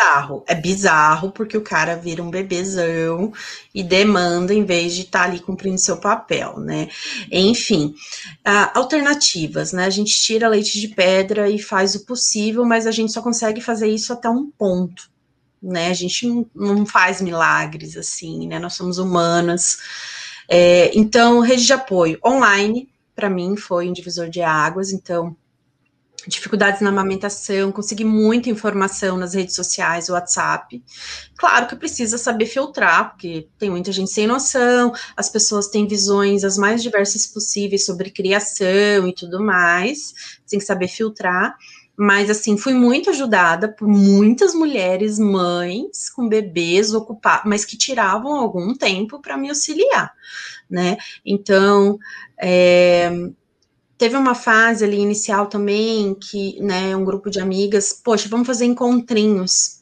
É 0.09 0.11
bizarro, 0.11 0.43
é 0.47 0.55
bizarro 0.55 1.31
porque 1.31 1.55
o 1.55 1.61
cara 1.61 1.95
vira 1.95 2.23
um 2.23 2.31
bebezão 2.31 3.31
e 3.73 3.83
demanda 3.83 4.53
em 4.53 4.65
vez 4.65 4.95
de 4.95 5.01
estar 5.01 5.19
tá 5.19 5.25
ali 5.25 5.39
cumprindo 5.39 5.77
seu 5.77 5.97
papel, 5.97 6.59
né? 6.59 6.89
Enfim, 7.31 7.93
uh, 8.39 8.71
alternativas, 8.73 9.71
né? 9.71 9.85
A 9.85 9.89
gente 9.89 10.19
tira 10.19 10.49
leite 10.49 10.79
de 10.79 10.87
pedra 10.87 11.49
e 11.49 11.59
faz 11.59 11.93
o 11.93 12.05
possível, 12.05 12.65
mas 12.65 12.87
a 12.87 12.91
gente 12.91 13.11
só 13.11 13.21
consegue 13.21 13.61
fazer 13.61 13.87
isso 13.87 14.11
até 14.11 14.27
um 14.29 14.49
ponto, 14.49 15.09
né? 15.61 15.89
A 15.89 15.93
gente 15.93 16.25
não, 16.27 16.49
não 16.55 16.85
faz 16.85 17.21
milagres 17.21 17.95
assim, 17.95 18.47
né? 18.47 18.57
Nós 18.57 18.73
somos 18.73 18.97
humanas. 18.97 19.77
É, 20.47 20.91
então, 20.97 21.39
rede 21.39 21.65
de 21.65 21.73
apoio 21.73 22.19
online, 22.25 22.89
para 23.15 23.29
mim, 23.29 23.55
foi 23.55 23.87
um 23.87 23.93
divisor 23.93 24.27
de 24.27 24.41
águas, 24.41 24.91
então 24.91 25.35
dificuldades 26.27 26.81
na 26.81 26.89
amamentação, 26.89 27.71
consegui 27.71 28.03
muita 28.03 28.49
informação 28.49 29.17
nas 29.17 29.33
redes 29.33 29.55
sociais, 29.55 30.09
WhatsApp. 30.09 30.83
Claro 31.37 31.67
que 31.67 31.75
precisa 31.75 32.17
saber 32.17 32.45
filtrar, 32.45 33.11
porque 33.11 33.47
tem 33.57 33.69
muita 33.69 33.91
gente 33.91 34.11
sem 34.11 34.27
noção, 34.27 34.91
as 35.15 35.29
pessoas 35.29 35.67
têm 35.67 35.87
visões 35.87 36.43
as 36.43 36.57
mais 36.57 36.83
diversas 36.83 37.27
possíveis 37.27 37.85
sobre 37.85 38.11
criação 38.11 39.07
e 39.07 39.13
tudo 39.13 39.43
mais, 39.43 40.13
tem 40.47 40.59
que 40.59 40.65
saber 40.65 40.87
filtrar. 40.87 41.55
Mas, 42.01 42.29
assim, 42.29 42.57
fui 42.57 42.73
muito 42.73 43.09
ajudada 43.09 43.67
por 43.67 43.85
muitas 43.85 44.53
mulheres, 44.53 45.19
mães 45.19 46.09
com 46.09 46.29
bebês 46.29 46.93
ocupados, 46.93 47.43
mas 47.45 47.65
que 47.65 47.77
tiravam 47.77 48.35
algum 48.35 48.73
tempo 48.73 49.21
para 49.21 49.35
me 49.35 49.49
auxiliar, 49.49 50.13
né? 50.69 50.95
Então, 51.25 51.99
é, 52.41 53.11
Teve 53.99 54.15
uma 54.15 54.33
fase 54.33 54.85
ali 54.85 54.97
inicial 54.97 55.47
também 55.47 56.15
que, 56.15 56.57
né, 56.61 56.95
um 56.95 57.03
grupo 57.03 57.29
de 57.29 57.41
amigas, 57.41 57.91
poxa, 57.91 58.29
vamos 58.29 58.47
fazer 58.47 58.63
encontrinhos. 58.63 59.81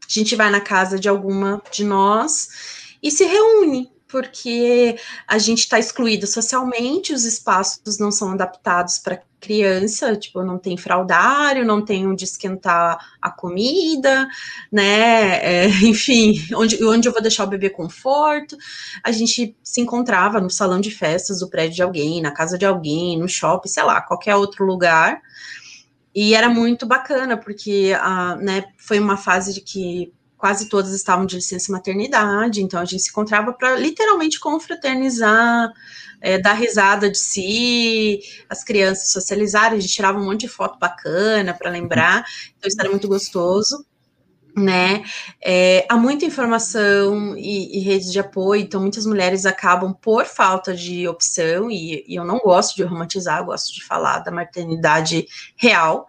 A 0.00 0.08
gente 0.08 0.36
vai 0.36 0.48
na 0.50 0.60
casa 0.60 1.00
de 1.00 1.08
alguma 1.08 1.60
de 1.72 1.82
nós 1.82 2.96
e 3.02 3.10
se 3.10 3.24
reúne 3.24 3.90
porque 4.16 4.96
a 5.28 5.36
gente 5.36 5.58
está 5.58 5.78
excluído 5.78 6.26
socialmente, 6.26 7.12
os 7.12 7.24
espaços 7.24 7.98
não 7.98 8.10
são 8.10 8.32
adaptados 8.32 8.98
para 8.98 9.20
criança, 9.38 10.16
tipo, 10.16 10.42
não 10.42 10.58
tem 10.58 10.74
fraldário, 10.74 11.66
não 11.66 11.84
tem 11.84 12.06
onde 12.06 12.24
esquentar 12.24 12.98
a 13.20 13.30
comida, 13.30 14.26
né? 14.72 15.66
É, 15.66 15.68
enfim, 15.84 16.42
onde, 16.54 16.82
onde 16.82 17.06
eu 17.06 17.12
vou 17.12 17.20
deixar 17.20 17.44
o 17.44 17.46
bebê 17.46 17.68
conforto. 17.68 18.56
A 19.04 19.12
gente 19.12 19.54
se 19.62 19.82
encontrava 19.82 20.40
no 20.40 20.48
salão 20.48 20.80
de 20.80 20.90
festas 20.90 21.40
do 21.40 21.50
prédio 21.50 21.76
de 21.76 21.82
alguém, 21.82 22.22
na 22.22 22.30
casa 22.30 22.56
de 22.56 22.64
alguém, 22.64 23.18
no 23.18 23.28
shopping, 23.28 23.68
sei 23.68 23.82
lá, 23.82 24.00
qualquer 24.00 24.34
outro 24.34 24.64
lugar. 24.64 25.20
E 26.14 26.34
era 26.34 26.48
muito 26.48 26.86
bacana, 26.86 27.36
porque 27.36 27.92
uh, 27.92 28.42
né, 28.42 28.64
foi 28.78 28.98
uma 28.98 29.18
fase 29.18 29.52
de 29.52 29.60
que 29.60 30.10
quase 30.46 30.68
todas 30.68 30.92
estavam 30.92 31.26
de 31.26 31.34
licença 31.34 31.72
maternidade, 31.72 32.62
então 32.62 32.78
a 32.78 32.84
gente 32.84 33.02
se 33.02 33.10
encontrava 33.10 33.52
para 33.52 33.74
literalmente 33.74 34.38
confraternizar, 34.38 35.72
é, 36.20 36.38
dar 36.38 36.52
risada 36.52 37.10
de 37.10 37.18
si, 37.18 38.20
as 38.48 38.62
crianças 38.62 39.10
socializarem, 39.10 39.76
a 39.76 39.80
gente 39.80 39.92
tirava 39.92 40.20
um 40.20 40.24
monte 40.24 40.42
de 40.42 40.48
foto 40.48 40.78
bacana 40.78 41.52
para 41.52 41.68
lembrar, 41.68 42.24
então 42.56 42.68
isso 42.68 42.80
era 42.80 42.88
muito 42.88 43.08
gostoso. 43.08 43.84
Né, 44.56 45.04
é, 45.44 45.84
há 45.86 45.98
muita 45.98 46.24
informação 46.24 47.36
e, 47.36 47.76
e, 47.76 47.80
redes 47.80 48.10
de 48.10 48.18
apoio, 48.18 48.62
então 48.62 48.80
muitas 48.80 49.04
mulheres 49.04 49.44
acabam 49.44 49.92
por 49.92 50.24
falta 50.24 50.74
de 50.74 51.06
opção, 51.06 51.70
e, 51.70 52.04
e 52.08 52.14
eu 52.14 52.24
não 52.24 52.38
gosto 52.38 52.74
de 52.74 52.84
romantizar, 52.84 53.44
gosto 53.44 53.74
de 53.74 53.84
falar 53.84 54.20
da 54.20 54.30
maternidade 54.30 55.26
real. 55.56 56.06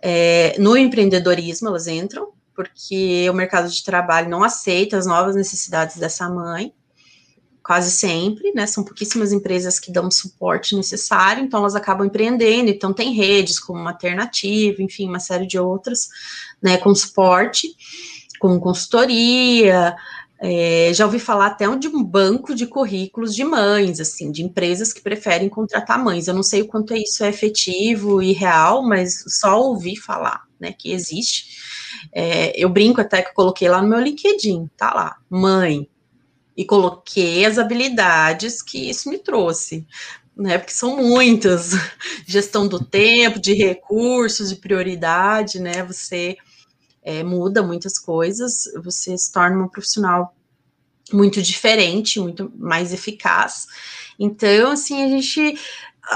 É, 0.00 0.56
no 0.58 0.76
empreendedorismo 0.76 1.68
elas 1.68 1.86
entram, 1.86 2.32
porque 2.54 3.28
o 3.28 3.34
mercado 3.34 3.68
de 3.68 3.82
trabalho 3.82 4.28
não 4.28 4.42
aceita 4.42 4.96
as 4.96 5.06
novas 5.06 5.34
necessidades 5.34 5.96
dessa 5.96 6.28
mãe, 6.28 6.72
quase 7.62 7.90
sempre, 7.90 8.52
né? 8.52 8.66
São 8.66 8.84
pouquíssimas 8.84 9.32
empresas 9.32 9.80
que 9.80 9.90
dão 9.90 10.08
o 10.08 10.12
suporte 10.12 10.76
necessário, 10.76 11.42
então 11.42 11.60
elas 11.60 11.74
acabam 11.74 12.06
empreendendo, 12.06 12.70
então 12.70 12.92
tem 12.92 13.12
redes 13.12 13.58
como 13.58 13.88
alternativa, 13.88 14.82
enfim, 14.82 15.08
uma 15.08 15.20
série 15.20 15.46
de 15.46 15.58
outras, 15.58 16.08
né, 16.62 16.76
com 16.76 16.94
suporte, 16.94 17.68
com 18.38 18.60
consultoria, 18.60 19.96
é, 20.46 20.92
já 20.92 21.06
ouvi 21.06 21.18
falar 21.18 21.46
até 21.46 21.64
de 21.76 21.88
um 21.88 22.04
banco 22.04 22.54
de 22.54 22.66
currículos 22.66 23.34
de 23.34 23.42
mães, 23.42 23.98
assim, 23.98 24.30
de 24.30 24.42
empresas 24.42 24.92
que 24.92 25.00
preferem 25.00 25.48
contratar 25.48 26.02
mães. 26.02 26.28
Eu 26.28 26.34
não 26.34 26.42
sei 26.42 26.60
o 26.60 26.66
quanto 26.66 26.94
isso 26.94 27.24
é 27.24 27.30
efetivo 27.30 28.20
e 28.22 28.32
real, 28.32 28.82
mas 28.86 29.24
só 29.26 29.58
ouvi 29.58 29.96
falar, 29.96 30.42
né, 30.60 30.70
que 30.70 30.92
existe. 30.92 31.46
É, 32.12 32.52
eu 32.60 32.68
brinco 32.68 33.00
até 33.00 33.22
que 33.22 33.30
eu 33.30 33.34
coloquei 33.34 33.68
lá 33.68 33.82
no 33.82 33.88
meu 33.88 34.00
LinkedIn, 34.00 34.68
tá 34.76 34.92
lá, 34.94 35.16
mãe, 35.28 35.88
e 36.56 36.64
coloquei 36.64 37.44
as 37.44 37.58
habilidades 37.58 38.62
que 38.62 38.88
isso 38.88 39.08
me 39.08 39.18
trouxe, 39.18 39.86
né? 40.36 40.58
Porque 40.58 40.72
são 40.72 40.96
muitas, 40.96 41.70
gestão 42.26 42.66
do 42.68 42.84
tempo, 42.84 43.40
de 43.40 43.54
recursos, 43.54 44.50
de 44.50 44.56
prioridade, 44.56 45.58
né? 45.60 45.82
Você 45.82 46.36
é, 47.02 47.22
muda 47.22 47.62
muitas 47.62 47.98
coisas, 47.98 48.64
você 48.82 49.16
se 49.18 49.32
torna 49.32 49.56
uma 49.56 49.70
profissional 49.70 50.34
muito 51.12 51.42
diferente, 51.42 52.20
muito 52.20 52.50
mais 52.56 52.92
eficaz. 52.92 53.66
Então, 54.18 54.72
assim, 54.72 55.02
a 55.02 55.08
gente 55.08 55.58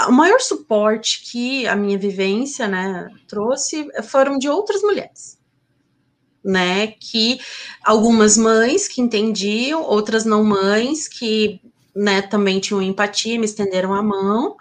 o 0.07 0.13
maior 0.13 0.39
suporte 0.39 1.23
que 1.31 1.67
a 1.67 1.75
minha 1.75 1.99
vivência, 1.99 2.69
né, 2.69 3.09
trouxe 3.27 3.89
foram 4.03 4.39
de 4.39 4.47
outras 4.47 4.83
mulheres 4.83 5.38
né? 6.49 6.89
Que 6.89 7.39
algumas 7.85 8.37
mães 8.39 8.89
que 8.89 9.01
entendiam, 9.01 9.83
outras 9.83 10.25
não 10.25 10.43
mães 10.43 11.07
que, 11.07 11.61
né, 11.95 12.23
também 12.23 12.59
tinham 12.59 12.83
empatia, 12.83 13.39
me 13.39 13.45
estenderam 13.45 13.95
a 13.95 14.03
mão. 14.03 14.57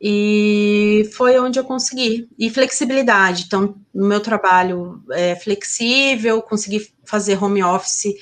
E 0.00 1.08
foi 1.14 1.38
onde 1.38 1.58
eu 1.58 1.64
consegui. 1.64 2.28
E 2.38 2.50
flexibilidade. 2.50 3.44
Então, 3.46 3.76
no 3.94 4.08
meu 4.08 4.20
trabalho 4.20 5.02
é 5.12 5.36
flexível, 5.36 6.42
consegui 6.42 6.90
fazer 7.04 7.42
home 7.42 7.62
office 7.62 8.14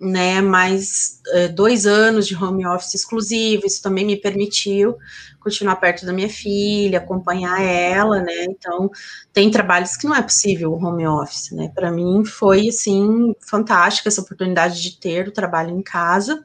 né, 0.00 0.40
mais 0.42 1.20
é, 1.28 1.48
dois 1.48 1.86
anos 1.86 2.26
de 2.26 2.36
home 2.36 2.66
office 2.66 2.94
exclusivo, 2.94 3.66
isso 3.66 3.82
também 3.82 4.04
me 4.04 4.16
permitiu 4.16 4.96
continuar 5.40 5.76
perto 5.76 6.04
da 6.04 6.12
minha 6.12 6.28
filha, 6.28 6.98
acompanhar 6.98 7.62
ela, 7.62 8.20
né, 8.20 8.44
então 8.44 8.90
tem 9.32 9.50
trabalhos 9.50 9.96
que 9.96 10.06
não 10.06 10.14
é 10.14 10.20
possível 10.20 10.72
o 10.72 10.84
home 10.84 11.06
office, 11.06 11.52
né, 11.52 11.70
para 11.74 11.90
mim 11.90 12.24
foi, 12.24 12.68
assim, 12.68 13.34
fantástica 13.40 14.08
essa 14.08 14.20
oportunidade 14.20 14.82
de 14.82 14.98
ter 14.98 15.28
o 15.28 15.32
trabalho 15.32 15.70
em 15.70 15.82
casa, 15.82 16.44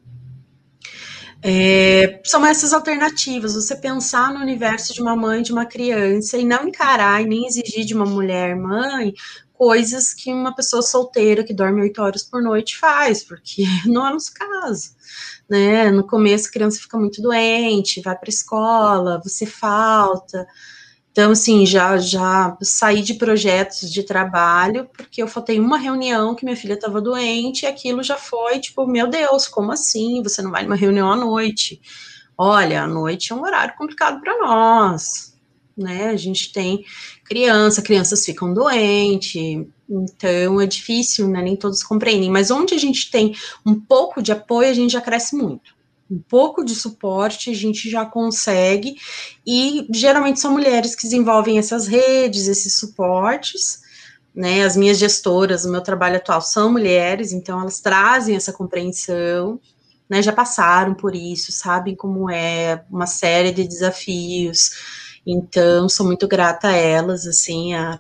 é, 1.44 2.22
são 2.24 2.46
essas 2.46 2.72
alternativas, 2.72 3.56
você 3.56 3.76
pensar 3.76 4.32
no 4.32 4.40
universo 4.40 4.94
de 4.94 5.02
uma 5.02 5.16
mãe, 5.16 5.42
de 5.42 5.52
uma 5.52 5.66
criança, 5.66 6.38
e 6.38 6.46
não 6.46 6.68
encarar 6.68 7.22
e 7.22 7.26
nem 7.26 7.48
exigir 7.48 7.84
de 7.84 7.96
uma 7.96 8.06
mulher 8.06 8.56
mãe 8.56 9.12
coisas 9.62 10.12
que 10.12 10.34
uma 10.34 10.56
pessoa 10.56 10.82
solteira 10.82 11.44
que 11.44 11.54
dorme 11.54 11.82
oito 11.82 12.02
horas 12.02 12.24
por 12.24 12.42
noite 12.42 12.80
faz, 12.80 13.24
porque 13.24 13.64
não 13.86 14.08
é 14.08 14.12
nosso 14.12 14.34
caso, 14.34 14.90
né? 15.48 15.92
No 15.92 16.04
começo 16.04 16.48
a 16.48 16.52
criança 16.52 16.80
fica 16.80 16.98
muito 16.98 17.22
doente, 17.22 18.02
vai 18.02 18.18
para 18.18 18.28
escola, 18.28 19.22
você 19.24 19.46
falta. 19.46 20.48
Então, 21.12 21.30
assim, 21.34 21.64
já, 21.64 21.96
já 22.00 22.58
saí 22.64 23.04
de 23.04 23.14
projetos 23.14 23.92
de 23.92 24.02
trabalho, 24.02 24.90
porque 24.98 25.22
eu 25.22 25.28
faltei 25.28 25.60
uma 25.60 25.78
reunião 25.78 26.34
que 26.34 26.44
minha 26.44 26.58
filha 26.58 26.74
estava 26.74 27.00
doente, 27.00 27.62
e 27.62 27.68
aquilo 27.68 28.02
já 28.02 28.18
foi, 28.18 28.60
tipo, 28.60 28.88
meu 28.88 29.08
Deus, 29.08 29.48
como 29.48 29.72
assim? 29.72 30.24
Você 30.24 30.42
não 30.42 30.50
vai 30.50 30.64
numa 30.64 30.76
reunião 30.76 31.12
à 31.12 31.16
noite? 31.16 31.80
Olha, 32.36 32.82
a 32.82 32.88
noite 32.88 33.32
é 33.32 33.36
um 33.36 33.44
horário 33.44 33.76
complicado 33.78 34.20
para 34.22 34.40
nós, 34.40 35.31
né? 35.78 36.08
A 36.08 36.18
gente 36.18 36.52
tem 36.52 36.84
criança, 37.24 37.82
crianças 37.82 38.26
ficam 38.26 38.54
doentes, 38.54 39.66
então 39.90 40.62
é 40.62 40.66
difícil, 40.66 41.28
né? 41.28 41.42
Nem 41.42 41.56
todos 41.56 41.84
compreendem, 41.84 42.30
mas 42.30 42.52
onde 42.52 42.74
a 42.74 42.78
gente 42.78 43.10
tem 43.12 43.36
um 43.66 43.80
pouco 43.80 44.22
de 44.22 44.32
apoio, 44.32 44.70
a 44.70 44.74
gente 44.74 44.94
já 44.94 45.02
cresce 45.02 45.36
muito. 45.36 45.76
Um 46.10 46.20
pouco 46.20 46.64
de 46.64 46.76
suporte 46.76 47.50
a 47.50 47.56
gente 47.56 47.90
já 47.90 48.06
consegue, 48.06 48.96
e 49.48 49.88
geralmente 49.94 50.40
são 50.40 50.52
mulheres 50.52 50.94
que 50.96 51.04
desenvolvem 51.04 51.58
essas 51.58 51.88
redes, 51.88 52.48
esses 52.48 52.76
suportes, 52.76 53.82
né? 54.36 54.64
As 54.64 54.76
minhas 54.76 54.98
gestoras, 54.98 55.66
o 55.66 55.72
meu 55.72 55.82
trabalho 55.82 56.18
atual 56.18 56.42
são 56.42 56.72
mulheres, 56.72 57.32
então 57.32 57.62
elas 57.62 57.80
trazem 57.80 58.36
essa 58.36 58.52
compreensão, 58.52 59.60
né? 60.10 60.22
Já 60.22 60.34
passaram 60.34 60.94
por 60.94 61.16
isso, 61.16 61.52
sabem 61.52 61.96
como 61.96 62.30
é 62.30 62.84
uma 62.90 63.08
série 63.08 63.52
de 63.52 63.66
desafios 63.66 64.72
então, 65.26 65.88
sou 65.88 66.06
muito 66.06 66.28
grata 66.28 66.70
a 66.70 66.76
elas, 66.76 67.28
assim, 67.28 67.74
a 67.74 68.00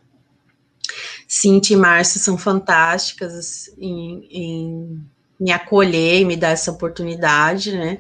Cintia 1.28 1.78
e 1.78 1.80
Márcio 1.80 2.20
são 2.20 2.38
fantásticas 2.38 3.70
em, 3.78 4.28
em 4.30 5.06
me 5.40 5.52
acolher 5.52 6.22
e 6.22 6.26
me 6.26 6.36
dar 6.36 6.50
essa 6.50 6.72
oportunidade, 6.72 7.72
né? 7.72 8.00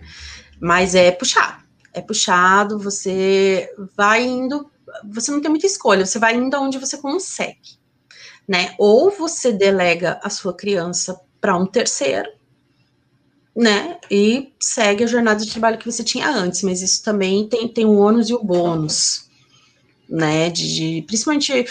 Mas 0.59 0.95
é 0.95 1.11
puxado, 1.11 1.63
é 1.93 2.01
puxado, 2.01 2.78
você 2.78 3.74
vai 3.95 4.24
indo, 4.24 4.69
você 5.11 5.32
não 5.32 5.41
tem 5.41 5.49
muita 5.49 5.65
escolha, 5.65 6.05
você 6.05 6.19
vai 6.19 6.36
indo 6.36 6.55
aonde 6.55 6.78
você 6.78 6.97
consegue, 6.97 7.80
né? 8.47 8.76
Ou 8.78 9.09
você 9.11 9.51
delega 9.51 10.19
a 10.24 10.30
sua 10.30 10.53
criança 10.53 11.19
para 11.39 11.57
um 11.57 11.65
terceiro, 11.65 12.30
né? 13.56 13.97
E 14.10 14.54
segue 14.60 15.04
a 15.04 15.08
jornada 15.08 15.43
de 15.43 15.52
trabalho 15.52 15.78
que 15.78 15.89
você 15.89 16.04
tinha 16.04 16.30
antes, 16.30 16.62
mas 16.64 16.82
isso 16.82 17.04
também 17.04 17.47
tem, 17.47 17.68
tem 17.68 17.86
o 17.86 17.97
ônus 17.97 18.30
e 18.30 18.34
o 18.34 18.43
bônus, 18.43 19.30
né? 20.10 20.49
De, 20.49 20.76
de, 20.76 21.02
principalmente, 21.04 21.66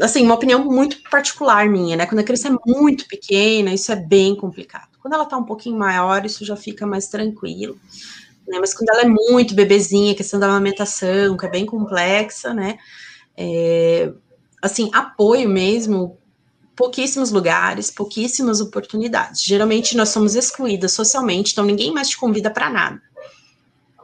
assim, 0.00 0.24
uma 0.24 0.34
opinião 0.34 0.64
muito 0.64 1.02
particular 1.10 1.68
minha, 1.68 1.96
né? 1.96 2.06
Quando 2.06 2.20
a 2.20 2.24
criança 2.24 2.48
é 2.48 2.56
muito 2.66 3.06
pequena, 3.08 3.72
isso 3.72 3.90
é 3.90 3.96
bem 3.96 4.36
complicado. 4.36 4.88
Quando 5.00 5.14
ela 5.14 5.26
tá 5.26 5.36
um 5.36 5.44
pouquinho 5.44 5.76
maior, 5.76 6.24
isso 6.24 6.44
já 6.44 6.56
fica 6.56 6.86
mais 6.86 7.08
tranquilo. 7.08 7.76
Né? 8.46 8.58
Mas 8.60 8.74
quando 8.74 8.90
ela 8.90 9.02
é 9.02 9.08
muito 9.08 9.54
bebezinha, 9.54 10.14
questão 10.14 10.38
da 10.38 10.46
amamentação, 10.46 11.36
que 11.36 11.46
é 11.46 11.50
bem 11.50 11.66
complexa, 11.66 12.52
né? 12.52 12.78
É, 13.36 14.12
assim, 14.60 14.90
apoio 14.92 15.48
mesmo, 15.48 16.18
pouquíssimos 16.76 17.30
lugares, 17.30 17.90
pouquíssimas 17.90 18.60
oportunidades. 18.60 19.42
Geralmente 19.42 19.96
nós 19.96 20.08
somos 20.08 20.34
excluídas 20.34 20.92
socialmente, 20.92 21.52
então 21.52 21.64
ninguém 21.64 21.92
mais 21.92 22.08
te 22.08 22.16
convida 22.16 22.50
para 22.50 22.70
nada. 22.70 23.02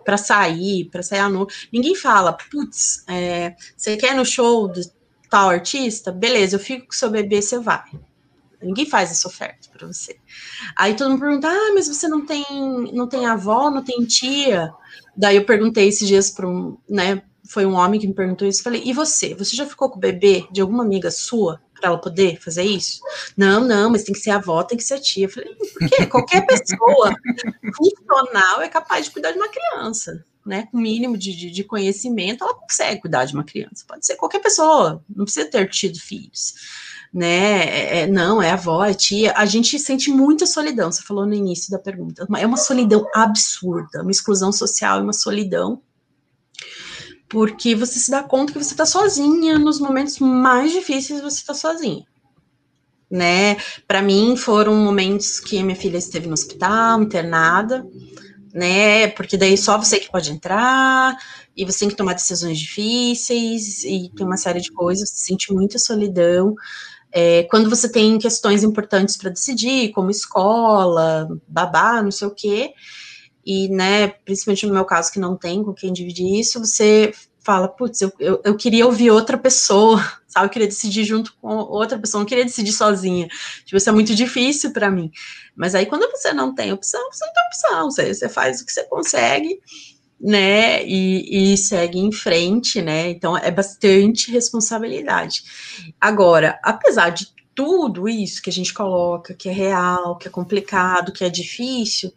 Para 0.05 0.17
sair, 0.17 0.87
para 0.87 1.03
sair 1.03 1.21
à 1.21 1.29
noite. 1.29 1.69
Ninguém 1.73 1.95
fala, 1.95 2.33
putz, 2.33 3.05
é, 3.07 3.55
você 3.77 3.97
quer 3.97 4.15
no 4.15 4.25
show 4.25 4.69
de 4.69 4.91
tal 5.29 5.51
artista? 5.51 6.11
Beleza, 6.11 6.57
eu 6.57 6.61
fico 6.61 6.87
com 6.87 6.93
seu 6.93 7.11
bebê, 7.11 7.43
você 7.43 7.59
vai. 7.59 7.85
Ninguém 8.61 8.87
faz 8.87 9.11
essa 9.11 9.29
oferta 9.29 9.69
para 9.71 9.87
você. 9.87 10.17
Aí 10.77 10.95
todo 10.95 11.11
mundo 11.11 11.21
pergunta: 11.21 11.49
ah, 11.49 11.73
mas 11.75 11.87
você 11.87 12.09
não 12.09 12.27
tem, 12.27 12.45
não 12.93 13.07
tem 13.07 13.25
avó, 13.25 13.71
não 13.71 13.85
tem 13.85 14.05
tia? 14.05 14.73
Daí 15.17 15.37
eu 15.37 15.45
perguntei 15.45 15.87
esses 15.87 16.09
dias 16.09 16.31
para 16.31 16.49
um, 16.49 16.77
né? 16.89 17.23
Foi 17.49 17.65
um 17.65 17.75
homem 17.75 18.01
que 18.01 18.09
me 18.09 18.15
perguntou 18.15 18.49
isso. 18.49 18.63
Falei: 18.63 18.83
e 18.85 18.93
você? 18.93 19.33
Você 19.35 19.55
já 19.55 19.65
ficou 19.65 19.89
com 19.89 19.97
o 19.97 20.01
bebê 20.01 20.45
de 20.51 20.61
alguma 20.61 20.83
amiga 20.83 21.09
sua 21.11 21.61
para 21.79 21.89
ela 21.91 21.99
poder 21.99 22.41
fazer 22.41 22.65
isso? 22.65 23.01
Não, 23.37 23.61
não, 23.61 23.91
mas 23.91 24.05
tem 24.05 24.15
que 24.15 24.21
ser 24.21 24.31
avó, 24.31 24.63
tem 24.63 24.79
que 24.79 24.85
ser 24.85 25.01
tia. 25.01 25.27
Eu 25.27 25.31
falei: 25.31 25.55
por 25.55 25.89
quê? 25.89 26.07
Qualquer 26.07 26.47
pessoa 26.47 27.15
funcional 27.77 28.61
é 28.63 28.69
capaz 28.69 29.07
de 29.07 29.13
cuidar 29.13 29.33
de 29.33 29.39
uma 29.39 29.49
criança. 29.49 30.25
Né, 30.47 30.67
com 30.73 30.79
mínimo 30.79 31.15
de, 31.19 31.37
de, 31.37 31.51
de 31.51 31.63
conhecimento, 31.63 32.43
ela 32.43 32.55
consegue 32.55 33.03
cuidar 33.03 33.27
de 33.27 33.35
uma 33.35 33.45
criança. 33.45 33.85
Pode 33.87 34.07
ser 34.07 34.17
qualquer 34.17 34.39
pessoa, 34.39 35.05
não 35.15 35.27
precisa 35.27 35.45
ter 35.45 35.69
tido 35.69 36.01
filhos 36.01 36.55
né? 37.13 37.65
É, 37.65 38.01
é, 38.01 38.07
não, 38.07 38.43
é 38.43 38.51
avó, 38.51 38.85
é 38.85 38.95
tia. 38.95 39.33
A 39.37 39.47
gente 39.47 39.79
sente 39.79 40.11
muita 40.11 40.47
solidão. 40.47 40.91
Você 40.91 41.03
falou 41.03 41.27
no 41.27 41.35
início 41.35 41.71
da 41.71 41.79
pergunta. 41.79 42.27
É 42.39 42.47
uma 42.47 42.57
solidão 42.57 43.07
absurda, 43.15 44.03
uma 44.03 44.11
exclusão 44.11 44.53
social 44.53 45.03
uma 45.03 45.13
solidão. 45.13 45.81
Porque 47.29 47.75
você 47.75 47.99
se 47.99 48.11
dá 48.11 48.23
conta 48.23 48.53
que 48.53 48.59
você 48.59 48.73
está 48.73 48.87
sozinha 48.87 49.59
nos 49.59 49.79
momentos 49.79 50.19
mais 50.19 50.73
difíceis, 50.73 51.21
você 51.21 51.39
está 51.39 51.55
sozinha. 51.55 52.05
Né? 53.11 53.57
Para 53.87 54.03
mim 54.03 54.37
foram 54.37 54.75
momentos 54.75 55.41
que 55.41 55.63
minha 55.63 55.77
filha 55.77 55.99
esteve 55.99 56.27
no 56.27 56.35
hospital, 56.35 57.03
internada, 57.03 57.87
né? 58.53 59.09
Porque 59.09 59.37
daí 59.37 59.57
só 59.57 59.79
você 59.79 59.99
que 59.99 60.11
pode 60.11 60.31
entrar, 60.31 61.17
e 61.57 61.65
você 61.65 61.81
tem 61.81 61.89
que 61.89 61.97
tomar 61.97 62.15
decisões 62.15 62.59
difíceis, 62.59 63.83
e 63.85 64.11
tem 64.15 64.27
uma 64.27 64.37
série 64.37 64.61
de 64.61 64.73
coisas, 64.73 65.11
você 65.11 65.27
sente 65.27 65.53
muita 65.53 65.79
solidão. 65.79 66.55
É, 67.11 67.45
quando 67.45 67.71
você 67.71 67.91
tem 67.91 68.19
questões 68.19 68.63
importantes 68.63 69.17
para 69.17 69.31
decidir, 69.31 69.91
como 69.93 70.11
escola, 70.11 71.29
babá, 71.47 72.03
não 72.03 72.11
sei 72.11 72.29
o 72.29 72.35
quê, 72.35 72.73
e, 73.49 73.67
né, 73.71 74.09
principalmente 74.09 74.67
no 74.67 74.75
meu 74.75 74.85
caso, 74.85 75.11
que 75.11 75.19
não 75.19 75.35
tem 75.35 75.65
com 75.65 75.73
quem 75.73 75.91
dividir 75.91 76.39
isso, 76.39 76.61
você 76.61 77.15
fala, 77.41 77.67
putz, 77.67 78.03
eu, 78.03 78.13
eu, 78.21 78.43
eu, 78.45 78.55
queria 78.55 78.85
ouvir 78.85 79.11
outra 79.11 79.39
pessoa, 79.39 80.05
sabe? 80.29 80.45
Eu 80.45 80.51
queria 80.51 80.69
decidir 80.69 81.03
junto 81.05 81.33
com 81.41 81.57
outra 81.57 81.99
pessoa, 81.99 82.21
não 82.21 82.29
queria 82.29 82.45
decidir 82.45 82.73
sozinha. 82.73 83.27
Tipo, 83.65 83.79
isso 83.79 83.89
é 83.89 83.93
muito 83.93 84.15
difícil 84.15 84.71
para 84.71 84.91
mim. 84.91 85.11
Mas 85.57 85.75
aí, 85.75 85.87
quando 85.87 86.11
você 86.11 86.31
não 86.31 86.55
tem 86.55 86.75
opção, 86.75 87.01
você 87.11 87.25
não 87.25 87.33
tem 87.33 87.47
opção, 87.47 87.91
você, 87.91 88.13
você 88.13 88.29
faz 88.29 88.61
o 88.61 88.67
que 88.67 88.73
você 88.73 88.85
consegue 88.85 89.59
né, 90.21 90.85
e, 90.85 91.55
e, 91.55 91.57
segue 91.57 91.99
em 91.99 92.13
frente, 92.13 92.83
né, 92.83 93.09
então 93.09 93.35
é 93.35 93.51
bastante 93.51 94.31
responsabilidade. 94.31 95.43
Agora, 95.99 96.59
apesar 96.63 97.11
de 97.11 97.29
tudo 97.55 98.09
isso 98.09 98.43
que 98.43 98.51
a 98.51 98.53
gente 98.53 98.75
coloca, 98.75 99.33
que 99.33 99.49
é 99.49 99.53
real, 99.53 100.19
que 100.19 100.29
é 100.29 100.31
complicado, 100.31 101.13
que 101.13 101.25
é 101.25 101.31
difícil, 101.31 102.13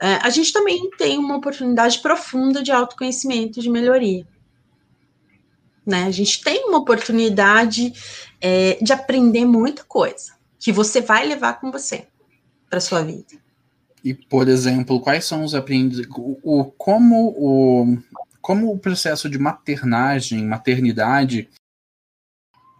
é, 0.00 0.16
a 0.16 0.30
gente 0.30 0.52
também 0.52 0.90
tem 0.98 1.18
uma 1.18 1.36
oportunidade 1.36 2.00
profunda 2.00 2.62
de 2.62 2.70
autoconhecimento, 2.70 3.60
de 3.60 3.70
melhoria. 3.70 4.26
Né? 5.84 6.04
A 6.04 6.10
gente 6.10 6.42
tem 6.42 6.68
uma 6.68 6.78
oportunidade 6.78 7.92
é, 8.40 8.78
de 8.82 8.92
aprender 8.92 9.44
muita 9.44 9.84
coisa 9.84 10.34
que 10.58 10.72
você 10.72 11.00
vai 11.00 11.26
levar 11.26 11.60
com 11.60 11.70
você 11.70 12.06
para 12.68 12.80
sua 12.80 13.02
vida. 13.02 13.36
E, 14.04 14.12
por 14.12 14.48
exemplo, 14.48 15.00
quais 15.00 15.24
são 15.24 15.44
os 15.44 15.54
aprendizados? 15.54 16.10
O, 16.16 16.38
o, 16.42 16.64
como, 16.64 17.34
o, 17.36 17.98
como 18.40 18.72
o 18.72 18.78
processo 18.78 19.28
de 19.28 19.38
maternagem, 19.38 20.44
maternidade, 20.44 21.48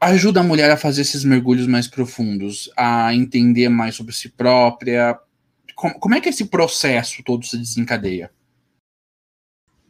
ajuda 0.01 0.41
a 0.41 0.45
mulher 0.45 0.71
a 0.71 0.77
fazer 0.77 1.03
esses 1.03 1.25
mergulhos 1.25 1.67
mais 1.67 1.89
profundos, 1.89 2.71
a 2.77 3.15
entender 3.15 3.69
mais 3.69 3.95
sobre 3.95 4.13
si 4.13 4.29
própria? 4.29 5.19
Como, 5.75 5.99
como 5.99 6.15
é 6.15 6.21
que 6.21 6.29
esse 6.29 6.47
processo 6.47 7.23
todo 7.23 7.45
se 7.45 7.59
desencadeia? 7.59 8.31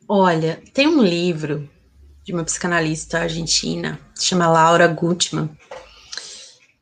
Olha, 0.09 0.63
tem 0.73 0.87
um 0.87 1.03
livro 1.03 1.69
de 2.25 2.33
uma 2.33 2.45
psicanalista 2.45 3.21
argentina, 3.21 4.01
chama 4.19 4.49
Laura 4.49 4.87
Gutman, 4.89 5.51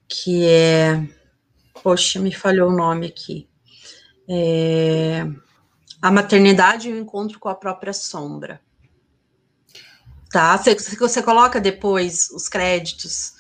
que 0.08 0.46
é. 0.46 1.06
Poxa, 1.82 2.18
me 2.18 2.32
falhou 2.32 2.70
o 2.70 2.76
nome 2.76 3.06
aqui 3.08 3.48
é, 4.28 5.26
a 6.00 6.10
maternidade 6.10 6.88
e 6.88 6.92
o 6.92 6.98
encontro 6.98 7.38
com 7.38 7.48
a 7.48 7.54
própria 7.54 7.92
sombra. 7.92 8.60
Tá? 10.30 10.56
Você, 10.56 10.74
você 10.74 11.22
coloca 11.22 11.60
depois 11.60 12.30
os 12.30 12.48
créditos. 12.48 13.34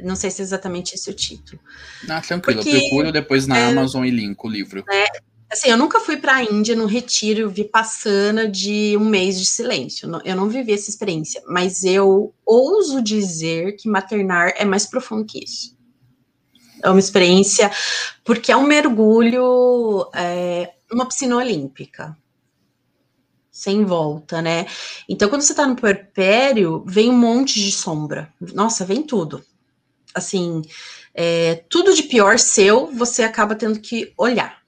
Não 0.00 0.16
sei 0.16 0.30
se 0.30 0.42
é 0.42 0.44
exatamente 0.44 0.94
esse 0.94 1.08
o 1.08 1.14
título. 1.14 1.60
Ah, 2.08 2.20
tranquilo, 2.20 2.62
Porque, 2.62 2.76
eu 2.76 2.80
procuro 2.80 3.12
depois 3.12 3.46
na 3.46 3.58
é, 3.58 3.66
Amazon 3.66 4.04
e 4.04 4.10
linko 4.10 4.48
o 4.48 4.50
livro. 4.50 4.84
É, 4.90 5.04
assim, 5.50 5.70
eu 5.70 5.76
nunca 5.76 6.00
fui 6.00 6.16
para 6.16 6.36
a 6.36 6.42
Índia 6.42 6.74
no 6.74 6.86
retiro 6.86 7.48
vipassana 7.48 8.48
de 8.48 8.96
um 8.96 9.04
mês 9.04 9.38
de 9.38 9.46
silêncio. 9.46 10.10
Eu 10.24 10.36
não 10.36 10.48
vivi 10.48 10.72
essa 10.72 10.90
experiência, 10.90 11.42
mas 11.46 11.84
eu 11.84 12.34
ouso 12.44 13.00
dizer 13.00 13.76
que 13.76 13.88
maternar 13.88 14.52
é 14.56 14.64
mais 14.64 14.86
profundo 14.86 15.24
que 15.24 15.44
isso 15.44 15.74
é 16.84 16.90
uma 16.90 17.00
experiência, 17.00 17.70
porque 18.22 18.52
é 18.52 18.56
um 18.56 18.66
mergulho, 18.66 20.10
é, 20.14 20.74
uma 20.92 21.06
piscina 21.06 21.36
olímpica, 21.36 22.16
sem 23.50 23.84
volta, 23.84 24.42
né? 24.42 24.66
Então, 25.08 25.28
quando 25.30 25.40
você 25.40 25.54
tá 25.54 25.66
no 25.66 25.76
puerpério, 25.76 26.84
vem 26.86 27.08
um 27.08 27.16
monte 27.16 27.54
de 27.54 27.72
sombra. 27.72 28.30
Nossa, 28.52 28.84
vem 28.84 29.02
tudo. 29.02 29.42
Assim, 30.14 30.62
é, 31.12 31.64
tudo 31.68 31.94
de 31.94 32.04
pior 32.04 32.38
seu, 32.38 32.86
você 32.92 33.22
acaba 33.22 33.54
tendo 33.54 33.80
que 33.80 34.12
olhar. 34.16 34.62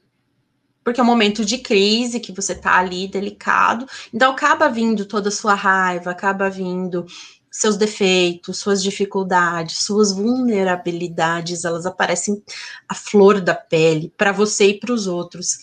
Porque 0.84 1.01
é 1.01 1.03
um 1.03 1.07
momento 1.07 1.44
de 1.44 1.59
crise, 1.59 2.20
que 2.20 2.32
você 2.32 2.55
tá 2.55 2.78
ali 2.78 3.09
delicado. 3.09 3.86
Então, 4.12 4.32
acaba 4.32 4.68
vindo 4.68 5.05
toda 5.05 5.28
a 5.28 5.32
sua 5.32 5.55
raiva, 5.55 6.11
acaba 6.11 6.49
vindo 6.49 7.07
seus 7.51 7.76
defeitos, 7.76 8.59
suas 8.59 8.82
dificuldades, 8.82 9.78
suas 9.78 10.12
vulnerabilidades, 10.12 11.64
elas 11.64 11.86
aparecem 11.86 12.42
à 12.86 12.94
flor 12.94 13.40
da 13.40 13.55
pele 13.55 14.12
para 14.16 14.30
você 14.30 14.68
e 14.68 14.78
para 14.78 14.92
os 14.92 15.07
outros. 15.07 15.59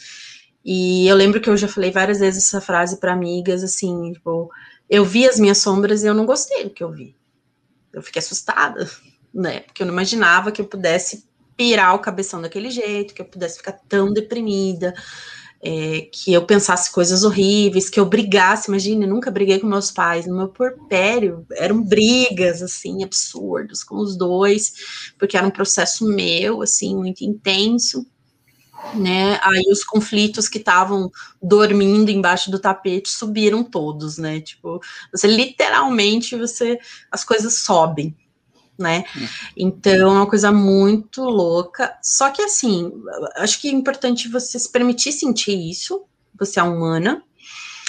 E 0.65 1.07
eu 1.07 1.15
lembro 1.15 1.39
que 1.39 1.49
eu 1.49 1.55
já 1.55 1.67
falei 1.67 1.91
várias 1.91 2.19
vezes 2.19 2.47
essa 2.47 2.59
frase 2.59 2.99
para 2.99 3.13
amigas, 3.13 3.63
assim, 3.63 4.13
tipo, 4.13 4.49
eu 4.89 5.05
vi 5.05 5.27
as 5.27 5.39
minhas 5.39 5.59
sombras 5.59 6.03
e 6.03 6.07
eu 6.07 6.15
não 6.15 6.25
gostei 6.25 6.63
do 6.63 6.71
que 6.71 6.83
eu 6.83 6.91
vi. 6.91 7.15
Eu 7.91 8.01
fiquei 8.01 8.19
assustada, 8.19 8.89
né? 9.33 9.61
Porque 9.61 9.81
eu 9.81 9.87
não 9.87 9.93
imaginava 9.93 10.51
que 10.51 10.61
eu 10.61 10.65
pudesse 10.65 11.25
pirar 11.55 11.95
o 11.95 11.99
cabeção 11.99 12.41
daquele 12.41 12.69
jeito, 12.69 13.13
que 13.13 13.21
eu 13.21 13.25
pudesse 13.25 13.57
ficar 13.57 13.73
tão 13.87 14.11
deprimida 14.11 14.93
é, 15.63 16.09
que 16.11 16.33
eu 16.33 16.45
pensasse 16.45 16.91
coisas 16.91 17.23
horríveis, 17.23 17.89
que 17.89 17.97
eu 17.97 18.05
brigasse, 18.05 18.69
imagine, 18.69 19.07
nunca 19.07 19.31
briguei 19.31 19.59
com 19.59 19.65
meus 19.65 19.89
pais, 19.89 20.27
no 20.27 20.35
meu 20.35 20.49
porpério 20.49 21.45
eram 21.53 21.81
brigas, 21.81 22.61
assim, 22.61 23.01
absurdos 23.01 23.81
com 23.81 23.95
os 23.95 24.17
dois, 24.17 24.73
porque 25.17 25.37
era 25.37 25.47
um 25.47 25.51
processo 25.51 26.05
meu, 26.05 26.61
assim, 26.61 26.93
muito 26.97 27.21
intenso, 27.21 28.05
né, 28.93 29.39
aí 29.41 29.63
os 29.71 29.85
conflitos 29.85 30.49
que 30.49 30.57
estavam 30.57 31.09
dormindo 31.41 32.11
embaixo 32.11 32.51
do 32.51 32.59
tapete 32.59 33.09
subiram 33.09 33.63
todos, 33.63 34.17
né, 34.17 34.41
tipo, 34.41 34.81
você 35.13 35.27
literalmente, 35.27 36.35
você, 36.35 36.77
as 37.09 37.23
coisas 37.23 37.59
sobem, 37.59 38.13
né? 38.77 39.03
Então 39.55 39.93
é 39.93 40.05
uma 40.05 40.27
coisa 40.27 40.51
muito 40.51 41.23
louca. 41.23 41.97
Só 42.01 42.29
que 42.29 42.41
assim, 42.41 42.91
acho 43.37 43.59
que 43.61 43.67
é 43.69 43.71
importante 43.71 44.27
você 44.27 44.57
se 44.57 44.71
permitir 44.71 45.11
sentir 45.11 45.55
isso. 45.69 46.03
Você 46.39 46.59
é 46.59 46.63
humana. 46.63 47.23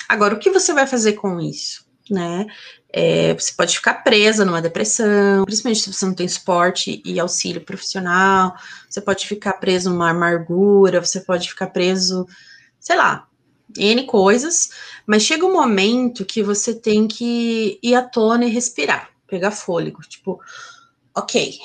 Agora, 0.09 0.35
o 0.35 0.39
que 0.39 0.51
você 0.51 0.73
vai 0.73 0.87
fazer 0.87 1.15
com 1.15 1.41
isso, 1.41 1.87
né? 2.11 2.47
É, 2.93 3.35
você 3.35 3.53
pode 3.55 3.75
ficar 3.75 3.95
presa 4.05 4.45
numa 4.45 4.63
depressão, 4.63 5.45
principalmente 5.45 5.81
se 5.81 5.93
você 5.93 6.07
não 6.07 6.15
tem 6.15 6.29
suporte 6.29 7.03
e 7.05 7.19
auxílio 7.19 7.61
profissional. 7.61 8.55
Você 8.89 9.01
pode 9.01 9.27
ficar 9.27 9.55
preso 9.55 9.91
numa 9.91 10.11
amargura. 10.11 11.05
Você 11.05 11.21
pode 11.21 11.49
ficar 11.49 11.69
preso, 11.69 12.27
sei 12.79 12.97
lá, 12.97 13.27
N 13.77 14.05
coisas. 14.05 14.71
Mas 15.07 15.23
chega 15.23 15.45
um 15.45 15.53
momento 15.53 16.25
que 16.25 16.43
você 16.43 16.75
tem 16.75 17.09
que 17.09 17.81
ir 17.83 17.95
à 17.95 18.03
tona 18.03 18.45
e 18.45 18.51
respirar, 18.51 19.11
pegar 19.27 19.51
fôlego. 19.51 20.01
Tipo, 20.03 20.41
ok, 21.15 21.59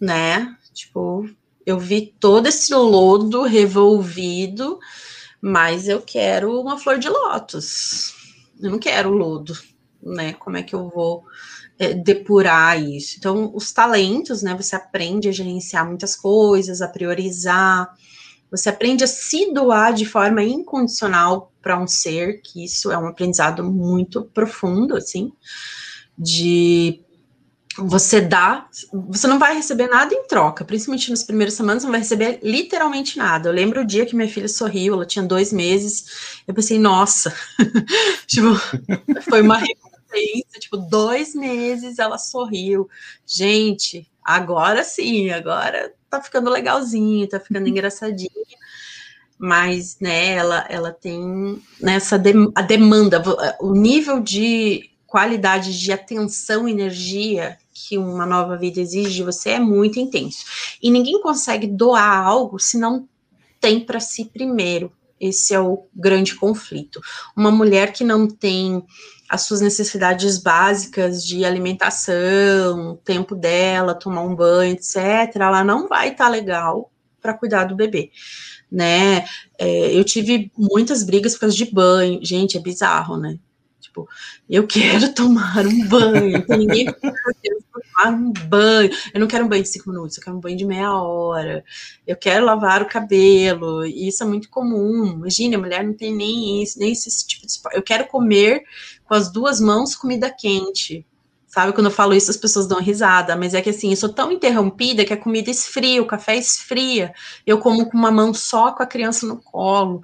né? 0.00 0.56
Tipo, 0.72 1.28
eu 1.64 1.78
vi 1.78 2.14
todo 2.18 2.46
esse 2.46 2.74
lodo 2.74 3.42
revolvido, 3.42 4.78
mas 5.40 5.88
eu 5.88 6.02
quero 6.02 6.60
uma 6.60 6.78
flor 6.78 6.98
de 6.98 7.08
lótus. 7.08 8.14
Eu 8.60 8.70
não 8.70 8.78
quero 8.78 9.10
lodo, 9.10 9.56
né? 10.02 10.32
Como 10.34 10.56
é 10.56 10.62
que 10.62 10.74
eu 10.74 10.90
vou 10.90 11.24
é, 11.78 11.94
depurar 11.94 12.82
isso? 12.82 13.16
Então, 13.18 13.50
os 13.54 13.72
talentos, 13.72 14.42
né? 14.42 14.54
Você 14.54 14.74
aprende 14.76 15.28
a 15.28 15.32
gerenciar 15.32 15.86
muitas 15.86 16.16
coisas, 16.16 16.82
a 16.82 16.88
priorizar. 16.88 17.94
Você 18.50 18.68
aprende 18.68 19.04
a 19.04 19.08
se 19.08 19.52
doar 19.52 19.92
de 19.92 20.04
forma 20.04 20.42
incondicional 20.42 21.52
para 21.60 21.80
um 21.80 21.86
ser, 21.86 22.40
que 22.42 22.64
isso 22.64 22.92
é 22.92 22.98
um 22.98 23.08
aprendizado 23.08 23.64
muito 23.64 24.24
profundo, 24.34 24.96
assim, 24.96 25.32
de 26.16 27.03
você 27.76 28.20
dá, 28.20 28.68
você 29.08 29.26
não 29.26 29.38
vai 29.38 29.54
receber 29.54 29.88
nada 29.88 30.14
em 30.14 30.26
troca, 30.26 30.64
principalmente 30.64 31.10
nas 31.10 31.24
primeiras 31.24 31.54
semanas, 31.54 31.82
não 31.82 31.90
vai 31.90 32.00
receber 32.00 32.38
literalmente 32.42 33.18
nada. 33.18 33.48
Eu 33.48 33.52
lembro 33.52 33.80
o 33.80 33.86
dia 33.86 34.06
que 34.06 34.14
minha 34.14 34.28
filha 34.28 34.48
sorriu, 34.48 34.94
ela 34.94 35.06
tinha 35.06 35.24
dois 35.24 35.52
meses, 35.52 36.40
eu 36.46 36.54
pensei, 36.54 36.78
nossa, 36.78 37.34
tipo, 38.26 38.54
foi 39.22 39.42
uma 39.42 39.58
recompensa, 39.58 40.60
tipo, 40.60 40.76
dois 40.76 41.34
meses 41.34 41.98
ela 41.98 42.16
sorriu. 42.16 42.88
Gente, 43.26 44.08
agora 44.22 44.84
sim, 44.84 45.30
agora 45.30 45.92
tá 46.08 46.22
ficando 46.22 46.50
legalzinho, 46.50 47.28
tá 47.28 47.40
ficando 47.40 47.68
engraçadinho. 47.68 48.30
Mas, 49.36 49.98
né, 50.00 50.34
ela, 50.34 50.64
ela 50.70 50.92
tem 50.92 51.60
nessa 51.80 52.16
de, 52.16 52.32
a 52.54 52.62
demanda, 52.62 53.20
o 53.60 53.74
nível 53.74 54.20
de 54.20 54.93
qualidade 55.14 55.78
de 55.78 55.92
atenção, 55.92 56.68
energia 56.68 57.56
que 57.72 57.96
uma 57.96 58.26
nova 58.26 58.56
vida 58.56 58.80
exige 58.80 59.14
de 59.14 59.22
você 59.22 59.50
é 59.50 59.60
muito 59.60 60.00
intenso. 60.00 60.44
E 60.82 60.90
ninguém 60.90 61.22
consegue 61.22 61.68
doar 61.68 62.26
algo 62.26 62.58
se 62.58 62.76
não 62.76 63.08
tem 63.60 63.78
para 63.78 64.00
si 64.00 64.24
primeiro. 64.24 64.90
Esse 65.20 65.54
é 65.54 65.60
o 65.60 65.86
grande 65.94 66.34
conflito. 66.34 67.00
Uma 67.36 67.52
mulher 67.52 67.92
que 67.92 68.02
não 68.02 68.26
tem 68.26 68.82
as 69.28 69.42
suas 69.42 69.60
necessidades 69.60 70.36
básicas 70.36 71.24
de 71.24 71.44
alimentação, 71.44 72.98
tempo 73.04 73.36
dela, 73.36 73.94
tomar 73.94 74.22
um 74.22 74.34
banho, 74.34 74.72
etc., 74.72 74.96
ela 75.36 75.62
não 75.62 75.86
vai 75.86 76.08
estar 76.08 76.24
tá 76.24 76.30
legal 76.30 76.90
para 77.22 77.34
cuidar 77.34 77.66
do 77.66 77.76
bebê, 77.76 78.10
né? 78.68 79.24
É, 79.56 79.96
eu 79.96 80.02
tive 80.02 80.50
muitas 80.58 81.04
brigas 81.04 81.34
por 81.34 81.42
causa 81.42 81.54
de 81.54 81.66
banho, 81.66 82.18
gente, 82.20 82.56
é 82.56 82.60
bizarro, 82.60 83.16
né? 83.16 83.38
Tipo, 83.94 84.08
eu 84.50 84.66
quero 84.66 85.14
tomar 85.14 85.64
um 85.64 85.86
banho. 85.86 86.38
Então 86.38 86.58
ninguém 86.58 86.86
tomar 86.86 88.10
um 88.10 88.32
banho. 88.32 88.90
Eu 89.12 89.20
não 89.20 89.28
quero 89.28 89.44
um 89.44 89.48
banho 89.48 89.62
de 89.62 89.68
cinco 89.68 89.88
minutos, 89.88 90.16
eu 90.16 90.24
quero 90.24 90.36
um 90.36 90.40
banho 90.40 90.56
de 90.56 90.64
meia 90.64 90.92
hora. 90.92 91.64
Eu 92.04 92.16
quero 92.16 92.44
lavar 92.44 92.82
o 92.82 92.88
cabelo. 92.88 93.86
E 93.86 94.08
isso 94.08 94.24
é 94.24 94.26
muito 94.26 94.50
comum. 94.50 95.06
Imagina, 95.12 95.56
a 95.56 95.60
mulher 95.60 95.84
não 95.84 95.94
tem 95.94 96.12
nem 96.12 96.60
isso, 96.62 96.78
nem 96.78 96.90
esse 96.90 97.24
tipo 97.24 97.46
de. 97.46 97.60
Eu 97.72 97.82
quero 97.82 98.08
comer 98.08 98.64
com 99.04 99.14
as 99.14 99.30
duas 99.30 99.60
mãos 99.60 99.94
comida 99.94 100.28
quente. 100.28 101.06
Sabe, 101.54 101.72
quando 101.72 101.86
eu 101.86 101.92
falo 101.92 102.14
isso, 102.14 102.32
as 102.32 102.36
pessoas 102.36 102.66
dão 102.66 102.80
risada, 102.80 103.36
mas 103.36 103.54
é 103.54 103.62
que 103.62 103.70
assim, 103.70 103.90
eu 103.90 103.96
sou 103.96 104.08
tão 104.12 104.32
interrompida 104.32 105.04
que 105.04 105.12
a 105.12 105.16
comida 105.16 105.48
esfria, 105.52 106.02
o 106.02 106.06
café 106.06 106.36
esfria, 106.36 107.14
eu 107.46 107.60
como 107.60 107.88
com 107.88 107.96
uma 107.96 108.10
mão 108.10 108.34
só 108.34 108.72
com 108.72 108.82
a 108.82 108.86
criança 108.86 109.24
no 109.24 109.36
colo, 109.40 110.00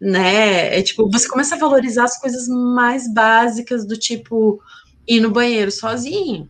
né? 0.00 0.78
É 0.78 0.82
tipo, 0.82 1.06
você 1.10 1.28
começa 1.28 1.54
a 1.54 1.58
valorizar 1.58 2.04
as 2.04 2.18
coisas 2.18 2.48
mais 2.48 3.12
básicas 3.12 3.86
do 3.86 3.94
tipo 3.94 4.58
ir 5.06 5.20
no 5.20 5.30
banheiro 5.30 5.70
sozinho. 5.70 6.48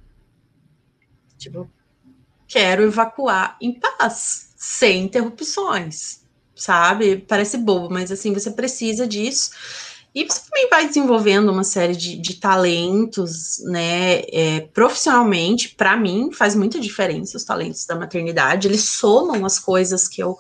Tipo, 1.37 1.69
quero 2.47 2.85
evacuar 2.85 3.57
em 3.61 3.73
paz, 3.81 4.55
sem 4.57 5.07
interrupções, 5.07 6.21
sabe? 6.55 7.17
Parece 7.17 7.59
bobo, 7.59 7.93
mas 7.93 8.13
assim, 8.13 8.33
você 8.33 8.53
precisa 8.53 9.09
disso. 9.09 9.51
E 10.17 10.25
você 10.25 10.41
também 10.49 10.67
vai 10.71 10.89
desenvolvendo 10.89 11.53
uma 11.53 11.63
série 11.63 11.95
de, 11.95 12.17
de 12.17 12.37
talentos, 12.37 13.63
né? 13.67 14.21
É, 14.33 14.61
profissionalmente, 14.73 15.75
para 15.77 15.95
mim, 15.95 16.33
faz 16.33 16.55
muita 16.55 16.81
diferença 16.81 17.37
os 17.37 17.45
talentos 17.45 17.85
da 17.85 17.95
maternidade. 17.95 18.67
Eles 18.67 18.85
somam 18.85 19.45
as 19.45 19.59
coisas 19.59 20.09
que 20.09 20.23
eu, 20.23 20.39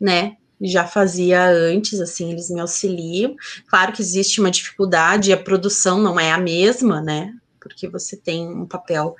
né, 0.00 0.36
já 0.60 0.88
fazia 0.88 1.48
antes, 1.48 2.00
assim, 2.00 2.32
eles 2.32 2.50
me 2.50 2.58
auxiliam. 2.58 3.36
Claro 3.68 3.92
que 3.92 4.02
existe 4.02 4.40
uma 4.40 4.50
dificuldade, 4.50 5.32
a 5.32 5.36
produção 5.36 6.02
não 6.02 6.18
é 6.18 6.32
a 6.32 6.38
mesma, 6.38 7.00
né? 7.00 7.32
Porque 7.60 7.88
você 7.88 8.16
tem 8.16 8.48
um 8.48 8.66
papel 8.66 9.14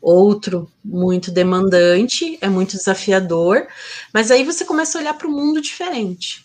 outro 0.00 0.70
muito 0.84 1.32
demandante, 1.32 2.38
é 2.40 2.48
muito 2.48 2.76
desafiador, 2.76 3.66
mas 4.14 4.30
aí 4.30 4.44
você 4.44 4.64
começa 4.64 4.98
a 4.98 5.00
olhar 5.00 5.14
para 5.14 5.26
o 5.26 5.32
mundo 5.32 5.60
diferente. 5.60 6.41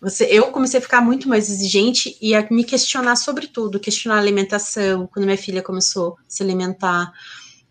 Você, 0.00 0.24
eu 0.26 0.52
comecei 0.52 0.78
a 0.78 0.82
ficar 0.82 1.00
muito 1.00 1.28
mais 1.28 1.50
exigente 1.50 2.16
e 2.20 2.34
a 2.34 2.46
me 2.50 2.62
questionar 2.62 3.16
sobre 3.16 3.48
tudo, 3.48 3.80
questionar 3.80 4.16
a 4.16 4.20
alimentação, 4.20 5.08
quando 5.08 5.24
minha 5.24 5.36
filha 5.36 5.62
começou 5.62 6.16
a 6.20 6.22
se 6.28 6.42
alimentar, 6.42 7.12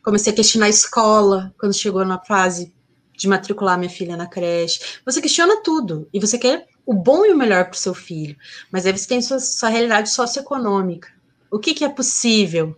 comecei 0.04 0.34
a 0.34 0.36
questionar 0.36 0.66
a 0.66 0.70
escola, 0.70 1.54
quando 1.58 1.74
chegou 1.74 2.04
na 2.04 2.20
fase 2.20 2.74
de 3.16 3.28
matricular 3.28 3.78
minha 3.78 3.90
filha 3.90 4.18
na 4.18 4.28
creche. 4.28 4.80
Você 5.06 5.22
questiona 5.22 5.62
tudo 5.64 6.08
e 6.14 6.20
você 6.20 6.38
quer 6.38 6.68
o 6.86 6.94
bom 6.94 7.26
e 7.26 7.32
o 7.32 7.38
melhor 7.38 7.66
para 7.66 7.74
o 7.74 7.78
seu 7.78 7.94
filho, 7.94 8.38
mas 8.72 8.86
aí 8.86 8.98
você 8.98 9.08
tem 9.08 9.22
sua, 9.22 9.40
sua 9.40 9.70
realidade 9.70 10.10
socioeconômica. 10.10 11.10
O 11.50 11.60
que, 11.60 11.74
que 11.74 11.84
é 11.84 11.90
possível 11.90 12.78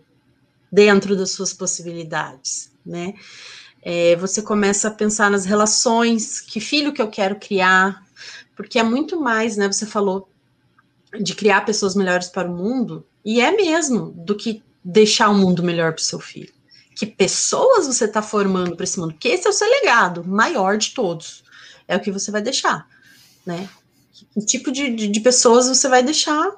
dentro 0.70 1.16
das 1.16 1.32
suas 1.32 1.52
possibilidades, 1.52 2.72
né? 2.86 3.14
É, 3.82 4.14
você 4.16 4.42
começa 4.42 4.88
a 4.88 4.90
pensar 4.90 5.30
nas 5.30 5.44
relações, 5.44 6.40
que 6.40 6.60
filho 6.60 6.92
que 6.92 7.00
eu 7.00 7.08
quero 7.08 7.36
criar, 7.36 8.04
porque 8.54 8.78
é 8.78 8.82
muito 8.82 9.20
mais, 9.20 9.56
né? 9.56 9.66
Você 9.66 9.86
falou 9.86 10.28
de 11.20 11.34
criar 11.34 11.62
pessoas 11.62 11.94
melhores 11.94 12.28
para 12.28 12.48
o 12.48 12.56
mundo, 12.56 13.06
e 13.24 13.40
é 13.40 13.50
mesmo 13.50 14.12
do 14.12 14.34
que 14.36 14.62
deixar 14.82 15.28
o 15.28 15.34
mundo 15.34 15.62
melhor 15.62 15.92
para 15.92 16.00
o 16.00 16.04
seu 16.04 16.20
filho. 16.20 16.52
Que 16.94 17.06
pessoas 17.06 17.86
você 17.86 18.04
está 18.04 18.22
formando 18.22 18.76
para 18.76 18.84
esse 18.84 18.98
mundo? 18.98 19.12
Porque 19.12 19.28
esse 19.28 19.46
é 19.46 19.50
o 19.50 19.54
seu 19.54 19.68
legado 19.68 20.24
maior 20.24 20.76
de 20.76 20.90
todos. 20.92 21.42
É 21.88 21.96
o 21.96 22.00
que 22.00 22.10
você 22.10 22.30
vai 22.30 22.42
deixar, 22.42 22.86
né? 23.44 23.68
Que 24.32 24.44
tipo 24.44 24.70
de, 24.70 24.94
de, 24.94 25.08
de 25.08 25.20
pessoas 25.20 25.66
você 25.66 25.88
vai 25.88 26.02
deixar? 26.02 26.50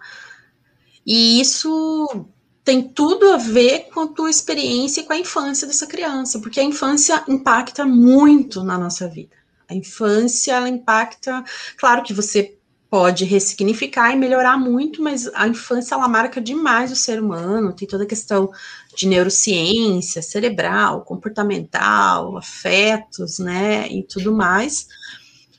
E 1.07 1.41
isso 1.41 2.27
tem 2.65 2.83
tudo 2.83 3.31
a 3.31 3.37
ver 3.37 3.89
com 3.93 4.01
a 4.01 4.09
tua 4.09 4.31
experiência 4.31 5.01
e 5.01 5.05
com 5.05 5.13
a 5.13 5.19
infância 5.19 5.67
dessa 5.67 5.87
criança, 5.87 6.39
porque 6.39 6.61
a 6.61 6.65
infância 6.65 7.25
impacta 7.27 7.85
muito 7.85 8.63
na 8.63 8.79
nossa 8.79 9.09
vida. 9.09 9.37
A 9.73 9.75
infância, 9.75 10.53
ela 10.53 10.69
impacta, 10.69 11.43
claro 11.79 12.03
que 12.03 12.13
você 12.13 12.59
pode 12.91 13.25
ressignificar 13.25 14.13
e 14.13 14.17
melhorar 14.17 14.59
muito, 14.59 15.03
mas 15.03 15.27
a 15.33 15.49
infância 15.49 15.95
ela 15.95 16.07
marca 16.07 16.43
demais 16.43 16.93
o 16.93 16.97
ser 16.97 17.23
humano, 17.23 17.73
tem 17.73 17.89
toda 17.89 18.05
a 18.05 18.07
questão 18.07 18.53
de 18.95 19.09
neurociência, 19.09 20.21
cerebral, 20.21 21.01
comportamental, 21.03 22.37
afetos, 22.37 23.39
né, 23.39 23.89
e 23.89 24.03
tudo 24.03 24.31
mais. 24.31 24.89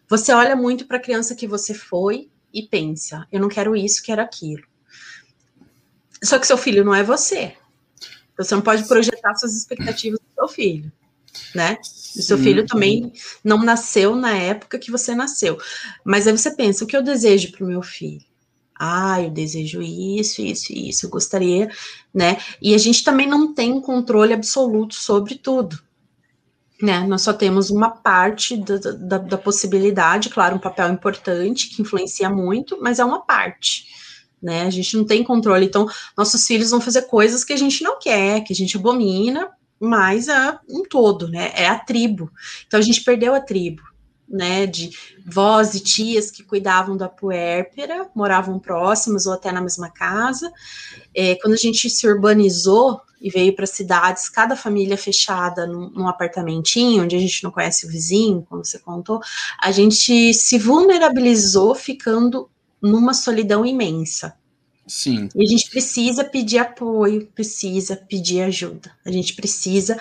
Você 0.07 0.31
olha 0.31 0.55
muito 0.55 0.85
para 0.85 0.97
a 0.97 1.01
criança 1.01 1.33
que 1.33 1.47
você 1.47 1.73
foi 1.73 2.29
e 2.53 2.67
pensa, 2.67 3.27
eu 3.31 3.39
não 3.39 3.49
quero 3.49 3.75
isso, 3.75 4.03
quero 4.03 4.21
aquilo. 4.21 4.61
Só 6.23 6.37
que 6.37 6.45
seu 6.45 6.57
filho 6.57 6.85
não 6.85 6.93
é 6.93 7.03
você. 7.03 7.57
Você 8.37 8.53
não 8.53 8.61
pode 8.61 8.87
projetar 8.87 9.33
suas 9.33 9.55
expectativas 9.55 10.19
do 10.19 10.33
seu 10.35 10.47
filho 10.47 10.91
né? 11.53 11.77
O 12.15 12.21
seu 12.21 12.37
filho 12.37 12.65
também 12.65 13.11
não 13.43 13.63
nasceu 13.63 14.15
na 14.15 14.35
época 14.35 14.77
que 14.77 14.91
você 14.91 15.15
nasceu. 15.15 15.57
Mas 16.03 16.27
aí 16.27 16.37
você 16.37 16.51
pensa, 16.51 16.83
o 16.83 16.87
que 16.87 16.95
eu 16.95 17.03
desejo 17.03 17.51
para 17.51 17.65
o 17.65 17.67
meu 17.67 17.81
filho? 17.81 18.21
Ah, 18.79 19.21
eu 19.21 19.29
desejo 19.29 19.81
isso, 19.81 20.41
isso, 20.41 20.73
isso, 20.73 21.05
eu 21.05 21.09
gostaria, 21.09 21.69
né? 22.13 22.37
E 22.61 22.73
a 22.73 22.77
gente 22.77 23.03
também 23.03 23.27
não 23.27 23.53
tem 23.53 23.79
controle 23.79 24.33
absoluto 24.33 24.95
sobre 24.95 25.35
tudo, 25.35 25.79
né? 26.81 27.05
Nós 27.07 27.21
só 27.21 27.31
temos 27.31 27.69
uma 27.69 27.89
parte 27.89 28.57
da, 28.57 28.77
da, 28.77 29.17
da 29.19 29.37
possibilidade, 29.37 30.29
claro, 30.29 30.55
um 30.55 30.59
papel 30.59 30.91
importante 30.91 31.69
que 31.69 31.81
influencia 31.81 32.29
muito, 32.29 32.77
mas 32.81 32.99
é 32.99 33.05
uma 33.05 33.25
parte. 33.25 34.01
Né, 34.41 34.63
a 34.63 34.69
gente 34.69 34.97
não 34.97 35.05
tem 35.05 35.23
controle, 35.23 35.65
então 35.65 35.87
nossos 36.17 36.45
filhos 36.45 36.71
vão 36.71 36.81
fazer 36.81 37.03
coisas 37.03 37.45
que 37.45 37.53
a 37.53 37.57
gente 37.57 37.81
não 37.81 37.97
quer, 37.97 38.43
que 38.43 38.51
a 38.51 38.55
gente 38.55 38.75
abomina, 38.75 39.49
mas 39.83 40.29
a 40.29 40.61
um 40.69 40.83
todo, 40.83 41.27
né? 41.27 41.51
É 41.53 41.67
a 41.67 41.77
tribo. 41.77 42.31
Então 42.65 42.79
a 42.79 42.83
gente 42.83 43.03
perdeu 43.03 43.35
a 43.35 43.41
tribo, 43.41 43.81
né? 44.29 44.65
De 44.65 44.91
vós 45.25 45.75
e 45.75 45.81
tias 45.81 46.31
que 46.31 46.41
cuidavam 46.41 46.95
da 46.95 47.09
puérpera, 47.09 48.09
moravam 48.15 48.57
próximos 48.59 49.25
ou 49.25 49.33
até 49.33 49.51
na 49.51 49.59
mesma 49.59 49.89
casa. 49.89 50.49
É, 51.13 51.35
quando 51.35 51.55
a 51.55 51.57
gente 51.57 51.89
se 51.89 52.07
urbanizou 52.07 53.01
e 53.21 53.29
veio 53.29 53.53
para 53.53 53.65
cidades, 53.65 54.29
cada 54.29 54.55
família 54.55 54.97
fechada 54.97 55.67
num, 55.67 55.89
num, 55.89 56.07
apartamentinho, 56.07 57.03
onde 57.03 57.17
a 57.17 57.19
gente 57.19 57.43
não 57.43 57.51
conhece 57.51 57.85
o 57.85 57.89
vizinho, 57.89 58.45
como 58.49 58.63
você 58.63 58.79
contou, 58.79 59.19
a 59.61 59.69
gente 59.69 60.33
se 60.33 60.57
vulnerabilizou 60.57 61.75
ficando 61.75 62.49
numa 62.81 63.13
solidão 63.13 63.65
imensa. 63.65 64.33
Sim. 64.85 65.29
E 65.35 65.43
a 65.43 65.47
gente 65.47 65.69
precisa 65.69 66.23
pedir 66.23 66.57
apoio, 66.57 67.27
precisa 67.27 67.95
pedir 67.95 68.41
ajuda. 68.41 68.91
A 69.05 69.11
gente 69.11 69.33
precisa 69.33 69.99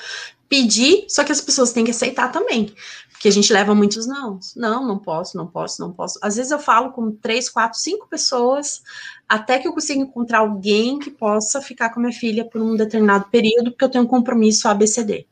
pedir, 0.48 1.06
só 1.08 1.24
que 1.24 1.32
as 1.32 1.40
pessoas 1.40 1.72
têm 1.72 1.84
que 1.84 1.92
aceitar 1.92 2.30
também. 2.30 2.74
Porque 3.10 3.28
a 3.28 3.32
gente 3.32 3.52
leva 3.52 3.74
muitos 3.74 4.06
não. 4.06 4.40
Não, 4.56 4.86
não 4.86 4.98
posso, 4.98 5.36
não 5.36 5.46
posso, 5.46 5.80
não 5.80 5.92
posso. 5.92 6.18
Às 6.20 6.36
vezes 6.36 6.50
eu 6.50 6.58
falo 6.58 6.90
com 6.90 7.12
três, 7.12 7.48
quatro, 7.48 7.78
cinco 7.78 8.08
pessoas, 8.08 8.82
até 9.28 9.58
que 9.58 9.68
eu 9.68 9.72
consiga 9.72 10.00
encontrar 10.00 10.40
alguém 10.40 10.98
que 10.98 11.10
possa 11.10 11.62
ficar 11.62 11.90
com 11.90 12.00
minha 12.00 12.12
filha 12.12 12.44
por 12.44 12.60
um 12.60 12.74
determinado 12.74 13.26
período, 13.30 13.70
porque 13.70 13.84
eu 13.84 13.88
tenho 13.88 14.04
um 14.04 14.08
compromisso 14.08 14.66
ABCD. 14.66 15.26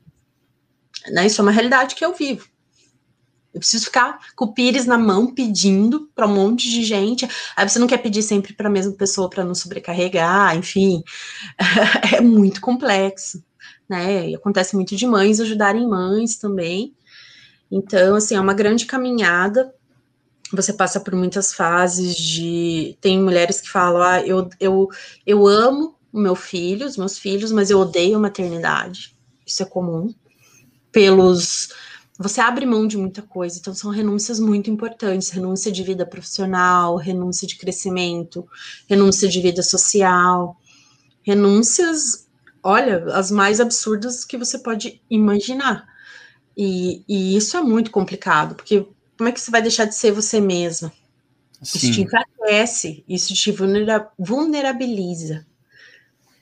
Né? 1.11 1.27
Isso 1.27 1.41
é 1.41 1.43
uma 1.43 1.51
realidade 1.51 1.95
que 1.95 2.05
eu 2.05 2.13
vivo. 2.13 2.47
Eu 3.53 3.59
preciso 3.59 3.85
ficar 3.85 4.17
com 4.35 4.45
o 4.45 4.53
pires 4.53 4.85
na 4.85 4.97
mão 4.97 5.33
pedindo 5.33 6.09
para 6.15 6.25
um 6.25 6.33
monte 6.33 6.69
de 6.69 6.83
gente. 6.83 7.27
Aí 7.55 7.67
você 7.67 7.79
não 7.79 7.87
quer 7.87 7.97
pedir 7.97 8.23
sempre 8.23 8.53
para 8.53 8.67
a 8.67 8.71
mesma 8.71 8.93
pessoa 8.93 9.29
para 9.29 9.43
não 9.43 9.53
sobrecarregar, 9.53 10.55
enfim. 10.55 11.03
É 12.15 12.21
muito 12.21 12.61
complexo, 12.61 13.43
né? 13.89 14.29
E 14.29 14.35
acontece 14.35 14.75
muito 14.75 14.95
de 14.95 15.05
mães 15.05 15.39
ajudarem 15.39 15.87
mães 15.87 16.37
também. 16.37 16.95
Então, 17.69 18.15
assim, 18.15 18.35
é 18.35 18.39
uma 18.39 18.53
grande 18.53 18.85
caminhada. 18.85 19.73
Você 20.53 20.73
passa 20.73 20.99
por 20.99 21.15
muitas 21.15 21.53
fases 21.53 22.15
de. 22.15 22.97
Tem 23.01 23.19
mulheres 23.19 23.61
que 23.61 23.69
falam: 23.69 24.01
ah, 24.01 24.21
eu, 24.21 24.49
eu, 24.59 24.87
eu 25.25 25.47
amo 25.47 25.95
o 26.11 26.19
meu 26.19 26.35
filho, 26.35 26.85
os 26.85 26.97
meus 26.97 27.17
filhos, 27.17 27.51
mas 27.51 27.69
eu 27.69 27.79
odeio 27.79 28.17
a 28.17 28.19
maternidade. 28.19 29.15
Isso 29.45 29.63
é 29.63 29.65
comum. 29.65 30.13
Pelos 30.91 31.69
você 32.21 32.39
abre 32.41 32.65
mão 32.65 32.87
de 32.87 32.97
muita 32.97 33.21
coisa, 33.21 33.57
então 33.59 33.73
são 33.73 33.89
renúncias 33.91 34.39
muito 34.39 34.69
importantes, 34.69 35.29
renúncia 35.29 35.71
de 35.71 35.83
vida 35.83 36.05
profissional, 36.05 36.95
renúncia 36.95 37.47
de 37.47 37.57
crescimento, 37.57 38.47
renúncia 38.87 39.27
de 39.27 39.41
vida 39.41 39.63
social, 39.63 40.57
renúncias, 41.23 42.27
olha, 42.63 43.05
as 43.13 43.31
mais 43.31 43.59
absurdas 43.59 44.23
que 44.25 44.37
você 44.37 44.59
pode 44.59 45.01
imaginar. 45.09 45.87
E, 46.55 47.03
e 47.07 47.35
isso 47.35 47.57
é 47.57 47.61
muito 47.61 47.91
complicado, 47.91 48.55
porque 48.55 48.85
como 49.17 49.29
é 49.29 49.31
que 49.31 49.39
você 49.39 49.51
vai 49.51 49.61
deixar 49.61 49.85
de 49.85 49.95
ser 49.95 50.11
você 50.11 50.39
mesma? 50.39 50.91
Sim. 51.61 51.77
Isso 51.77 51.91
te 51.91 52.01
enfraquece, 52.01 53.03
isso 53.07 53.33
te 53.33 53.51
vulnera 53.51 54.09
vulnerabiliza. 54.17 55.45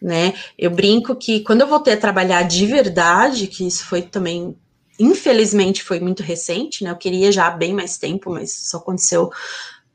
Né? 0.02 0.34
Eu 0.58 0.72
brinco 0.72 1.14
que 1.16 1.42
quando 1.42 1.62
eu 1.62 1.68
voltei 1.68 1.94
a 1.94 2.00
trabalhar 2.00 2.44
de 2.44 2.66
verdade, 2.66 3.48
que 3.48 3.68
isso 3.68 3.86
foi 3.86 4.02
também 4.02 4.56
infelizmente 5.00 5.84
foi 5.84 6.00
muito 6.00 6.22
recente, 6.22 6.84
né? 6.84 6.92
Eu 6.92 6.98
queria 6.98 7.32
já 7.32 7.48
há 7.48 7.52
bem 7.52 7.74
mais 7.74 7.98
tempo, 7.98 8.32
mas 8.32 8.52
só 8.54 8.78
aconteceu 8.78 9.32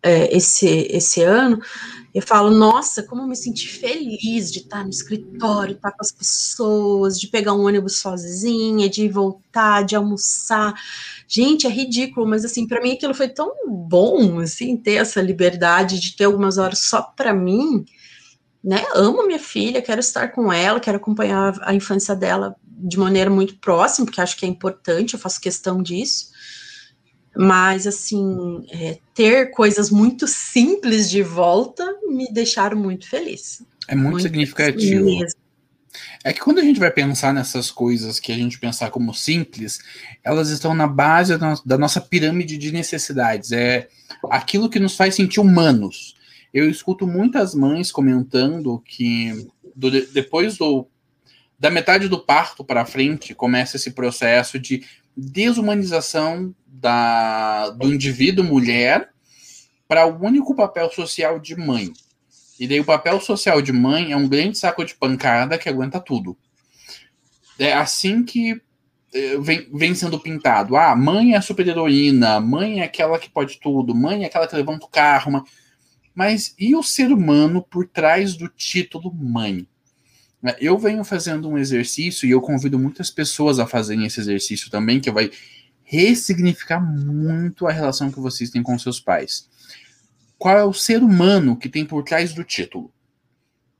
é, 0.04 0.36
esse, 0.36 0.66
esse 0.90 1.22
ano. 1.22 1.60
Eu 2.14 2.22
falo, 2.22 2.50
nossa, 2.50 3.02
como 3.02 3.22
eu 3.22 3.26
me 3.26 3.34
senti 3.34 3.66
feliz 3.66 4.52
de 4.52 4.60
estar 4.60 4.84
no 4.84 4.90
escritório, 4.90 5.74
estar 5.74 5.90
com 5.90 6.00
as 6.00 6.12
pessoas, 6.12 7.18
de 7.18 7.26
pegar 7.26 7.54
um 7.54 7.64
ônibus 7.66 7.98
sozinha, 7.98 8.88
de 8.88 9.08
voltar, 9.08 9.82
de 9.82 9.96
almoçar. 9.96 10.74
Gente, 11.26 11.66
é 11.66 11.70
ridículo, 11.70 12.28
mas 12.28 12.44
assim, 12.44 12.68
para 12.68 12.80
mim 12.80 12.92
aquilo 12.92 13.14
foi 13.14 13.28
tão 13.28 13.50
bom, 13.66 14.38
assim, 14.38 14.76
ter 14.76 14.94
essa 14.94 15.20
liberdade 15.20 15.98
de 15.98 16.14
ter 16.14 16.24
algumas 16.24 16.58
horas 16.58 16.80
só 16.80 17.02
para 17.02 17.32
mim, 17.32 17.84
né? 18.62 18.84
Amo 18.94 19.26
minha 19.26 19.38
filha, 19.38 19.82
quero 19.82 20.00
estar 20.00 20.28
com 20.28 20.52
ela, 20.52 20.78
quero 20.78 20.98
acompanhar 20.98 21.58
a 21.62 21.74
infância 21.74 22.14
dela 22.14 22.54
de 22.84 22.98
maneira 22.98 23.30
muito 23.30 23.56
próxima, 23.56 24.04
porque 24.04 24.20
acho 24.20 24.36
que 24.36 24.44
é 24.44 24.48
importante, 24.48 25.14
eu 25.14 25.20
faço 25.20 25.40
questão 25.40 25.82
disso. 25.82 26.32
Mas, 27.34 27.86
assim, 27.86 28.64
é, 28.70 28.98
ter 29.14 29.50
coisas 29.50 29.90
muito 29.90 30.28
simples 30.28 31.10
de 31.10 31.22
volta 31.22 31.84
me 32.06 32.30
deixaram 32.32 32.76
muito 32.76 33.08
feliz. 33.08 33.62
É 33.88 33.94
muito, 33.94 34.10
muito 34.10 34.22
significativo. 34.22 35.08
É 36.22 36.32
que 36.32 36.40
quando 36.40 36.58
a 36.58 36.62
gente 36.62 36.78
vai 36.78 36.90
pensar 36.90 37.32
nessas 37.32 37.70
coisas 37.70 38.20
que 38.20 38.30
a 38.30 38.36
gente 38.36 38.58
pensar 38.58 38.90
como 38.90 39.14
simples, 39.14 39.80
elas 40.22 40.50
estão 40.50 40.74
na 40.74 40.86
base 40.86 41.36
da 41.64 41.78
nossa 41.78 42.00
pirâmide 42.00 42.56
de 42.56 42.70
necessidades. 42.70 43.50
É 43.50 43.88
aquilo 44.30 44.68
que 44.68 44.78
nos 44.78 44.96
faz 44.96 45.14
sentir 45.14 45.40
humanos. 45.40 46.14
Eu 46.52 46.70
escuto 46.70 47.06
muitas 47.06 47.54
mães 47.54 47.90
comentando 47.90 48.80
que 48.86 49.48
do, 49.74 49.90
depois 49.90 50.56
do 50.56 50.86
da 51.64 51.70
metade 51.70 52.08
do 52.08 52.18
parto 52.18 52.62
para 52.62 52.84
frente 52.84 53.34
começa 53.34 53.76
esse 53.76 53.92
processo 53.92 54.58
de 54.58 54.84
desumanização 55.16 56.54
da, 56.66 57.70
do 57.70 57.90
indivíduo 57.90 58.44
mulher 58.44 59.08
para 59.88 60.04
o 60.04 60.22
único 60.22 60.54
papel 60.54 60.90
social 60.90 61.40
de 61.40 61.56
mãe. 61.56 61.90
E 62.60 62.68
daí 62.68 62.80
o 62.80 62.84
papel 62.84 63.18
social 63.18 63.62
de 63.62 63.72
mãe 63.72 64.12
é 64.12 64.16
um 64.16 64.28
grande 64.28 64.58
saco 64.58 64.84
de 64.84 64.94
pancada 64.94 65.56
que 65.56 65.66
aguenta 65.66 65.98
tudo. 65.98 66.36
É 67.58 67.72
assim 67.72 68.22
que 68.22 68.60
é, 69.14 69.38
vem, 69.38 69.66
vem 69.72 69.94
sendo 69.94 70.20
pintado. 70.20 70.76
Ah, 70.76 70.94
mãe 70.94 71.32
é 71.32 71.38
a 71.38 71.40
super-heroína, 71.40 72.40
mãe 72.40 72.80
é 72.80 72.84
aquela 72.84 73.18
que 73.18 73.30
pode 73.30 73.58
tudo, 73.58 73.94
mãe 73.94 74.24
é 74.24 74.26
aquela 74.26 74.46
que 74.46 74.54
levanta 74.54 74.84
o 74.84 74.90
carro. 74.90 75.42
Mas 76.14 76.54
e 76.58 76.76
o 76.76 76.82
ser 76.82 77.10
humano 77.10 77.62
por 77.62 77.88
trás 77.88 78.36
do 78.36 78.50
título 78.50 79.10
mãe? 79.14 79.66
Né, 80.44 80.54
eu 80.60 80.76
venho 80.76 81.02
fazendo 81.02 81.48
um 81.48 81.56
exercício 81.56 82.28
e 82.28 82.30
eu 82.30 82.38
convido 82.38 82.78
muitas 82.78 83.10
pessoas 83.10 83.58
a 83.58 83.66
fazerem 83.66 84.04
esse 84.04 84.20
exercício 84.20 84.70
também, 84.70 85.00
que 85.00 85.10
vai 85.10 85.30
ressignificar 85.82 86.80
muito 86.80 87.66
a 87.66 87.72
relação 87.72 88.12
que 88.12 88.20
vocês 88.20 88.50
têm 88.50 88.62
com 88.62 88.78
seus 88.78 89.00
pais. 89.00 89.48
Qual 90.36 90.58
é 90.58 90.62
o 90.62 90.74
ser 90.74 91.02
humano 91.02 91.56
que 91.56 91.66
tem 91.66 91.86
por 91.86 92.04
trás 92.04 92.34
do 92.34 92.44
título? 92.44 92.92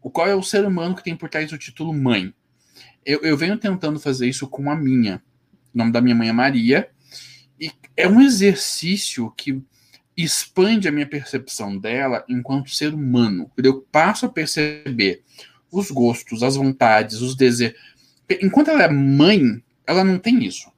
O 0.00 0.08
qual 0.08 0.26
é 0.26 0.34
o 0.34 0.42
ser 0.42 0.64
humano 0.64 0.96
que 0.96 1.04
tem 1.04 1.14
por 1.14 1.28
trás 1.28 1.50
do 1.50 1.58
título 1.58 1.92
mãe? 1.92 2.32
Eu, 3.04 3.20
eu 3.20 3.36
venho 3.36 3.58
tentando 3.58 4.00
fazer 4.00 4.26
isso 4.26 4.48
com 4.48 4.70
a 4.70 4.74
minha. 4.74 5.22
O 5.74 5.76
nome 5.76 5.92
da 5.92 6.00
minha 6.00 6.14
mãe 6.14 6.30
é 6.30 6.32
Maria. 6.32 6.88
E 7.60 7.70
é 7.94 8.08
um 8.08 8.22
exercício 8.22 9.30
que 9.36 9.62
expande 10.16 10.88
a 10.88 10.92
minha 10.92 11.06
percepção 11.06 11.76
dela 11.76 12.24
enquanto 12.26 12.70
ser 12.70 12.94
humano. 12.94 13.50
Eu 13.58 13.82
passo 13.92 14.24
a 14.24 14.30
perceber 14.30 15.22
os 15.78 15.90
gostos, 15.90 16.42
as 16.42 16.56
vontades, 16.56 17.20
os 17.20 17.34
desejos. 17.34 17.78
Enquanto 18.40 18.70
ela 18.70 18.84
é 18.84 18.88
mãe, 18.88 19.62
ela 19.86 20.04
não 20.04 20.18
tem 20.18 20.44
isso. 20.44 20.70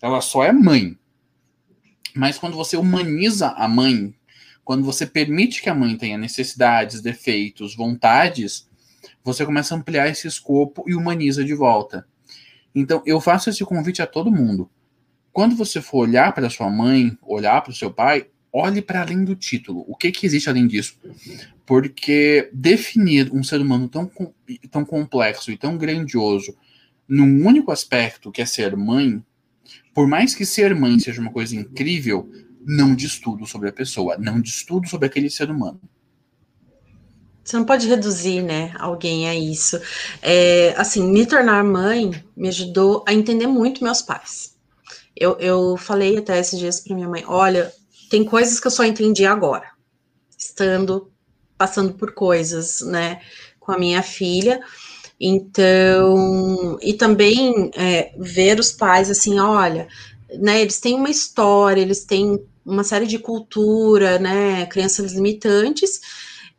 Ela 0.00 0.20
só 0.20 0.44
é 0.44 0.52
mãe. 0.52 0.98
Mas 2.14 2.38
quando 2.38 2.56
você 2.56 2.76
humaniza 2.76 3.48
a 3.48 3.68
mãe, 3.68 4.14
quando 4.64 4.84
você 4.84 5.06
permite 5.06 5.62
que 5.62 5.68
a 5.68 5.74
mãe 5.74 5.96
tenha 5.96 6.18
necessidades, 6.18 7.00
defeitos, 7.00 7.74
vontades, 7.74 8.68
você 9.24 9.44
começa 9.44 9.74
a 9.74 9.78
ampliar 9.78 10.08
esse 10.08 10.26
escopo 10.26 10.84
e 10.86 10.94
humaniza 10.94 11.44
de 11.44 11.54
volta. 11.54 12.06
Então, 12.74 13.02
eu 13.04 13.20
faço 13.20 13.50
esse 13.50 13.64
convite 13.64 14.02
a 14.02 14.06
todo 14.06 14.30
mundo. 14.30 14.70
Quando 15.32 15.56
você 15.56 15.80
for 15.80 16.08
olhar 16.08 16.32
para 16.34 16.50
sua 16.50 16.70
mãe, 16.70 17.16
olhar 17.22 17.62
para 17.62 17.70
o 17.70 17.74
seu 17.74 17.92
pai, 17.92 18.26
olhe 18.52 18.82
para 18.82 19.00
além 19.00 19.24
do 19.24 19.34
título. 19.34 19.84
O 19.88 19.96
que, 19.96 20.12
que 20.12 20.26
existe 20.26 20.50
além 20.50 20.66
disso? 20.66 20.96
Porque 21.64 22.50
definir 22.52 23.32
um 23.32 23.42
ser 23.42 23.60
humano 23.60 23.88
tão, 23.88 24.10
tão 24.70 24.84
complexo 24.84 25.50
e 25.50 25.56
tão 25.56 25.78
grandioso 25.78 26.54
num 27.08 27.46
único 27.46 27.72
aspecto, 27.72 28.30
que 28.30 28.42
é 28.42 28.46
ser 28.46 28.76
mãe, 28.76 29.22
por 29.94 30.06
mais 30.06 30.34
que 30.34 30.46
ser 30.46 30.74
mãe 30.74 30.98
seja 30.98 31.20
uma 31.20 31.32
coisa 31.32 31.56
incrível, 31.56 32.30
não 32.64 32.94
diz 32.94 33.18
tudo 33.18 33.46
sobre 33.46 33.68
a 33.68 33.72
pessoa, 33.72 34.16
não 34.18 34.40
diz 34.40 34.64
tudo 34.64 34.88
sobre 34.88 35.06
aquele 35.06 35.28
ser 35.28 35.50
humano. 35.50 35.80
Você 37.44 37.56
não 37.56 37.64
pode 37.64 37.88
reduzir, 37.88 38.40
né, 38.40 38.72
alguém 38.78 39.28
a 39.28 39.34
isso. 39.34 39.80
É, 40.22 40.74
assim, 40.76 41.10
me 41.10 41.26
tornar 41.26 41.64
mãe 41.64 42.12
me 42.36 42.48
ajudou 42.48 43.04
a 43.06 43.12
entender 43.12 43.48
muito 43.48 43.82
meus 43.82 44.00
pais. 44.00 44.56
Eu, 45.14 45.36
eu 45.38 45.76
falei 45.76 46.16
até 46.16 46.38
esses 46.38 46.58
dias 46.58 46.80
para 46.80 46.94
minha 46.94 47.08
mãe: 47.08 47.24
olha, 47.26 47.72
tem 48.12 48.24
coisas 48.24 48.60
que 48.60 48.66
eu 48.66 48.70
só 48.70 48.84
entendi 48.84 49.24
agora, 49.24 49.70
estando 50.36 51.10
passando 51.56 51.94
por 51.94 52.12
coisas, 52.12 52.82
né, 52.82 53.22
com 53.58 53.72
a 53.72 53.78
minha 53.78 54.02
filha. 54.02 54.60
Então, 55.18 56.78
e 56.82 56.92
também 56.92 57.70
é, 57.74 58.12
ver 58.18 58.60
os 58.60 58.70
pais 58.70 59.10
assim, 59.10 59.38
olha, 59.40 59.88
né, 60.38 60.60
eles 60.60 60.78
têm 60.78 60.94
uma 60.94 61.08
história, 61.08 61.80
eles 61.80 62.04
têm 62.04 62.44
uma 62.66 62.84
série 62.84 63.06
de 63.06 63.18
cultura, 63.18 64.18
né, 64.18 64.66
crenças 64.66 65.12
limitantes, 65.14 66.00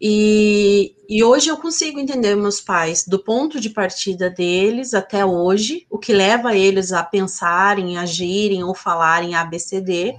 E, 0.01 0.95
e 1.07 1.23
hoje 1.23 1.49
eu 1.49 1.57
consigo 1.57 1.99
entender 1.99 2.35
meus 2.35 2.59
pais 2.59 3.05
do 3.07 3.19
ponto 3.19 3.59
de 3.59 3.69
partida 3.69 4.29
deles 4.29 4.93
até 4.93 5.25
hoje, 5.25 5.85
o 5.89 5.97
que 5.97 6.11
leva 6.11 6.55
eles 6.55 6.91
a 6.91 7.03
pensarem, 7.03 7.97
agirem 7.97 8.63
ou 8.63 8.75
falarem 8.75 9.35
ABCD, 9.35 10.13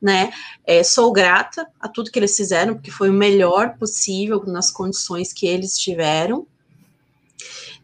né? 0.00 0.30
É, 0.66 0.82
sou 0.82 1.12
grata 1.12 1.66
a 1.80 1.88
tudo 1.88 2.10
que 2.10 2.18
eles 2.18 2.36
fizeram, 2.36 2.74
porque 2.74 2.90
foi 2.90 3.10
o 3.10 3.12
melhor 3.12 3.76
possível 3.76 4.42
nas 4.46 4.70
condições 4.70 5.32
que 5.32 5.46
eles 5.46 5.76
tiveram. 5.76 6.46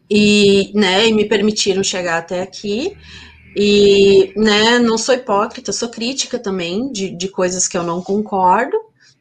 E, 0.09 0.71
né, 0.75 1.07
e 1.07 1.13
me 1.13 1.25
permitiram 1.25 1.83
chegar 1.83 2.19
até 2.19 2.41
aqui. 2.41 2.95
E, 3.55 4.33
né, 4.35 4.79
não 4.79 4.97
sou 4.97 5.15
hipócrita, 5.15 5.71
sou 5.71 5.89
crítica 5.89 6.37
também 6.37 6.91
de, 6.91 7.09
de 7.09 7.27
coisas 7.29 7.67
que 7.67 7.77
eu 7.77 7.83
não 7.83 8.01
concordo, 8.01 8.77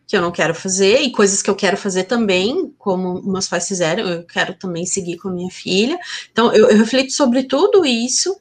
que 0.07 0.17
eu 0.17 0.21
não 0.21 0.33
quero 0.33 0.55
fazer, 0.55 1.01
e 1.01 1.13
coisas 1.13 1.41
que 1.41 1.49
eu 1.49 1.55
quero 1.55 1.77
fazer 1.77 2.05
também, 2.05 2.75
como 2.79 3.23
meus 3.23 3.49
pais 3.49 3.67
fizeram, 3.67 4.07
eu 4.07 4.25
quero 4.25 4.55
também 4.55 4.85
seguir 4.85 5.17
com 5.17 5.29
a 5.29 5.33
minha 5.33 5.51
filha. 5.51 5.99
Então, 6.31 6.53
eu, 6.53 6.69
eu 6.69 6.79
reflito 6.79 7.13
sobre 7.13 7.45
tudo 7.45 7.87
isso, 7.87 8.37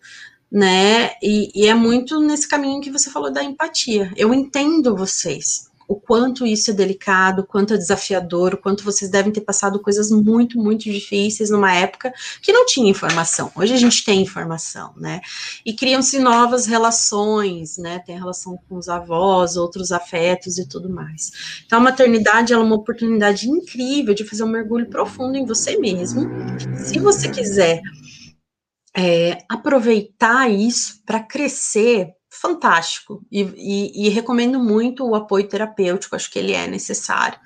né? 0.53 1.13
E, 1.19 1.51
e, 1.55 1.67
é 1.67 1.73
muito 1.73 2.19
nesse 2.19 2.47
caminho 2.47 2.79
que 2.79 2.91
você 2.91 3.09
falou 3.09 3.33
da 3.33 3.43
empatia. 3.43 4.13
Eu 4.15 4.31
entendo 4.31 4.95
vocês 4.95 5.71
o 5.87 5.95
quanto 5.95 6.45
isso 6.45 6.71
é 6.71 6.73
delicado, 6.73 7.41
o 7.41 7.45
quanto 7.45 7.73
é 7.73 7.77
desafiador, 7.77 8.53
o 8.53 8.57
quanto 8.57 8.83
vocês 8.83 9.11
devem 9.11 9.33
ter 9.33 9.41
passado 9.41 9.79
coisas 9.79 10.11
muito, 10.11 10.57
muito 10.57 10.83
difíceis 10.83 11.49
numa 11.49 11.73
época 11.73 12.13
que 12.41 12.53
não 12.53 12.65
tinha 12.65 12.89
informação. 12.89 13.51
Hoje 13.55 13.73
a 13.73 13.77
gente 13.77 14.05
tem 14.05 14.21
informação, 14.21 14.93
né? 14.95 15.21
E 15.65 15.73
criam-se 15.73 16.19
novas 16.19 16.67
relações, 16.67 17.77
né? 17.77 17.99
Tem 17.99 18.17
relação 18.17 18.57
com 18.69 18.77
os 18.77 18.87
avós, 18.87 19.57
outros 19.57 19.91
afetos 19.91 20.57
e 20.57 20.67
tudo 20.67 20.89
mais. 20.89 21.31
Então, 21.65 21.79
a 21.79 21.83
maternidade 21.83 22.53
é 22.53 22.57
uma 22.57 22.75
oportunidade 22.75 23.49
incrível 23.49 24.13
de 24.13 24.23
fazer 24.23 24.43
um 24.43 24.49
mergulho 24.49 24.87
profundo 24.87 25.35
em 25.35 25.45
você 25.45 25.77
mesmo. 25.77 26.29
Se 26.77 26.97
você 26.99 27.27
quiser 27.27 27.81
é, 28.95 29.39
aproveitar 29.49 30.49
isso 30.49 31.01
para 31.05 31.19
crescer 31.19 32.13
fantástico 32.29 33.23
e, 33.31 33.41
e, 33.41 34.07
e, 34.07 34.09
recomendo 34.09 34.59
muito 34.59 35.07
o 35.07 35.15
apoio 35.15 35.47
terapêutico, 35.47 36.15
acho 36.15 36.31
que 36.31 36.39
ele 36.39 36.53
é 36.53 36.67
necessário, 36.67 37.39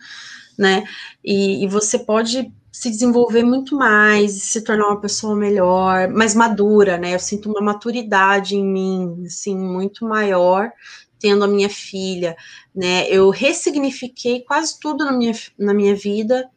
né? 0.58 0.86
E, 1.24 1.64
e, 1.64 1.68
você 1.68 2.00
pode 2.00 2.52
se 2.72 2.90
desenvolver 2.90 3.44
muito 3.44 3.76
mais, 3.76 4.32
se 4.44 4.62
tornar 4.62 4.88
uma 4.88 5.02
pessoa 5.02 5.36
melhor, 5.36 6.08
mais 6.10 6.34
madura, 6.34 6.98
né? 6.98 7.16
Eu 7.16 7.20
sinto 7.20 7.50
uma 7.50 7.62
maturidade 7.62 8.56
em 8.56 8.66
mim, 8.66 9.24
assim, 9.26 9.58
muito 9.58 10.06
maior 10.06 10.72
tendo 11.20 11.44
a 11.44 11.48
minha 11.48 11.70
filha, 11.70 12.36
né? 12.76 13.10
Eu 13.10 13.30
ressignifiquei 13.30 14.44
quase 14.44 14.80
tudo 14.80 15.04
na 15.04 15.12
minha, 15.12 15.34
na 15.58 15.74
minha 15.74 15.96
vida 15.96 16.50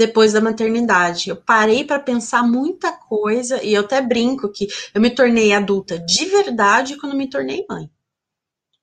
depois 0.00 0.32
da 0.32 0.40
maternidade. 0.40 1.28
Eu 1.28 1.36
parei 1.36 1.84
para 1.84 1.98
pensar 2.00 2.42
muita 2.42 2.90
coisa 2.90 3.62
e 3.62 3.74
eu 3.74 3.82
até 3.82 4.00
brinco 4.00 4.48
que 4.48 4.66
eu 4.94 5.00
me 5.00 5.10
tornei 5.10 5.52
adulta 5.52 5.98
de 5.98 6.24
verdade 6.24 6.96
quando 6.96 7.14
me 7.14 7.28
tornei 7.28 7.66
mãe. 7.68 7.90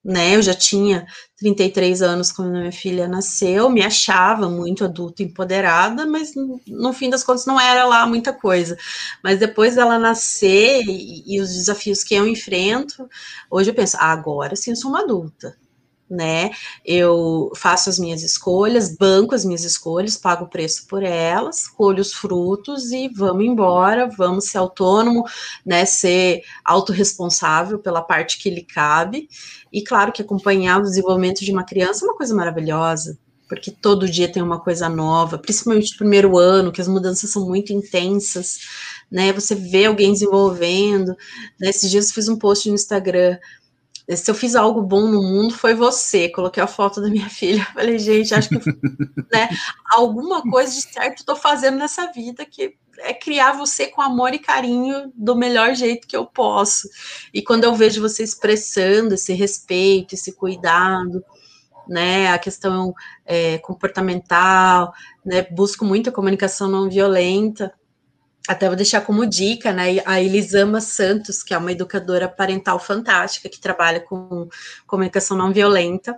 Né, 0.06 0.36
eu 0.38 0.42
já 0.42 0.54
tinha 0.54 1.06
33 1.38 2.02
anos 2.02 2.32
quando 2.32 2.52
minha 2.52 2.72
filha 2.72 3.10
nasceu, 3.10 3.70
me 3.70 3.82
achava 3.82 4.48
muito 4.48 4.86
adulta, 4.86 5.22
empoderada, 5.22 6.06
mas 6.06 6.34
no, 6.66 6.94
fim 6.94 7.10
das 7.10 7.26
contas 7.26 7.46
não 7.46 7.60
era 7.60 7.84
lá 7.84 8.06
muita 8.08 8.32
coisa. 8.32 8.78
Mas 9.22 9.40
depois 9.40 9.76
dela 9.76 10.00
nascer 10.00 10.84
e, 10.88 11.24
e 11.26 11.42
os 11.42 11.50
desafios 11.50 12.06
que 12.06 12.16
eu 12.16 12.26
enfrento, 12.26 13.10
hoje 13.52 13.72
eu 13.72 13.74
penso, 13.74 13.98
ah, 14.00 14.14
agora 14.14 14.56
sim 14.56 14.70
eu 14.70 14.78
sou 14.78 14.92
uma 14.92 15.02
adulta 15.02 15.58
né? 16.10 16.52
Eu 16.86 17.52
faço 17.56 17.90
as 17.90 18.00
minhas 18.00 18.24
escolhas, 18.24 18.96
banco 18.96 19.36
as 19.36 19.44
minhas 19.44 19.64
escolhas, 19.64 20.18
pago 20.18 20.46
o 20.46 20.50
preço 20.50 20.88
por 20.88 21.04
elas, 21.04 21.68
colho 21.68 22.02
os 22.02 22.14
frutos 22.14 22.92
e 22.92 23.10
vamos 23.10 23.46
embora, 23.46 24.08
vamos 24.08 24.46
ser 24.46 24.58
autônomo, 24.58 25.24
né? 25.66 25.86
Ser 25.86 26.44
autorresponsável 26.64 27.80
pela 27.80 28.02
parte 28.02 28.38
que 28.38 28.50
lhe 28.50 28.64
cabe. 28.64 29.28
E 29.72 29.84
claro 29.84 30.12
que 30.12 30.22
acompanhar 30.22 30.80
o 30.80 30.84
desenvolvimento 30.84 31.44
de 31.44 31.52
uma 31.52 31.66
criança 31.66 32.06
é 32.06 32.08
uma 32.08 32.16
coisa 32.16 32.34
maravilhosa, 32.34 33.18
porque 33.50 33.70
todo 33.70 34.10
dia 34.10 34.32
tem 34.32 34.42
uma 34.42 34.60
coisa 34.60 34.88
nova, 34.88 35.38
principalmente 35.38 35.92
no 35.92 35.98
primeiro 35.98 36.38
ano, 36.38 36.72
que 36.72 36.82
as 36.82 36.88
mudanças 36.88 37.30
são 37.30 37.46
muito 37.46 37.74
intensas, 37.74 38.60
né? 39.12 39.34
Você 39.34 39.56
vê 39.56 39.86
alguém 39.86 40.14
desenvolvendo. 40.14 41.16
Né? 41.60 41.70
Esses 41.70 41.92
dias 41.92 42.08
eu 42.08 42.14
fiz 42.14 42.30
um 42.30 42.38
post 42.38 42.70
no 42.70 42.76
Instagram 42.76 43.38
se 44.16 44.32
eu 44.32 44.36
fiz 44.36 44.56
algo 44.56 44.82
bom 44.82 45.08
no 45.08 45.22
mundo, 45.22 45.54
foi 45.54 45.74
você. 45.74 46.30
Coloquei 46.30 46.64
a 46.64 46.68
foto 46.68 47.02
da 47.02 47.10
minha 47.10 47.28
filha. 47.30 47.66
Falei, 47.74 48.00
gente, 48.00 48.34
acho 48.34 48.50
que 48.50 48.56
né, 49.32 49.50
alguma 49.92 50.42
coisa 50.44 50.74
de 50.74 50.82
certo 50.82 51.20
estou 51.20 51.36
fazendo 51.36 51.78
nessa 51.78 52.12
vida 52.12 52.46
que 52.46 52.78
é 53.00 53.14
criar 53.14 53.52
você 53.52 53.88
com 53.88 54.02
amor 54.02 54.34
e 54.34 54.40
carinho 54.40 55.12
do 55.14 55.36
melhor 55.36 55.76
jeito 55.76 56.08
que 56.08 56.16
eu 56.16 56.26
posso. 56.26 56.88
E 57.34 57.42
quando 57.42 57.64
eu 57.64 57.76
vejo 57.76 58.02
você 58.02 58.24
expressando 58.24 59.14
esse 59.14 59.34
respeito, 59.34 60.16
esse 60.16 60.34
cuidado, 60.34 61.24
né, 61.88 62.32
a 62.32 62.40
questão 62.40 62.94
é, 63.26 63.58
comportamental, 63.60 64.94
né, 65.24 65.44
busco 65.52 65.86
muito 65.86 66.10
a 66.10 66.14
comunicação 66.14 66.68
não 66.68 66.90
violenta, 66.90 67.74
até 68.48 68.68
vou 68.68 68.76
deixar 68.76 69.02
como 69.02 69.26
dica, 69.26 69.74
né, 69.74 69.98
a 70.06 70.22
Elisama 70.22 70.80
Santos, 70.80 71.44
que 71.44 71.54
é 71.54 71.58
uma 71.58 71.72
educadora 71.72 72.30
parental 72.30 72.80
fantástica, 72.80 73.50
que 73.50 73.60
trabalha 73.60 74.00
com 74.00 74.48
comunicação 74.86 75.36
não 75.36 75.52
violenta, 75.52 76.18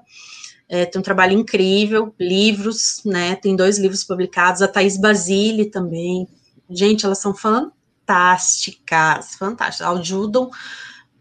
é, 0.68 0.86
tem 0.86 1.00
um 1.00 1.04
trabalho 1.04 1.34
incrível, 1.34 2.14
livros, 2.20 3.02
né, 3.04 3.36
tem 3.36 3.56
dois 3.56 3.80
livros 3.80 4.04
publicados, 4.04 4.62
a 4.62 4.68
Thais 4.68 4.98
Basile 4.98 5.72
também, 5.72 6.28
gente, 6.70 7.06
elas 7.06 7.18
são 7.18 7.34
fantásticas, 7.34 9.36
fantásticas, 9.36 9.88
ajudam 9.88 10.52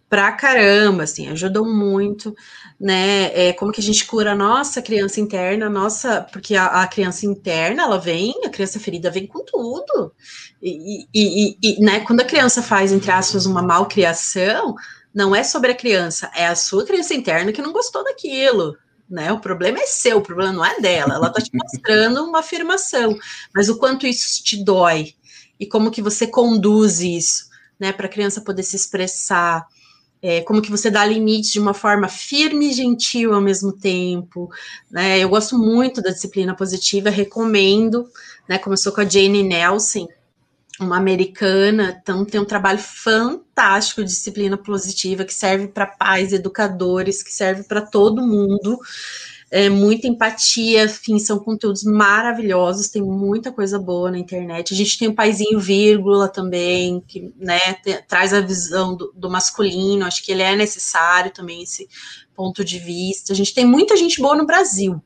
pra 0.08 0.32
caramba, 0.32 1.02
assim, 1.02 1.28
ajudam 1.28 1.64
muito, 1.64 2.34
né? 2.80 3.30
É, 3.34 3.52
como 3.52 3.70
que 3.70 3.80
a 3.80 3.84
gente 3.84 4.06
cura 4.06 4.32
a 4.32 4.36
nossa 4.36 4.80
criança 4.80 5.20
interna, 5.20 5.68
nossa, 5.68 6.22
porque 6.32 6.54
a, 6.56 6.82
a 6.82 6.86
criança 6.86 7.26
interna, 7.26 7.82
ela 7.82 7.98
vem, 7.98 8.34
a 8.44 8.48
criança 8.48 8.80
ferida 8.80 9.10
vem 9.10 9.26
com 9.26 9.44
tudo. 9.44 10.12
E, 10.62 11.06
e, 11.14 11.58
e, 11.62 11.80
né, 11.80 12.00
quando 12.00 12.20
a 12.20 12.24
criança 12.24 12.62
faz, 12.62 12.90
entre 12.90 13.10
aspas, 13.10 13.44
uma 13.44 13.62
malcriação, 13.62 14.74
não 15.14 15.34
é 15.34 15.42
sobre 15.44 15.72
a 15.72 15.76
criança, 15.76 16.30
é 16.34 16.46
a 16.46 16.54
sua 16.54 16.86
criança 16.86 17.14
interna 17.14 17.52
que 17.52 17.62
não 17.62 17.72
gostou 17.72 18.02
daquilo. 18.02 18.76
Né? 19.08 19.32
O 19.32 19.40
problema 19.40 19.78
é 19.78 19.86
seu, 19.86 20.18
o 20.18 20.22
problema 20.22 20.52
não 20.52 20.64
é 20.64 20.80
dela. 20.80 21.14
Ela 21.14 21.28
está 21.28 21.40
te 21.40 21.50
mostrando 21.54 22.24
uma 22.24 22.40
afirmação, 22.40 23.18
mas 23.54 23.68
o 23.68 23.78
quanto 23.78 24.06
isso 24.06 24.42
te 24.44 24.62
dói 24.62 25.14
e 25.58 25.66
como 25.66 25.90
que 25.90 26.02
você 26.02 26.26
conduz 26.26 27.00
isso, 27.00 27.48
né, 27.80 27.92
para 27.92 28.06
a 28.06 28.10
criança 28.10 28.40
poder 28.40 28.62
se 28.62 28.76
expressar, 28.76 29.66
é, 30.20 30.40
como 30.42 30.60
que 30.60 30.70
você 30.70 30.90
dá 30.90 31.04
limites 31.04 31.52
de 31.52 31.60
uma 31.60 31.74
forma 31.74 32.08
firme 32.08 32.70
e 32.70 32.72
gentil 32.72 33.34
ao 33.34 33.40
mesmo 33.40 33.72
tempo, 33.72 34.50
né? 34.90 35.18
Eu 35.18 35.28
gosto 35.28 35.56
muito 35.58 36.02
da 36.02 36.10
disciplina 36.10 36.54
positiva, 36.54 37.10
recomendo, 37.10 38.08
né? 38.48 38.58
Começou 38.58 38.92
com 38.92 39.00
a 39.00 39.08
Jane 39.08 39.42
Nelson, 39.42 40.08
uma 40.80 40.96
americana, 40.96 41.98
então 42.00 42.24
tem 42.24 42.40
um 42.40 42.44
trabalho 42.44 42.78
fantástico 42.78 44.02
de 44.02 44.08
disciplina 44.08 44.56
positiva 44.56 45.24
que 45.24 45.34
serve 45.34 45.68
para 45.68 45.86
pais, 45.86 46.32
educadores, 46.32 47.22
que 47.22 47.32
serve 47.32 47.64
para 47.64 47.80
todo 47.80 48.22
mundo 48.22 48.78
é, 49.50 49.70
muita 49.70 50.06
empatia, 50.06 50.84
enfim, 50.84 51.18
são 51.18 51.38
conteúdos 51.38 51.82
maravilhosos, 51.82 52.88
tem 52.88 53.02
muita 53.02 53.50
coisa 53.50 53.78
boa 53.78 54.10
na 54.10 54.18
internet. 54.18 54.74
A 54.74 54.76
gente 54.76 54.98
tem 54.98 55.08
o 55.08 55.14
Paizinho 55.14 55.58
Vírgula 55.58 56.28
também, 56.28 57.02
que 57.06 57.32
né, 57.36 57.58
te, 57.82 58.02
traz 58.06 58.34
a 58.34 58.40
visão 58.40 58.94
do, 58.94 59.12
do, 59.14 59.30
masculino, 59.30 60.04
acho 60.04 60.22
que 60.22 60.32
ele 60.32 60.42
é 60.42 60.54
necessário 60.54 61.32
também, 61.32 61.62
esse 61.62 61.88
ponto 62.34 62.62
de 62.62 62.78
vista. 62.78 63.32
A 63.32 63.36
gente 63.36 63.54
tem 63.54 63.64
muita 63.64 63.96
gente 63.96 64.20
boa 64.20 64.36
no 64.36 64.46
Brasil, 64.46 65.02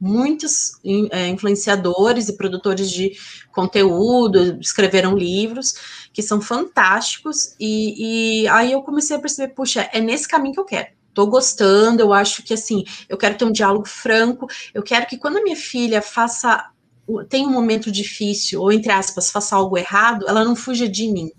muitos 0.00 0.72
é, 1.12 1.28
influenciadores 1.28 2.28
e 2.28 2.36
produtores 2.36 2.90
de 2.90 3.12
conteúdo, 3.52 4.58
escreveram 4.60 5.16
livros 5.16 5.74
que 6.12 6.22
são 6.22 6.40
fantásticos, 6.40 7.54
e, 7.60 8.42
e 8.42 8.48
aí 8.48 8.72
eu 8.72 8.82
comecei 8.82 9.16
a 9.16 9.20
perceber, 9.20 9.54
puxa, 9.54 9.88
é 9.92 10.00
nesse 10.00 10.26
caminho 10.26 10.54
que 10.54 10.60
eu 10.60 10.64
quero 10.64 10.88
tô 11.14 11.26
gostando, 11.26 12.02
eu 12.02 12.12
acho 12.12 12.42
que 12.42 12.52
assim, 12.52 12.84
eu 13.08 13.16
quero 13.16 13.36
ter 13.38 13.44
um 13.44 13.52
diálogo 13.52 13.86
franco, 13.86 14.46
eu 14.74 14.82
quero 14.82 15.06
que 15.06 15.16
quando 15.16 15.38
a 15.38 15.42
minha 15.42 15.56
filha 15.56 16.02
faça 16.02 16.70
tem 17.28 17.46
um 17.46 17.50
momento 17.50 17.90
difícil, 17.90 18.62
ou 18.62 18.72
entre 18.72 18.90
aspas, 18.90 19.30
faça 19.30 19.54
algo 19.56 19.76
errado, 19.76 20.26
ela 20.26 20.44
não 20.44 20.56
fuja 20.56 20.88
de 20.88 21.06
mim. 21.06 21.30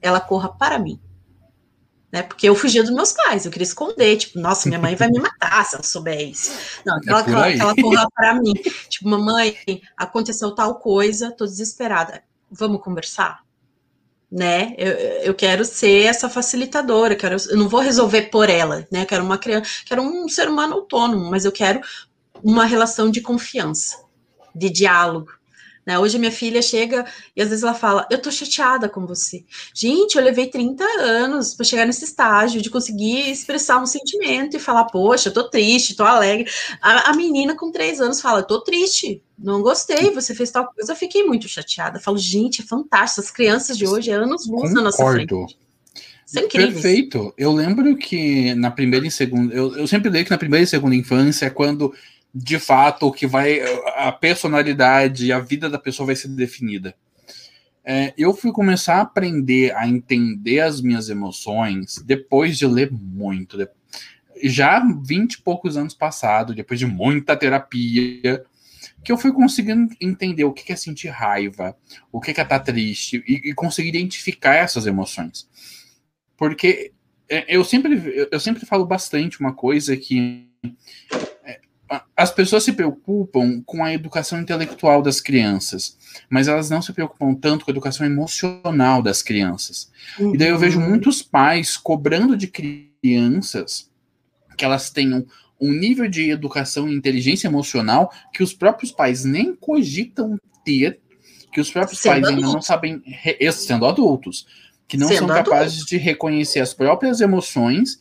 Ela 0.00 0.20
corra 0.20 0.48
para 0.48 0.78
mim. 0.78 0.98
Né? 2.10 2.22
Porque 2.22 2.48
eu 2.48 2.54
fugia 2.56 2.82
dos 2.82 2.90
meus 2.90 3.12
pais, 3.12 3.44
eu 3.44 3.52
queria 3.52 3.66
esconder, 3.66 4.16
tipo, 4.16 4.40
nossa, 4.40 4.68
minha 4.68 4.80
mãe 4.80 4.96
vai 4.96 5.08
me 5.08 5.20
matar 5.20 5.64
se 5.64 5.74
ela 5.74 5.84
souber 5.84 6.28
isso. 6.28 6.50
Não, 6.84 6.98
que 6.98 7.10
ela, 7.10 7.50
é 7.50 7.58
ela 7.58 7.74
corra 7.76 8.08
para 8.14 8.34
mim. 8.34 8.54
Tipo, 8.88 9.08
mamãe, 9.08 9.54
aconteceu 9.96 10.54
tal 10.54 10.76
coisa, 10.76 11.30
tô 11.30 11.44
desesperada. 11.44 12.22
Vamos 12.50 12.82
conversar? 12.82 13.44
Né? 14.30 14.74
Eu, 14.78 14.92
eu 15.22 15.34
quero 15.34 15.64
ser 15.64 16.04
essa 16.04 16.28
facilitadora, 16.28 17.14
eu, 17.14 17.18
quero, 17.18 17.36
eu 17.50 17.56
não 17.56 17.68
vou 17.68 17.80
resolver 17.80 18.22
por 18.22 18.48
ela, 18.48 18.86
né? 18.90 19.02
Eu 19.02 19.06
quero 19.06 19.24
uma 19.24 19.38
criança, 19.38 19.68
quero 19.84 20.02
um 20.02 20.28
ser 20.28 20.48
humano 20.48 20.74
autônomo, 20.74 21.28
mas 21.30 21.44
eu 21.44 21.52
quero 21.52 21.80
uma 22.42 22.64
relação 22.64 23.10
de 23.10 23.20
confiança, 23.20 23.96
de 24.54 24.70
diálogo. 24.70 25.32
Né? 25.86 25.98
Hoje 25.98 26.18
minha 26.18 26.30
filha 26.30 26.60
chega 26.60 27.06
e 27.34 27.40
às 27.40 27.48
vezes 27.48 27.64
ela 27.64 27.74
fala: 27.74 28.06
Eu 28.10 28.20
tô 28.20 28.30
chateada 28.30 28.88
com 28.88 29.06
você. 29.06 29.44
Gente, 29.74 30.16
eu 30.16 30.22
levei 30.22 30.46
30 30.46 30.84
anos 31.00 31.54
para 31.54 31.64
chegar 31.64 31.86
nesse 31.86 32.04
estágio 32.04 32.60
de 32.60 32.68
conseguir 32.68 33.30
expressar 33.30 33.80
um 33.80 33.86
sentimento 33.86 34.56
e 34.56 34.60
falar: 34.60 34.84
Poxa, 34.84 35.30
eu 35.30 35.32
tô 35.32 35.48
triste, 35.48 35.96
tô 35.96 36.04
alegre. 36.04 36.50
A, 36.82 37.10
a 37.10 37.16
menina 37.16 37.56
com 37.56 37.72
três 37.72 38.00
anos 38.00 38.20
fala: 38.20 38.42
Tô 38.42 38.60
triste, 38.60 39.22
não 39.38 39.62
gostei, 39.62 40.10
você 40.10 40.34
fez 40.34 40.50
tal 40.50 40.70
coisa. 40.72 40.92
Eu 40.92 40.96
fiquei 40.96 41.24
muito 41.24 41.48
chateada. 41.48 41.98
Eu 41.98 42.02
falo: 42.02 42.18
Gente, 42.18 42.60
é 42.60 42.64
fantástico. 42.64 43.20
As 43.22 43.30
crianças 43.30 43.76
de 43.78 43.86
hoje 43.86 44.10
é 44.10 44.14
anos 44.14 44.46
luz 44.46 44.72
na 44.74 44.82
nossa 44.82 45.04
frente. 45.04 45.34
É 46.36 46.42
Perfeito. 46.42 47.34
Eu 47.36 47.52
lembro 47.52 47.96
que 47.96 48.54
na 48.54 48.70
primeira 48.70 49.06
e 49.06 49.10
segunda. 49.10 49.52
Eu, 49.52 49.76
eu 49.76 49.86
sempre 49.86 50.10
leio 50.10 50.24
que 50.24 50.30
na 50.30 50.38
primeira 50.38 50.62
e 50.62 50.66
segunda 50.66 50.94
infância 50.94 51.46
é 51.46 51.50
quando 51.50 51.92
de 52.34 52.58
fato 52.58 53.06
o 53.06 53.12
que 53.12 53.26
vai 53.26 53.60
a 53.96 54.12
personalidade, 54.12 55.32
a 55.32 55.40
vida 55.40 55.68
da 55.68 55.78
pessoa 55.78 56.06
vai 56.06 56.16
ser 56.16 56.28
definida. 56.28 56.94
É, 57.84 58.12
eu 58.16 58.34
fui 58.34 58.52
começar 58.52 58.96
a 58.96 59.00
aprender 59.00 59.74
a 59.74 59.88
entender 59.88 60.60
as 60.60 60.80
minhas 60.80 61.08
emoções 61.08 61.96
depois 62.04 62.58
de 62.58 62.66
ler 62.66 62.90
muito. 62.92 63.56
Já 64.42 64.80
vinte 65.02 65.34
e 65.34 65.42
poucos 65.42 65.76
anos 65.76 65.94
passados, 65.94 66.54
depois 66.54 66.78
de 66.78 66.86
muita 66.86 67.36
terapia, 67.36 68.44
que 69.02 69.10
eu 69.10 69.18
fui 69.18 69.32
conseguindo 69.32 69.94
entender 70.00 70.44
o 70.44 70.52
que 70.52 70.72
é 70.72 70.76
sentir 70.76 71.08
raiva, 71.08 71.76
o 72.12 72.20
que 72.20 72.30
é 72.30 72.42
estar 72.42 72.60
triste 72.60 73.24
e, 73.26 73.50
e 73.50 73.54
conseguir 73.54 73.88
identificar 73.88 74.54
essas 74.54 74.86
emoções. 74.86 75.48
Porque 76.36 76.92
é, 77.28 77.44
eu 77.48 77.64
sempre, 77.64 78.28
eu 78.30 78.40
sempre 78.40 78.64
falo 78.66 78.86
bastante 78.86 79.40
uma 79.40 79.54
coisa 79.54 79.96
que 79.96 80.48
as 82.16 82.30
pessoas 82.30 82.62
se 82.62 82.72
preocupam 82.72 83.62
com 83.66 83.82
a 83.82 83.92
educação 83.92 84.40
intelectual 84.40 85.02
das 85.02 85.20
crianças, 85.20 85.98
mas 86.28 86.46
elas 86.46 86.70
não 86.70 86.80
se 86.80 86.92
preocupam 86.92 87.34
tanto 87.34 87.64
com 87.64 87.70
a 87.70 87.74
educação 87.74 88.06
emocional 88.06 89.02
das 89.02 89.22
crianças. 89.22 89.90
Uhum. 90.18 90.34
E 90.34 90.38
daí 90.38 90.48
eu 90.50 90.58
vejo 90.58 90.78
uhum. 90.78 90.88
muitos 90.88 91.20
pais 91.20 91.76
cobrando 91.76 92.36
de 92.36 92.46
crianças 92.46 93.90
que 94.56 94.64
elas 94.64 94.90
tenham 94.90 95.26
um 95.60 95.72
nível 95.72 96.08
de 96.08 96.30
educação 96.30 96.88
e 96.88 96.94
inteligência 96.94 97.48
emocional 97.48 98.12
que 98.32 98.42
os 98.42 98.54
próprios 98.54 98.92
pais 98.92 99.24
nem 99.24 99.54
cogitam 99.54 100.38
ter, 100.64 101.00
que 101.52 101.60
os 101.60 101.70
próprios 101.70 102.00
sendo 102.00 102.12
pais 102.12 102.24
ainda 102.28 102.40
não 102.40 102.62
sabem, 102.62 103.02
sendo 103.52 103.84
adultos, 103.84 104.46
que 104.86 104.96
não 104.96 105.08
sendo 105.08 105.18
são 105.18 105.28
capazes 105.28 105.74
adulto. 105.74 105.90
de 105.90 105.96
reconhecer 105.96 106.60
as 106.60 106.72
próprias 106.72 107.20
emoções 107.20 107.98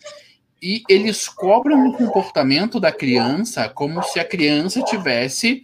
e 0.61 0.83
eles 0.89 1.27
cobram 1.27 1.87
o 1.87 1.93
comportamento 1.93 2.79
da 2.79 2.91
criança 2.91 3.69
como 3.69 4.03
se 4.03 4.19
a 4.19 4.25
criança 4.25 4.81
tivesse 4.83 5.63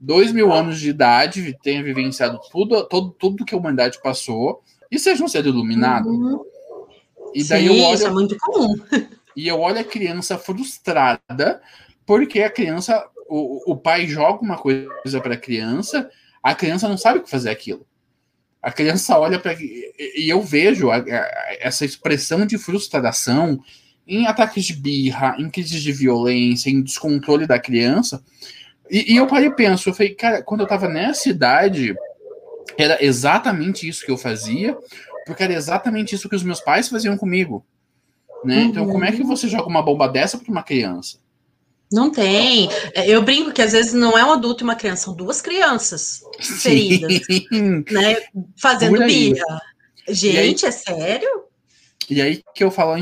dois 0.00 0.32
mil 0.32 0.52
anos 0.52 0.80
de 0.80 0.90
idade, 0.90 1.56
tenha 1.62 1.82
vivenciado 1.82 2.40
tudo, 2.50 2.82
todo, 2.88 3.10
tudo 3.10 3.44
que 3.44 3.54
a 3.54 3.58
humanidade 3.58 4.00
passou 4.02 4.62
e 4.90 4.98
seja 4.98 5.22
um 5.22 5.28
ser 5.28 5.46
iluminado. 5.46 6.08
Uhum. 6.08 6.44
E 7.34 7.44
daí 7.44 7.68
Sim, 7.68 7.78
eu 7.78 7.84
olho, 7.84 7.94
isso 7.94 8.06
é 8.06 8.10
muito 8.10 8.36
comum. 8.38 8.74
E 9.34 9.48
eu 9.48 9.58
olho 9.60 9.78
a 9.78 9.84
criança 9.84 10.36
frustrada 10.36 11.62
porque 12.04 12.42
a 12.42 12.50
criança, 12.50 13.02
o, 13.30 13.72
o 13.72 13.74
pai 13.74 14.06
joga 14.06 14.42
uma 14.42 14.58
coisa 14.58 15.20
para 15.22 15.32
a 15.32 15.38
criança, 15.38 16.10
a 16.42 16.54
criança 16.54 16.86
não 16.86 16.98
sabe 16.98 17.18
o 17.18 17.22
que 17.22 17.30
fazer 17.30 17.48
aquilo. 17.48 17.86
A 18.60 18.70
criança 18.70 19.18
olha 19.18 19.38
para 19.38 19.54
e 19.58 20.28
eu 20.28 20.42
vejo 20.42 20.90
a, 20.90 20.96
a, 20.96 21.56
essa 21.60 21.86
expressão 21.86 22.44
de 22.44 22.58
frustração 22.58 23.58
em 24.06 24.26
ataques 24.26 24.64
de 24.64 24.74
birra, 24.74 25.36
em 25.38 25.48
crises 25.48 25.82
de 25.82 25.92
violência, 25.92 26.70
em 26.70 26.82
descontrole 26.82 27.46
da 27.46 27.58
criança. 27.58 28.22
E, 28.90 29.14
e 29.14 29.16
eu 29.16 29.26
parei 29.26 29.48
e 29.48 29.54
penso, 29.54 29.88
eu 29.88 29.94
falei, 29.94 30.14
cara, 30.14 30.42
quando 30.42 30.60
eu 30.60 30.66
tava 30.66 30.88
nessa 30.88 31.28
idade, 31.28 31.94
era 32.76 33.02
exatamente 33.04 33.88
isso 33.88 34.04
que 34.04 34.10
eu 34.10 34.18
fazia, 34.18 34.76
porque 35.26 35.42
era 35.42 35.52
exatamente 35.52 36.14
isso 36.14 36.28
que 36.28 36.36
os 36.36 36.42
meus 36.42 36.60
pais 36.60 36.88
faziam 36.88 37.16
comigo. 37.16 37.64
Né? 38.44 38.58
Uhum. 38.58 38.64
Então, 38.64 38.86
como 38.86 39.04
é 39.04 39.12
que 39.12 39.22
você 39.22 39.48
joga 39.48 39.68
uma 39.68 39.82
bomba 39.82 40.08
dessa 40.08 40.36
para 40.36 40.50
uma 40.50 40.62
criança? 40.62 41.18
Não 41.92 42.10
tem. 42.10 42.70
Eu 43.06 43.22
brinco 43.22 43.52
que 43.52 43.60
às 43.60 43.72
vezes 43.72 43.92
não 43.92 44.16
é 44.16 44.24
um 44.24 44.32
adulto 44.32 44.62
e 44.62 44.64
uma 44.64 44.74
criança, 44.74 45.04
são 45.04 45.14
duas 45.14 45.42
crianças 45.42 46.22
feridas, 46.40 47.20
né? 47.90 48.16
Fazendo 48.56 49.04
birra. 49.04 49.60
Gente, 50.08 50.64
é 50.64 50.70
sério? 50.70 51.41
E 52.12 52.20
aí 52.20 52.42
que 52.54 52.62
eu 52.62 52.70
falo 52.70 52.92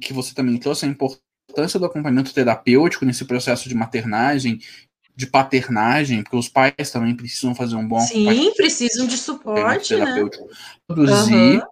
que 0.00 0.12
você 0.12 0.32
também 0.32 0.56
trouxe 0.56 0.86
a 0.86 0.88
importância 0.88 1.78
do 1.78 1.86
acompanhamento 1.86 2.32
terapêutico 2.32 3.04
nesse 3.04 3.24
processo 3.24 3.68
de 3.68 3.74
maternagem, 3.74 4.60
de 5.16 5.26
paternagem, 5.26 6.22
porque 6.22 6.36
os 6.36 6.48
pais 6.48 6.90
também 6.92 7.16
precisam 7.16 7.52
fazer 7.52 7.74
um 7.74 7.86
bom 7.86 7.98
Sim, 7.98 8.52
precisam 8.56 9.08
de 9.08 9.16
suporte, 9.16 9.96
né? 9.96 10.04
terapêutico. 10.04 10.46
Né? 10.46 10.54
Produzir 10.86 11.34
uhum. 11.34 11.62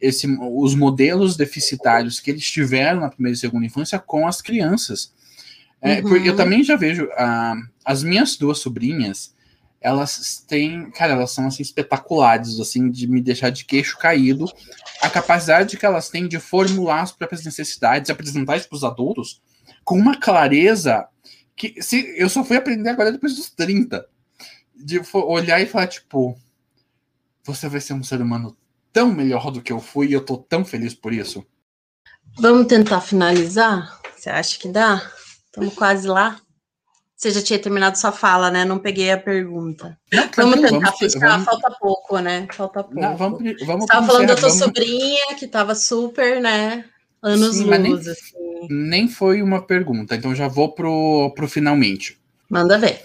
esse, 0.00 0.26
os 0.40 0.74
modelos 0.74 1.36
deficitários 1.36 2.18
que 2.18 2.32
eles 2.32 2.50
tiveram 2.50 3.02
na 3.02 3.08
primeira 3.08 3.36
e 3.36 3.38
segunda 3.38 3.64
infância 3.64 3.98
com 4.00 4.26
as 4.26 4.42
crianças. 4.42 5.14
É, 5.80 6.00
uhum. 6.00 6.16
Eu 6.16 6.34
também 6.34 6.64
já 6.64 6.74
vejo 6.74 7.04
uh, 7.04 7.68
as 7.84 8.02
minhas 8.02 8.36
duas 8.36 8.58
sobrinhas, 8.58 9.32
elas 9.80 10.44
têm, 10.46 10.90
cara, 10.90 11.12
elas 11.12 11.30
são 11.30 11.46
assim 11.46 11.62
espetaculares, 11.62 12.58
assim, 12.58 12.90
de 12.90 13.06
me 13.06 13.20
deixar 13.20 13.50
de 13.50 13.64
queixo 13.64 13.98
caído. 13.98 14.46
A 15.00 15.10
capacidade 15.10 15.76
que 15.76 15.86
elas 15.86 16.08
têm 16.08 16.26
de 16.26 16.38
formular 16.38 17.02
as 17.02 17.12
próprias 17.12 17.44
necessidades, 17.44 18.10
apresentar 18.10 18.56
isso 18.56 18.68
para 18.68 18.76
os 18.76 18.84
adultos 18.84 19.40
com 19.84 19.96
uma 19.96 20.18
clareza 20.18 21.06
que 21.54 21.80
se 21.80 22.14
eu 22.18 22.28
só 22.28 22.44
fui 22.44 22.56
aprender 22.56 22.90
agora 22.90 23.12
depois 23.12 23.36
dos 23.36 23.48
30. 23.50 24.04
De 24.74 25.00
olhar 25.14 25.60
e 25.60 25.66
falar, 25.66 25.86
tipo, 25.86 26.38
você 27.42 27.68
vai 27.68 27.80
ser 27.80 27.94
um 27.94 28.02
ser 28.02 28.20
humano 28.20 28.54
tão 28.92 29.10
melhor 29.12 29.50
do 29.50 29.62
que 29.62 29.72
eu 29.72 29.80
fui 29.80 30.08
e 30.08 30.12
eu 30.12 30.24
tô 30.24 30.36
tão 30.36 30.64
feliz 30.64 30.92
por 30.92 31.14
isso. 31.14 31.46
Vamos 32.38 32.66
tentar 32.66 33.00
finalizar? 33.00 33.98
Você 34.14 34.28
acha 34.28 34.58
que 34.58 34.68
dá? 34.68 35.10
Estamos 35.46 35.74
quase 35.74 36.06
lá. 36.08 36.38
Você 37.16 37.30
já 37.30 37.42
tinha 37.42 37.58
terminado 37.58 37.96
sua 37.96 38.12
fala, 38.12 38.50
né? 38.50 38.64
Não 38.64 38.78
peguei 38.78 39.10
a 39.10 39.16
pergunta. 39.16 39.98
Não, 40.12 40.28
vamos 40.36 40.60
tentar 40.60 40.90
vamos, 40.90 40.98
fechar, 40.98 41.30
vamos... 41.30 41.44
falta 41.46 41.70
pouco, 41.80 42.18
né? 42.18 42.46
Falta 42.52 42.84
pouco. 42.84 43.00
Não, 43.00 43.16
vamos, 43.16 43.38
vamos 43.42 43.58
Você 43.58 43.84
estava 43.84 44.06
falando 44.06 44.26
da 44.26 44.36
tua 44.36 44.50
vamos... 44.50 44.64
sobrinha, 44.64 45.34
que 45.38 45.46
estava 45.46 45.74
super, 45.74 46.42
né? 46.42 46.84
Anos 47.22 47.56
Sim, 47.56 47.64
luz, 47.64 47.78
nem, 47.80 47.94
assim. 47.94 48.68
Nem 48.68 49.08
foi 49.08 49.42
uma 49.42 49.62
pergunta, 49.62 50.14
então 50.14 50.34
já 50.34 50.46
vou 50.46 50.72
pro, 50.72 51.32
pro 51.34 51.48
finalmente. 51.48 52.18
Manda 52.50 52.78
ver. 52.78 53.02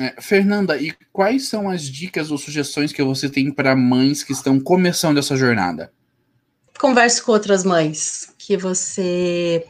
É, 0.00 0.14
Fernanda, 0.20 0.80
e 0.80 0.94
quais 1.12 1.48
são 1.48 1.68
as 1.68 1.82
dicas 1.82 2.30
ou 2.30 2.38
sugestões 2.38 2.92
que 2.92 3.02
você 3.02 3.28
tem 3.28 3.50
para 3.50 3.74
mães 3.74 4.22
que 4.22 4.32
estão 4.32 4.60
começando 4.60 5.18
essa 5.18 5.36
jornada? 5.36 5.92
Converse 6.78 7.20
com 7.20 7.32
outras 7.32 7.64
mães 7.64 8.32
que 8.38 8.56
você 8.56 9.66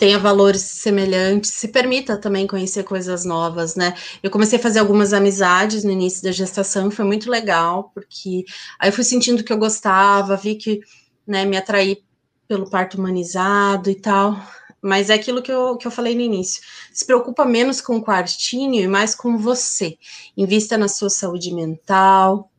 tenha 0.00 0.18
valores 0.18 0.62
semelhantes, 0.62 1.50
se 1.50 1.68
permita 1.68 2.16
também 2.16 2.46
conhecer 2.46 2.84
coisas 2.84 3.26
novas, 3.26 3.76
né? 3.76 3.94
Eu 4.22 4.30
comecei 4.30 4.58
a 4.58 4.62
fazer 4.62 4.78
algumas 4.78 5.12
amizades 5.12 5.84
no 5.84 5.90
início 5.90 6.22
da 6.22 6.32
gestação, 6.32 6.90
foi 6.90 7.04
muito 7.04 7.30
legal, 7.30 7.92
porque 7.94 8.46
aí 8.78 8.88
eu 8.88 8.92
fui 8.94 9.04
sentindo 9.04 9.44
que 9.44 9.52
eu 9.52 9.58
gostava, 9.58 10.38
vi 10.38 10.54
que, 10.54 10.80
né, 11.26 11.44
me 11.44 11.54
atraí 11.54 12.02
pelo 12.48 12.68
parto 12.70 12.96
humanizado 12.96 13.90
e 13.90 13.94
tal, 13.94 14.40
mas 14.80 15.10
é 15.10 15.14
aquilo 15.14 15.42
que 15.42 15.52
eu, 15.52 15.76
que 15.76 15.86
eu 15.86 15.90
falei 15.90 16.14
no 16.14 16.22
início. 16.22 16.62
Se 16.90 17.04
preocupa 17.04 17.44
menos 17.44 17.82
com 17.82 17.98
o 17.98 18.02
quartinho 18.02 18.82
e 18.82 18.88
mais 18.88 19.14
com 19.14 19.36
você. 19.36 19.98
Invista 20.34 20.78
na 20.78 20.88
sua 20.88 21.10
saúde 21.10 21.54
mental, 21.54 22.50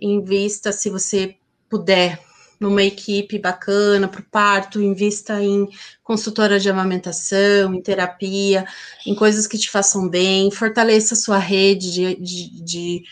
invista 0.00 0.72
se 0.72 0.90
você 0.90 1.36
puder 1.70 2.20
numa 2.62 2.82
equipe 2.82 3.38
bacana 3.38 4.06
para 4.06 4.20
o 4.20 4.24
parto, 4.24 4.80
invista 4.80 5.42
em 5.42 5.68
consultora 6.04 6.60
de 6.60 6.70
amamentação, 6.70 7.74
em 7.74 7.82
terapia, 7.82 8.64
em 9.04 9.14
coisas 9.14 9.46
que 9.46 9.58
te 9.58 9.68
façam 9.68 10.08
bem, 10.08 10.50
fortaleça 10.50 11.14
a 11.14 11.16
sua 11.16 11.38
rede 11.38 11.92
de, 11.92 12.14
de, 12.14 12.62
de, 12.62 13.02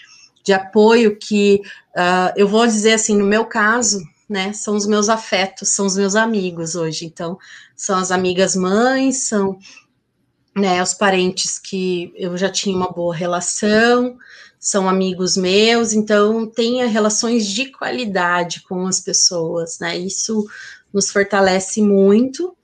de 0.45 0.53
apoio, 0.53 1.19
que 1.19 1.61
uh, 1.97 2.33
eu 2.37 2.47
vou 2.47 2.65
dizer 2.65 2.95
assim, 2.95 3.17
no 3.17 3.27
meu 3.27 3.45
caso, 3.45 4.01
né, 4.29 4.53
são 4.53 4.77
os 4.77 4.87
meus 4.87 5.09
afetos, 5.09 5.71
são 5.71 5.85
os 5.85 5.97
meus 5.97 6.15
amigos 6.15 6.77
hoje, 6.77 7.05
então, 7.05 7.37
são 7.75 7.99
as 7.99 8.13
amigas 8.13 8.55
mães, 8.55 9.27
são 9.27 9.59
né, 10.57 10.81
os 10.81 10.95
parentes 10.95 11.59
que 11.59 12.13
eu 12.15 12.37
já 12.37 12.49
tinha 12.49 12.77
uma 12.77 12.91
boa 12.91 13.15
relação, 13.15 14.17
são 14.61 14.87
amigos 14.87 15.39
meus, 15.39 15.95
então 15.95 16.47
tenha 16.47 16.87
relações 16.87 17.47
de 17.47 17.73
qualidade 17.73 18.61
com 18.61 18.87
as 18.87 19.01
pessoas, 19.01 19.79
né? 19.79 19.97
Isso 19.97 20.47
nos 20.93 21.11
fortalece 21.11 21.81
muito. 21.81 22.55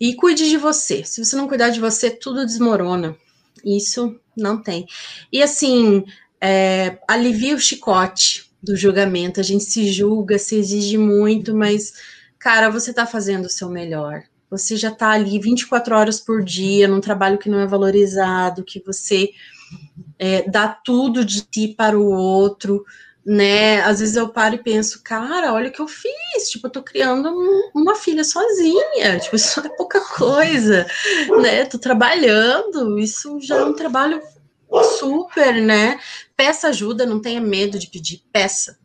E 0.00 0.16
cuide 0.16 0.48
de 0.50 0.56
você. 0.56 1.04
Se 1.04 1.24
você 1.24 1.36
não 1.36 1.46
cuidar 1.46 1.70
de 1.70 1.78
você, 1.78 2.10
tudo 2.10 2.44
desmorona. 2.44 3.16
Isso 3.64 4.18
não 4.36 4.60
tem. 4.60 4.86
E 5.32 5.40
assim, 5.40 6.04
é, 6.40 6.98
alivia 7.06 7.54
o 7.54 7.60
chicote 7.60 8.50
do 8.60 8.76
julgamento. 8.76 9.38
A 9.38 9.42
gente 9.44 9.64
se 9.64 9.92
julga, 9.92 10.36
se 10.36 10.56
exige 10.56 10.98
muito, 10.98 11.54
mas, 11.54 11.92
cara, 12.40 12.68
você 12.68 12.92
tá 12.92 13.06
fazendo 13.06 13.44
o 13.46 13.50
seu 13.50 13.70
melhor. 13.70 14.24
Você 14.50 14.76
já 14.76 14.90
tá 14.90 15.10
ali 15.10 15.38
24 15.38 15.94
horas 15.94 16.18
por 16.18 16.42
dia 16.42 16.88
num 16.88 17.00
trabalho 17.00 17.38
que 17.38 17.48
não 17.48 17.60
é 17.60 17.66
valorizado, 17.66 18.64
que 18.64 18.82
você 18.84 19.30
é, 20.18 20.48
dá 20.48 20.68
tudo 20.68 21.24
de 21.24 21.46
si 21.52 21.68
para 21.76 21.98
o 21.98 22.10
outro, 22.10 22.84
né? 23.24 23.80
Às 23.82 24.00
vezes 24.00 24.16
eu 24.16 24.28
paro 24.28 24.56
e 24.56 24.62
penso, 24.62 25.02
cara, 25.02 25.52
olha 25.52 25.68
o 25.68 25.72
que 25.72 25.80
eu 25.80 25.88
fiz, 25.88 26.50
tipo, 26.50 26.66
eu 26.66 26.70
tô 26.70 26.82
criando 26.82 27.30
um, 27.30 27.70
uma 27.74 27.94
filha 27.94 28.22
sozinha, 28.22 29.18
tipo, 29.18 29.36
isso 29.36 29.60
é 29.60 29.68
pouca 29.70 30.00
coisa, 30.00 30.86
né? 31.40 31.64
Tô 31.64 31.78
trabalhando, 31.78 32.98
isso 32.98 33.40
já 33.40 33.56
é 33.56 33.64
um 33.64 33.74
trabalho 33.74 34.20
super, 34.98 35.60
né? 35.60 35.98
Peça 36.36 36.68
ajuda, 36.68 37.06
não 37.06 37.20
tenha 37.20 37.40
medo 37.40 37.78
de 37.78 37.88
pedir, 37.88 38.22
peça. 38.32 38.78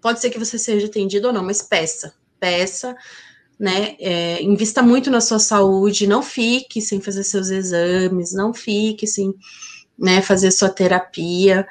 Pode 0.00 0.20
ser 0.20 0.30
que 0.30 0.38
você 0.38 0.58
seja 0.58 0.86
atendido 0.86 1.28
ou 1.28 1.32
não, 1.32 1.44
mas 1.44 1.62
peça, 1.62 2.14
peça, 2.40 2.96
né? 3.58 3.96
É, 4.00 4.42
invista 4.42 4.82
muito 4.82 5.10
na 5.10 5.20
sua 5.20 5.38
saúde, 5.38 6.06
não 6.06 6.22
fique 6.22 6.80
sem 6.80 7.00
fazer 7.00 7.22
seus 7.22 7.50
exames, 7.50 8.32
não 8.32 8.52
fique 8.52 9.06
sem 9.06 9.32
né, 9.98 10.20
fazer 10.20 10.50
sua 10.50 10.68
terapia, 10.68 11.66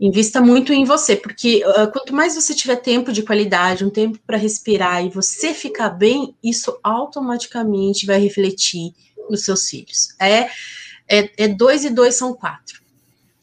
invista 0.00 0.40
muito 0.40 0.72
em 0.72 0.84
você, 0.84 1.16
porque 1.16 1.62
uh, 1.64 1.90
quanto 1.90 2.14
mais 2.14 2.34
você 2.34 2.54
tiver 2.54 2.76
tempo 2.76 3.12
de 3.12 3.22
qualidade, 3.22 3.84
um 3.84 3.90
tempo 3.90 4.18
para 4.26 4.36
respirar 4.36 5.04
e 5.04 5.10
você 5.10 5.54
ficar 5.54 5.90
bem, 5.90 6.34
isso 6.42 6.78
automaticamente 6.82 8.06
vai 8.06 8.18
refletir 8.18 8.92
nos 9.28 9.44
seus 9.44 9.68
filhos. 9.68 10.14
É, 10.20 10.48
é, 11.08 11.30
é 11.36 11.48
dois 11.48 11.84
e 11.84 11.90
dois 11.90 12.14
são 12.14 12.34
quatro. 12.34 12.80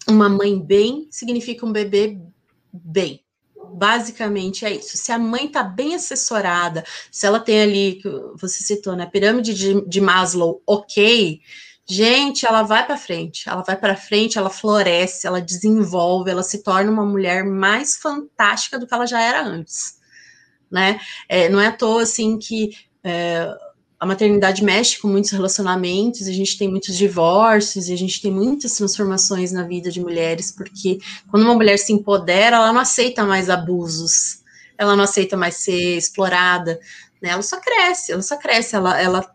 Uma 0.07 0.29
mãe 0.29 0.59
bem 0.59 1.07
significa 1.09 1.65
um 1.65 1.71
bebê 1.71 2.17
bem. 2.71 3.21
Basicamente 3.73 4.63
é 4.63 4.75
isso. 4.75 4.95
Se 4.95 5.11
a 5.11 5.17
mãe 5.17 5.47
está 5.47 5.63
bem 5.63 5.95
assessorada, 5.95 6.85
se 7.11 7.25
ela 7.25 7.39
tem 7.39 7.61
ali, 7.61 8.01
você 8.39 8.63
citou, 8.63 8.95
né, 8.95 9.05
pirâmide 9.05 9.53
de, 9.53 9.81
de 9.87 9.99
Maslow, 9.99 10.61
ok, 10.65 11.41
Gente, 11.87 12.47
ela 12.47 12.63
vai 12.63 12.83
para 12.85 12.97
frente, 12.97 13.47
ela 13.47 13.61
vai 13.61 13.77
para 13.77 13.95
frente, 13.95 14.39
ela 14.39 14.49
floresce, 14.49 15.27
ela 15.27 15.39
desenvolve, 15.39 16.31
ela 16.31 16.41
se 16.41 16.63
torna 16.63 16.89
uma 16.89 17.05
mulher 17.05 17.43
mais 17.43 17.95
fantástica 17.97 18.79
do 18.79 18.87
que 18.87 18.93
ela 18.93 19.05
já 19.05 19.21
era 19.21 19.43
antes, 19.45 19.99
né? 20.69 20.99
É, 21.29 21.47
não 21.47 21.61
é 21.61 21.67
à 21.67 21.71
toa 21.71 22.01
assim 22.01 22.39
que 22.39 22.71
é, 23.03 23.55
a 23.99 24.05
maternidade 24.05 24.63
mexe 24.63 24.99
com 24.99 25.07
muitos 25.07 25.29
relacionamentos, 25.29 26.27
a 26.27 26.31
gente 26.31 26.57
tem 26.57 26.67
muitos 26.67 26.97
divórcios, 26.97 27.87
a 27.87 27.95
gente 27.95 28.19
tem 28.19 28.31
muitas 28.31 28.75
transformações 28.75 29.51
na 29.51 29.61
vida 29.61 29.91
de 29.91 30.01
mulheres, 30.01 30.51
porque 30.51 30.99
quando 31.29 31.43
uma 31.43 31.53
mulher 31.53 31.77
se 31.77 31.93
empodera, 31.93 32.55
ela 32.55 32.73
não 32.73 32.79
aceita 32.79 33.23
mais 33.23 33.47
abusos, 33.47 34.43
ela 34.75 34.95
não 34.95 35.03
aceita 35.03 35.37
mais 35.37 35.57
ser 35.57 35.97
explorada, 35.97 36.79
né? 37.21 37.29
Ela 37.29 37.43
só 37.43 37.59
cresce, 37.59 38.11
ela 38.11 38.23
só 38.23 38.37
cresce, 38.37 38.75
ela, 38.75 38.99
ela 38.99 39.34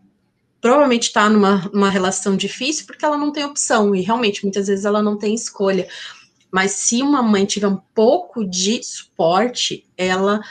provavelmente 0.61 1.07
está 1.07 1.27
numa, 1.27 1.89
relação 1.89 2.37
difícil 2.37 2.85
porque 2.85 3.03
ela 3.03 3.17
não 3.17 3.31
tem 3.31 3.43
opção, 3.43 3.95
e 3.95 4.01
realmente 4.01 4.43
muitas 4.43 4.67
vezes 4.67 4.85
ela 4.85 5.01
não 5.01 5.17
tem 5.17 5.33
escolha. 5.33 5.87
Mas 6.51 6.71
se 6.71 7.01
uma 7.01 7.23
mãe 7.23 7.45
tiver 7.45 7.67
um 7.67 7.81
pouco 7.95 8.45
de 8.45 8.83
suporte, 8.83 9.85
ela 9.97 10.41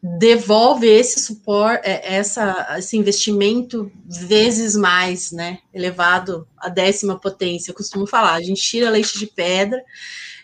devolve 0.00 0.86
esse 0.86 1.20
suporte, 1.20 1.82
é, 1.84 2.14
essa, 2.14 2.76
esse 2.78 2.96
investimento 2.96 3.90
vezes 4.06 4.76
mais, 4.76 5.32
né? 5.32 5.58
Elevado 5.74 6.46
à 6.56 6.68
décima 6.68 7.18
potência. 7.18 7.70
Eu 7.70 7.74
costumo 7.74 8.06
falar, 8.06 8.34
a 8.34 8.42
gente 8.42 8.62
tira 8.62 8.90
leite 8.90 9.18
de 9.18 9.26
pedra 9.26 9.82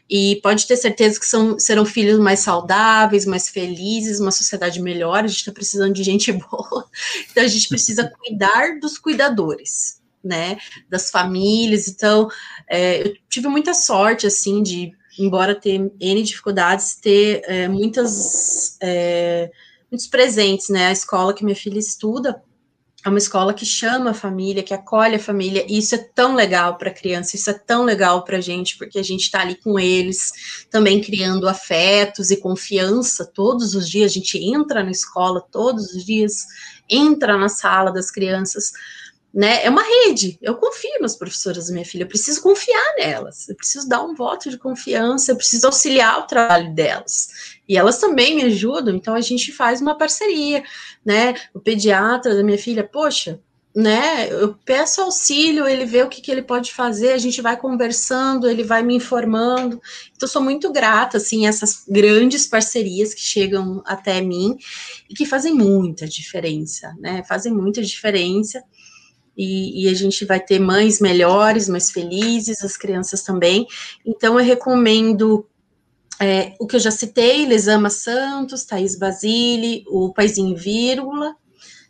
e 0.09 0.41
pode 0.43 0.67
ter 0.67 0.77
certeza 0.77 1.19
que 1.19 1.27
são, 1.27 1.59
serão 1.59 1.85
filhos 1.85 2.19
mais 2.19 2.41
saudáveis, 2.41 3.25
mais 3.25 3.49
felizes, 3.49 4.21
uma 4.21 4.31
sociedade 4.31 4.81
melhor. 4.81 5.25
A 5.25 5.27
gente 5.27 5.39
está 5.39 5.53
precisando 5.53 5.95
de 5.95 6.03
gente 6.03 6.31
boa, 6.51 6.89
então 7.31 7.43
a 7.43 7.47
gente 7.47 7.69
precisa 7.69 8.11
cuidar 8.19 8.79
dos 8.81 8.99
cuidadores, 8.99 10.01
né? 10.23 10.59
Das 10.91 11.11
famílias. 11.11 11.89
Então, 11.89 12.29
é, 12.69 13.07
eu 13.07 13.15
tive 13.29 13.49
muita 13.49 13.73
sorte, 13.73 14.27
assim, 14.27 14.63
de, 14.63 14.93
embora 15.19 15.55
ter 15.55 15.91
N 16.01 16.23
dificuldades, 16.23 16.97
ter 16.97 17.43
é, 17.45 17.69
muitas. 17.69 18.77
É, 18.81 19.51
muitos 19.91 20.09
presentes, 20.09 20.69
né? 20.71 20.89
A 20.89 20.93
escola 20.93 21.33
que 21.33 21.45
minha 21.45 21.55
filha 21.57 21.79
estuda 21.79 22.43
é 23.05 23.09
uma 23.11 23.19
escola 23.19 23.53
que 23.53 23.67
chama 23.67 24.11
a 24.11 24.15
família, 24.15 24.63
que 24.63 24.73
acolhe 24.73 25.17
a 25.17 25.19
família, 25.19 25.67
e 25.69 25.77
isso 25.77 25.95
é 25.95 25.99
tão 25.99 26.35
legal 26.35 26.79
para 26.79 26.89
a 26.89 26.95
criança, 26.95 27.37
isso 27.37 27.51
é 27.51 27.53
tão 27.53 27.85
legal 27.85 28.25
para 28.25 28.39
a 28.39 28.41
gente, 28.41 28.79
porque 28.79 28.99
a 28.99 29.03
gente 29.03 29.25
está 29.25 29.41
ali 29.41 29.57
com 29.57 29.79
eles, 29.79 30.67
também 30.71 31.03
criando 31.03 31.47
afetos 31.47 32.31
e 32.31 32.39
confiança 32.39 33.27
todos 33.27 33.75
os 33.75 33.91
dias. 33.91 34.11
A 34.11 34.15
gente 34.15 34.39
entra 34.39 34.83
na 34.83 34.91
escola 34.91 35.43
todos 35.53 35.93
os 35.93 36.03
dias, 36.03 36.47
entra 36.89 37.37
na 37.37 37.51
sala 37.51 37.93
das 37.93 38.11
crianças, 38.11 38.73
né? 39.35 39.65
É 39.65 39.69
uma 39.69 39.83
rede. 39.83 40.39
Eu 40.41 40.55
confio 40.55 41.01
nas 41.01 41.17
professoras 41.17 41.67
da 41.67 41.73
minha 41.73 41.85
filha, 41.85 42.05
eu 42.05 42.09
preciso 42.09 42.41
confiar 42.41 42.95
nelas, 42.97 43.49
eu 43.49 43.57
preciso 43.57 43.89
dar 43.89 44.03
um 44.03 44.15
voto 44.15 44.49
de 44.49 44.57
confiança, 44.57 45.33
eu 45.33 45.37
preciso 45.37 45.67
auxiliar 45.67 46.21
o 46.21 46.27
trabalho 46.27 46.73
delas. 46.73 47.59
E 47.69 47.77
elas 47.77 47.99
também 47.99 48.37
me 48.37 48.45
ajudam, 48.45 48.95
então 48.95 49.13
a 49.13 49.21
gente 49.21 49.51
faz 49.51 49.81
uma 49.81 49.99
parceria, 49.99 50.63
né? 51.05 51.35
O 51.53 51.59
pediatra 51.59 52.35
da 52.37 52.45
minha 52.45 52.59
filha, 52.59 52.85
poxa, 52.85 53.41
né? 53.75 54.29
Eu 54.31 54.55
peço 54.65 55.01
auxílio, 55.01 55.67
ele 55.67 55.85
vê 55.85 56.05
o 56.05 56.09
que, 56.09 56.21
que 56.21 56.31
ele 56.31 56.43
pode 56.43 56.73
fazer, 56.73 57.11
a 57.11 57.19
gente 57.19 57.43
vai 57.43 57.57
conversando, 57.57 58.49
ele 58.49 58.63
vai 58.63 58.85
me 58.85 58.95
informando. 58.95 59.83
Então, 60.15 60.29
sou 60.29 60.41
muito 60.41 60.71
grata, 60.71 61.17
assim, 61.17 61.45
essas 61.45 61.85
grandes 61.89 62.47
parcerias 62.47 63.13
que 63.13 63.23
chegam 63.23 63.83
até 63.85 64.21
mim 64.21 64.57
e 65.11 65.15
que 65.15 65.27
fazem 65.27 65.53
muita 65.53 66.07
diferença, 66.07 66.95
né? 67.01 67.25
Fazem 67.25 67.53
muita 67.53 67.83
diferença 67.83 68.63
e, 69.37 69.85
e, 69.85 69.89
a 69.89 69.95
gente 69.95 70.25
vai 70.25 70.41
ter 70.41 70.59
mães 70.59 71.01
melhores, 71.01 71.69
mais 71.69 71.91
felizes, 71.91 72.63
as 72.63 72.77
crianças 72.77 73.23
também. 73.23 73.67
Então, 74.05 74.39
eu 74.39 74.45
recomendo 74.45 75.47
é, 76.21 76.55
o 76.61 76.67
que 76.67 76.77
eu 76.77 76.81
já 76.81 76.91
citei, 76.91 77.47
Lesama 77.47 77.91
Santos, 77.91 78.65
Thaís 78.65 78.97
Basile, 78.97 79.85
o 79.89 80.13
Paizinho 80.13 80.57
Vírgula, 80.57 81.35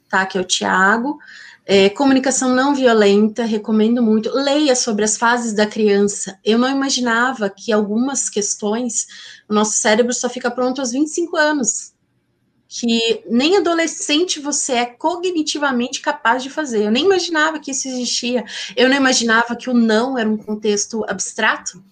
tá, 0.09 0.25
que 0.27 0.39
é 0.39 0.41
o 0.41 0.45
Tiago. 0.45 1.19
É, 1.66 1.89
comunicação 1.89 2.55
não 2.55 2.75
violenta, 2.75 3.45
recomendo 3.45 4.03
muito. 4.03 4.31
Leia 4.35 4.77
sobre 4.77 5.05
as 5.05 5.16
fases 5.16 5.55
da 5.55 5.66
criança. 5.66 6.39
Eu 6.45 6.59
não 6.59 6.71
imaginava 6.71 7.49
que 7.49 7.73
algumas 7.73 8.29
questões, 8.29 9.07
o 9.49 9.55
nosso 9.55 9.73
cérebro 9.73 10.12
só 10.12 10.29
fica 10.29 10.51
pronto 10.51 10.81
aos 10.81 10.93
25 10.93 11.37
anos 11.37 11.94
que 12.69 13.23
nem 13.28 13.57
adolescente 13.57 14.41
você 14.41 14.73
é 14.73 14.86
cognitivamente 14.86 16.01
capaz 16.01 16.43
de 16.43 16.51
fazer. 16.51 16.85
Eu 16.85 16.91
nem 16.91 17.05
imaginava 17.05 17.61
que 17.61 17.70
isso 17.70 17.89
existia. 17.89 18.45
Eu 18.77 18.89
não 18.89 18.97
imaginava 18.97 19.55
que 19.55 19.70
o 19.70 19.74
não 19.74 20.19
era 20.19 20.28
um 20.28 20.36
contexto 20.36 21.05
abstrato, 21.09 21.82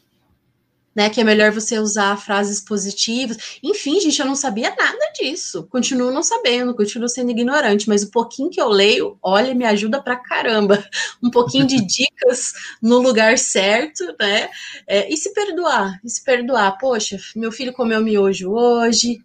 né? 0.95 1.09
Que 1.09 1.21
é 1.21 1.25
melhor 1.25 1.53
você 1.53 1.79
usar 1.79 2.17
frases 2.17 2.61
positivas. 2.61 3.59
Enfim, 3.63 4.01
gente, 4.01 4.19
eu 4.21 4.27
não 4.27 4.35
sabia 4.35 4.75
nada 4.75 5.13
disso. 5.15 5.67
Continuo 5.71 6.11
não 6.11 6.23
sabendo, 6.23 6.75
continuo 6.75 7.09
sendo 7.09 7.31
ignorante, 7.31 7.89
mas 7.89 8.03
o 8.03 8.11
pouquinho 8.11 8.51
que 8.51 8.61
eu 8.61 8.69
leio, 8.69 9.17
olha, 9.23 9.55
me 9.55 9.65
ajuda 9.65 10.03
pra 10.03 10.17
caramba. 10.17 10.85
Um 11.23 11.31
pouquinho 11.31 11.67
de 11.67 11.77
dicas 11.87 12.53
no 12.81 12.99
lugar 12.99 13.39
certo, 13.39 14.05
né? 14.19 14.51
É, 14.87 15.13
e 15.13 15.17
se 15.17 15.33
perdoar, 15.33 16.01
e 16.05 16.11
se 16.11 16.23
perdoar. 16.25 16.77
Poxa, 16.79 17.19
meu 17.37 17.53
filho 17.53 17.73
comeu 17.73 18.01
miojo 18.01 18.51
hoje, 18.51 19.23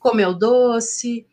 comeu 0.00 0.34
doce. 0.34 1.26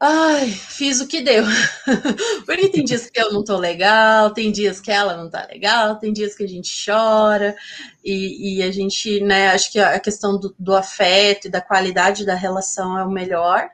Ai, 0.00 0.48
fiz 0.48 1.00
o 1.00 1.08
que 1.08 1.20
deu. 1.20 1.42
Porque 2.46 2.68
tem 2.68 2.84
dias 2.84 3.10
que 3.10 3.20
eu 3.20 3.32
não 3.32 3.42
tô 3.42 3.56
legal, 3.56 4.30
tem 4.30 4.52
dias 4.52 4.80
que 4.80 4.92
ela 4.92 5.16
não 5.16 5.28
tá 5.28 5.44
legal, 5.50 5.98
tem 5.98 6.12
dias 6.12 6.36
que 6.36 6.44
a 6.44 6.48
gente 6.48 6.70
chora, 6.84 7.56
e, 8.04 8.58
e 8.58 8.62
a 8.62 8.70
gente, 8.70 9.20
né, 9.20 9.48
acho 9.48 9.72
que 9.72 9.80
a 9.80 9.98
questão 9.98 10.38
do, 10.38 10.54
do 10.56 10.76
afeto 10.76 11.48
e 11.48 11.50
da 11.50 11.60
qualidade 11.60 12.24
da 12.24 12.36
relação 12.36 12.96
é 12.96 13.04
o 13.04 13.10
melhor, 13.10 13.68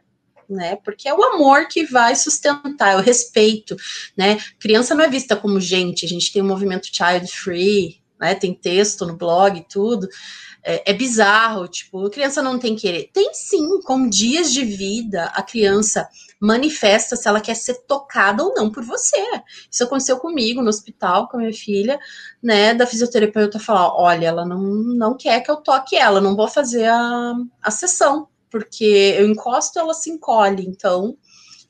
né? 0.49 0.77
Porque 0.77 1.07
é 1.07 1.13
o 1.15 1.23
amor 1.23 1.69
que 1.69 1.85
vai 1.85 2.17
sustentar, 2.17 2.95
é 2.95 2.97
o 2.97 3.03
respeito, 3.03 3.77
né? 4.17 4.39
Criança 4.59 4.95
não 4.95 5.05
é 5.05 5.09
vista 5.09 5.37
como 5.37 5.61
gente, 5.61 6.07
a 6.07 6.09
gente 6.09 6.33
tem 6.33 6.41
o 6.41 6.47
movimento 6.47 6.89
child 6.91 7.31
free, 7.31 8.01
né? 8.19 8.35
Tem 8.35 8.55
texto 8.55 9.05
no 9.05 9.15
blog 9.15 9.59
e 9.59 9.69
tudo 9.69 10.09
é, 10.65 10.91
é, 10.91 10.95
bizarro, 10.95 11.69
tipo, 11.69 12.07
a 12.07 12.11
criança 12.11 12.43
não 12.43 12.59
tem 12.59 12.75
querer. 12.75 13.11
Tem 13.13 13.35
sim, 13.35 13.81
com 13.83 14.09
dias 14.09 14.51
de 14.51 14.65
vida, 14.65 15.27
a 15.35 15.43
criança 15.43 16.09
manifesta 16.41 17.17
se 17.17 17.29
ela 17.29 17.41
quer 17.41 17.55
ser 17.55 17.75
tocada 17.87 18.43
ou 18.43 18.55
não 18.55 18.71
por 18.73 18.83
você. 18.83 19.23
Isso 19.71 19.85
aconteceu 19.85 20.19
comigo 20.19 20.63
no 20.63 20.71
hospital 20.71 21.29
com 21.29 21.37
a 21.37 21.41
minha 21.41 21.53
filha, 21.53 21.99
né, 22.43 22.73
da 22.73 22.87
fisioterapeuta 22.87 23.59
falar, 23.59 23.95
olha, 23.95 24.29
ela 24.29 24.47
não, 24.47 24.59
não 24.59 25.17
quer 25.17 25.41
que 25.41 25.51
eu 25.51 25.57
toque 25.57 25.97
ela, 25.97 26.21
não 26.21 26.35
vou 26.35 26.49
fazer 26.49 26.87
a, 26.87 27.35
a 27.63 27.71
sessão, 27.71 28.29
porque 28.51 29.15
eu 29.19 29.29
encosto, 29.29 29.79
ela 29.79 29.93
se 29.93 30.11
encolhe, 30.11 30.65
então 30.67 31.17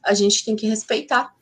a 0.03 0.15
gente 0.15 0.45
tem 0.45 0.55
que 0.55 0.67
respeitar 0.67 1.35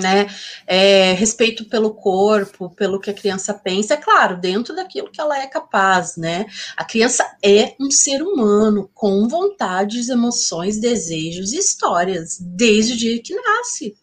né? 0.00 0.26
É, 0.66 1.12
respeito 1.12 1.64
pelo 1.68 1.94
corpo, 1.94 2.70
pelo 2.74 3.00
que 3.00 3.10
a 3.10 3.14
criança 3.14 3.54
pensa, 3.54 3.94
é 3.94 3.96
claro, 3.96 4.38
dentro 4.40 4.74
daquilo 4.74 5.10
que 5.10 5.20
ela 5.20 5.38
é 5.38 5.46
capaz, 5.46 6.16
né? 6.16 6.46
A 6.76 6.84
criança 6.84 7.24
é 7.42 7.74
um 7.80 7.90
ser 7.90 8.22
humano 8.22 8.90
com 8.94 9.28
vontades, 9.28 10.08
emoções, 10.08 10.78
desejos 10.80 11.52
e 11.52 11.58
histórias 11.58 12.38
desde 12.40 12.94
o 12.94 12.96
dia 12.96 13.22
que 13.22 13.34
nasce. 13.34 13.96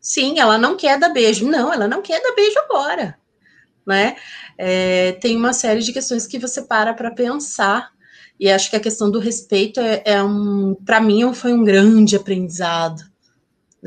Sim, 0.00 0.38
ela 0.40 0.58
não 0.58 0.76
quer 0.76 0.98
dar 0.98 1.10
beijo. 1.10 1.46
Não, 1.48 1.72
ela 1.72 1.88
não 1.88 2.02
quer 2.02 2.20
dar 2.22 2.34
beijo 2.34 2.58
agora. 2.58 3.18
né? 3.86 4.16
É, 4.58 5.12
tem 5.12 5.36
uma 5.36 5.52
série 5.52 5.80
de 5.80 5.92
questões 5.92 6.26
que 6.26 6.38
você 6.38 6.62
para 6.62 6.94
para 6.94 7.10
pensar 7.10 7.90
e 8.38 8.50
acho 8.50 8.70
que 8.70 8.76
a 8.76 8.80
questão 8.80 9.10
do 9.10 9.18
respeito 9.18 9.80
é, 9.80 10.02
é 10.04 10.22
um, 10.22 10.74
para 10.74 11.00
mim, 11.00 11.32
foi 11.34 11.52
um 11.52 11.64
grande 11.64 12.16
aprendizado. 12.16 13.02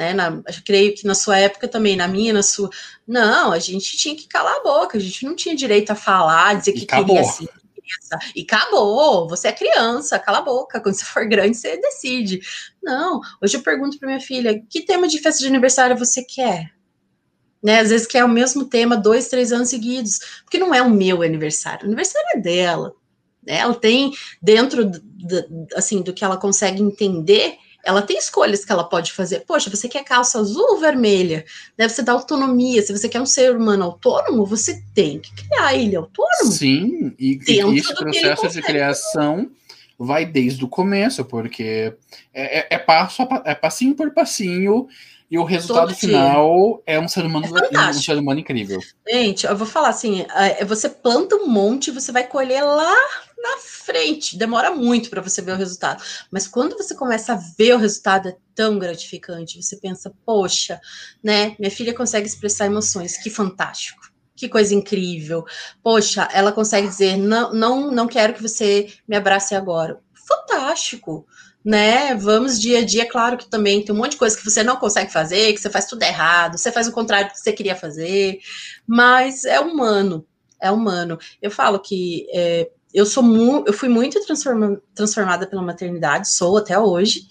Né, 0.01 0.13
na, 0.13 0.29
eu 0.29 0.63
creio 0.65 0.95
que 0.95 1.05
na 1.05 1.13
sua 1.13 1.37
época 1.37 1.67
também, 1.67 1.95
na 1.95 2.07
minha, 2.07 2.33
na 2.33 2.41
sua. 2.41 2.71
Não, 3.07 3.51
a 3.51 3.59
gente 3.59 3.95
tinha 3.95 4.15
que 4.15 4.27
calar 4.27 4.55
a 4.55 4.63
boca, 4.63 4.97
a 4.97 4.99
gente 4.99 5.23
não 5.23 5.35
tinha 5.35 5.55
direito 5.55 5.91
a 5.91 5.95
falar, 5.95 6.55
dizer 6.55 6.73
que 6.73 6.87
queria 6.87 7.21
assim. 7.21 7.47
E 8.35 8.41
acabou, 8.41 9.29
você 9.29 9.49
é 9.49 9.51
criança, 9.51 10.17
cala 10.17 10.39
a 10.39 10.41
boca. 10.41 10.81
Quando 10.81 10.95
você 10.95 11.05
for 11.05 11.23
grande, 11.27 11.55
você 11.55 11.77
decide. 11.77 12.39
Não, 12.81 13.21
hoje 13.39 13.57
eu 13.57 13.61
pergunto 13.61 13.99
para 13.99 14.07
minha 14.07 14.19
filha: 14.19 14.59
que 14.67 14.81
tema 14.81 15.07
de 15.07 15.19
festa 15.19 15.39
de 15.39 15.47
aniversário 15.47 15.95
você 15.95 16.23
quer? 16.23 16.71
Né, 17.63 17.79
às 17.79 17.91
vezes 17.91 18.07
quer 18.07 18.25
o 18.25 18.29
mesmo 18.29 18.65
tema 18.65 18.97
dois, 18.97 19.27
três 19.27 19.51
anos 19.51 19.69
seguidos, 19.69 20.17
porque 20.43 20.57
não 20.57 20.73
é 20.73 20.81
o 20.81 20.89
meu 20.89 21.21
aniversário, 21.21 21.83
o 21.83 21.85
aniversário 21.85 22.27
é 22.33 22.39
dela. 22.39 22.95
Né? 23.45 23.59
Ela 23.59 23.75
tem, 23.75 24.11
dentro 24.41 24.83
do, 24.83 25.67
assim, 25.75 26.01
do 26.01 26.11
que 26.11 26.23
ela 26.23 26.37
consegue 26.37 26.81
entender, 26.81 27.59
ela 27.83 28.01
tem 28.01 28.17
escolhas 28.17 28.63
que 28.63 28.71
ela 28.71 28.83
pode 28.83 29.11
fazer. 29.11 29.41
Poxa, 29.41 29.69
você 29.69 29.87
quer 29.87 30.03
calça 30.03 30.39
azul 30.39 30.65
ou 30.71 30.79
vermelha? 30.79 31.45
Deve 31.77 31.93
ser 31.93 32.03
da 32.03 32.13
autonomia. 32.13 32.81
Se 32.81 32.91
você 32.91 33.09
quer 33.09 33.21
um 33.21 33.25
ser 33.25 33.55
humano 33.55 33.83
autônomo, 33.83 34.45
você 34.45 34.81
tem 34.93 35.19
que 35.19 35.33
criar 35.33 35.75
ele 35.75 35.95
autônomo. 35.95 36.51
Sim, 36.51 37.13
e, 37.17 37.39
e 37.47 37.77
esse 37.77 37.93
processo 37.95 38.49
de 38.49 38.61
criação 38.61 39.49
vai 39.97 40.25
desde 40.25 40.63
o 40.63 40.67
começo, 40.67 41.23
porque 41.23 41.93
é, 42.33 42.59
é, 42.59 42.67
é 42.71 42.77
passo 42.79 43.21
a, 43.21 43.43
é 43.45 43.53
passinho 43.53 43.95
por 43.95 44.11
passinho 44.11 44.87
e 45.31 45.37
o 45.37 45.45
resultado 45.45 45.95
final 45.95 46.83
é 46.85 46.99
um 46.99 47.07
ser 47.07 47.25
humano, 47.25 47.47
é 47.71 47.89
um 47.89 47.93
ser 47.93 48.17
humano 48.17 48.41
incrível. 48.41 48.81
Gente, 49.09 49.45
eu 49.47 49.55
vou 49.55 49.65
falar 49.65 49.87
assim: 49.87 50.25
é, 50.35 50.65
você 50.65 50.89
planta 50.89 51.37
um 51.37 51.47
monte, 51.47 51.89
você 51.89 52.11
vai 52.11 52.27
colher 52.27 52.61
lá 52.61 52.93
na 53.37 53.57
frente. 53.59 54.37
Demora 54.37 54.71
muito 54.71 55.09
para 55.09 55.21
você 55.21 55.41
ver 55.41 55.53
o 55.53 55.57
resultado. 55.57 56.03
Mas 56.29 56.49
quando 56.49 56.75
você 56.75 56.93
começa 56.93 57.31
a 57.31 57.39
ver 57.57 57.75
o 57.75 57.77
resultado, 57.77 58.27
é 58.27 58.35
tão 58.53 58.77
gratificante. 58.77 59.61
Você 59.61 59.77
pensa, 59.77 60.13
poxa, 60.25 60.81
né? 61.23 61.55
Minha 61.57 61.71
filha 61.71 61.93
consegue 61.93 62.27
expressar 62.27 62.65
emoções, 62.65 63.15
que 63.15 63.29
fantástico. 63.29 64.11
Que 64.35 64.49
coisa 64.49 64.75
incrível. 64.75 65.45
Poxa, 65.81 66.27
ela 66.33 66.51
consegue 66.51 66.89
dizer: 66.89 67.15
não, 67.15 67.53
não, 67.53 67.89
não 67.89 68.05
quero 68.05 68.33
que 68.33 68.41
você 68.41 68.91
me 69.07 69.15
abrace 69.15 69.55
agora. 69.55 69.97
Fantástico 70.27 71.25
né? 71.63 72.15
Vamos 72.15 72.59
dia 72.59 72.79
a 72.79 72.85
dia, 72.85 73.07
claro 73.07 73.37
que 73.37 73.49
também 73.49 73.83
tem 73.83 73.93
um 73.93 73.97
monte 73.97 74.11
de 74.11 74.17
coisa 74.17 74.35
que 74.37 74.43
você 74.43 74.63
não 74.63 74.77
consegue 74.77 75.11
fazer, 75.11 75.53
que 75.53 75.59
você 75.59 75.69
faz 75.69 75.85
tudo 75.85 76.03
errado, 76.03 76.57
você 76.57 76.71
faz 76.71 76.87
o 76.87 76.91
contrário 76.91 77.27
do 77.27 77.33
que 77.33 77.39
você 77.39 77.53
queria 77.53 77.75
fazer, 77.75 78.39
mas 78.87 79.45
é 79.45 79.59
humano, 79.59 80.25
é 80.59 80.71
humano. 80.71 81.19
Eu 81.41 81.51
falo 81.51 81.79
que 81.79 82.27
é, 82.33 82.69
eu 82.93 83.05
sou 83.05 83.23
mu 83.23 83.63
eu 83.67 83.73
fui 83.73 83.89
muito 83.89 84.19
transforma 84.25 84.81
transformada 84.95 85.47
pela 85.47 85.61
maternidade, 85.61 86.29
sou 86.29 86.57
até 86.57 86.77
hoje. 86.77 87.27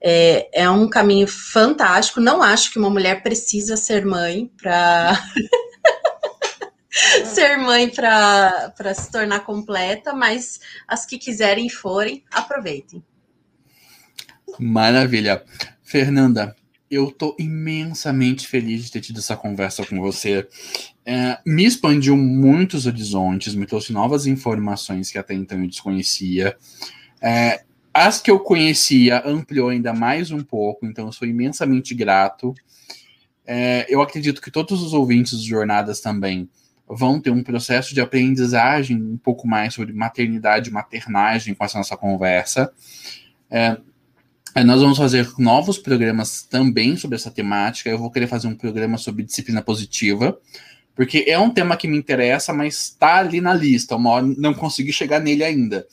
É, 0.00 0.62
é 0.62 0.70
um 0.70 0.88
caminho 0.88 1.26
fantástico. 1.26 2.20
Não 2.20 2.42
acho 2.42 2.70
que 2.70 2.78
uma 2.78 2.90
mulher 2.90 3.22
precisa 3.22 3.76
ser 3.76 4.04
mãe 4.04 4.50
para 4.60 5.14
ser 7.24 7.56
mãe 7.56 7.88
para 7.88 8.94
se 8.94 9.10
tornar 9.10 9.40
completa, 9.40 10.12
mas 10.12 10.60
as 10.86 11.06
que 11.06 11.18
quiserem 11.18 11.68
forem, 11.68 12.24
aproveitem. 12.30 13.02
Maravilha. 14.58 15.42
Fernanda, 15.82 16.56
eu 16.90 17.10
tô 17.10 17.36
imensamente 17.38 18.46
feliz 18.46 18.84
de 18.84 18.92
ter 18.92 19.00
tido 19.00 19.18
essa 19.18 19.36
conversa 19.36 19.84
com 19.84 20.00
você. 20.00 20.46
É, 21.04 21.38
me 21.44 21.64
expandiu 21.64 22.16
muitos 22.16 22.86
horizontes, 22.86 23.54
me 23.54 23.66
trouxe 23.66 23.92
novas 23.92 24.26
informações 24.26 25.10
que 25.10 25.18
até 25.18 25.34
então 25.34 25.60
eu 25.60 25.68
desconhecia. 25.68 26.56
É, 27.20 27.64
as 27.92 28.20
que 28.20 28.30
eu 28.30 28.38
conhecia 28.38 29.22
ampliou 29.26 29.70
ainda 29.70 29.92
mais 29.92 30.30
um 30.30 30.42
pouco, 30.42 30.86
então 30.86 31.06
eu 31.06 31.12
sou 31.12 31.26
imensamente 31.26 31.94
grato. 31.94 32.54
É, 33.46 33.86
eu 33.88 34.02
acredito 34.02 34.40
que 34.40 34.50
todos 34.50 34.82
os 34.82 34.92
ouvintes 34.92 35.40
de 35.40 35.48
Jornadas 35.48 36.00
também 36.00 36.48
vão 36.88 37.20
ter 37.20 37.30
um 37.30 37.42
processo 37.42 37.94
de 37.94 38.00
aprendizagem 38.00 38.96
um 38.96 39.16
pouco 39.16 39.46
mais 39.46 39.74
sobre 39.74 39.92
maternidade 39.92 40.70
e 40.70 40.72
maternagem 40.72 41.54
com 41.54 41.64
essa 41.64 41.78
nossa 41.78 41.96
conversa. 41.96 42.72
É, 43.50 43.76
nós 44.64 44.80
vamos 44.80 44.96
fazer 44.96 45.28
novos 45.38 45.76
programas 45.76 46.42
também 46.42 46.96
sobre 46.96 47.16
essa 47.16 47.30
temática. 47.30 47.90
Eu 47.90 47.98
vou 47.98 48.10
querer 48.10 48.26
fazer 48.26 48.48
um 48.48 48.54
programa 48.54 48.96
sobre 48.96 49.22
disciplina 49.22 49.60
positiva, 49.60 50.38
porque 50.94 51.26
é 51.28 51.38
um 51.38 51.50
tema 51.50 51.76
que 51.76 51.86
me 51.86 51.98
interessa, 51.98 52.54
mas 52.54 52.84
está 52.84 53.16
ali 53.16 53.38
na 53.38 53.52
lista. 53.52 53.96
Uma 53.96 54.10
hora 54.10 54.26
não 54.38 54.54
consegui 54.54 54.94
chegar 54.94 55.20
nele 55.20 55.44
ainda. 55.44 55.86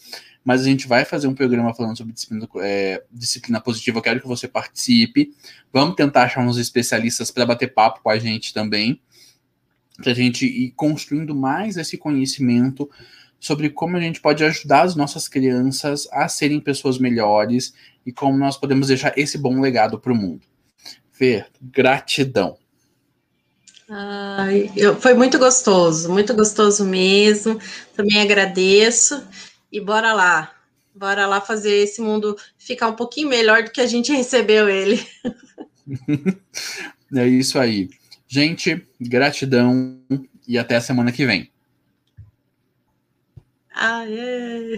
Mas 0.46 0.62
a 0.62 0.64
gente 0.64 0.88
vai 0.88 1.04
fazer 1.04 1.28
um 1.28 1.34
programa 1.34 1.74
falando 1.74 1.98
sobre 1.98 2.14
disciplina, 2.14 2.48
é, 2.62 3.04
disciplina 3.12 3.60
positiva. 3.60 3.98
Eu 3.98 4.02
quero 4.02 4.22
que 4.22 4.28
você 4.28 4.48
participe. 4.48 5.34
Vamos 5.74 5.96
tentar 5.96 6.24
achar 6.24 6.40
uns 6.40 6.58
especialistas 6.58 7.32
para 7.32 7.46
bater 7.46 7.74
papo 7.74 8.02
com 8.02 8.10
a 8.10 8.18
gente 8.18 8.54
também, 8.54 9.02
para 9.98 10.12
a 10.12 10.16
gente 10.16 10.46
ir 10.46 10.72
construindo 10.72 11.36
mais 11.36 11.76
esse 11.76 11.98
conhecimento 11.98 12.90
sobre 13.44 13.70
como 13.70 13.98
a 13.98 14.00
gente 14.00 14.22
pode 14.22 14.42
ajudar 14.42 14.84
as 14.84 14.96
nossas 14.96 15.28
crianças 15.28 16.08
a 16.14 16.30
serem 16.30 16.62
pessoas 16.62 16.98
melhores 16.98 17.74
e 18.06 18.12
como 18.12 18.38
nós 18.38 18.58
podemos 18.58 18.88
deixar 18.88 19.18
esse 19.18 19.38
bom 19.38 19.60
legado 19.60 20.00
para 20.00 20.12
o 20.12 20.16
mundo. 20.16 20.42
Fer, 21.12 21.48
gratidão. 21.62 22.58
Ai, 23.90 24.72
eu, 24.76 25.00
foi 25.00 25.14
muito 25.14 25.38
gostoso, 25.38 26.12
muito 26.12 26.34
gostoso 26.34 26.86
mesmo. 26.86 27.60
Também 27.96 28.22
agradeço. 28.22 29.26
E 29.72 29.80
bora 29.80 30.14
lá, 30.14 30.54
bora 30.96 31.26
lá 31.26 31.42
fazer 31.42 31.76
esse 31.78 32.02
mundo 32.02 32.38
ficar 32.58 32.88
um 32.88 32.96
pouquinho 32.96 33.30
melhor 33.30 33.64
do 33.64 33.72
que 33.72 33.82
a 33.82 33.86
gente 33.86 34.12
recebeu 34.14 34.70
ele. 34.70 35.06
é 37.16 37.28
isso 37.28 37.60
aí. 37.60 37.90
Gente, 38.28 38.86
gratidão 39.00 40.00
e 40.48 40.58
até 40.58 40.76
a 40.76 40.82
semana 40.82 41.12
que 41.12 41.26
vem. 41.26 41.52
Aê! 43.76 44.78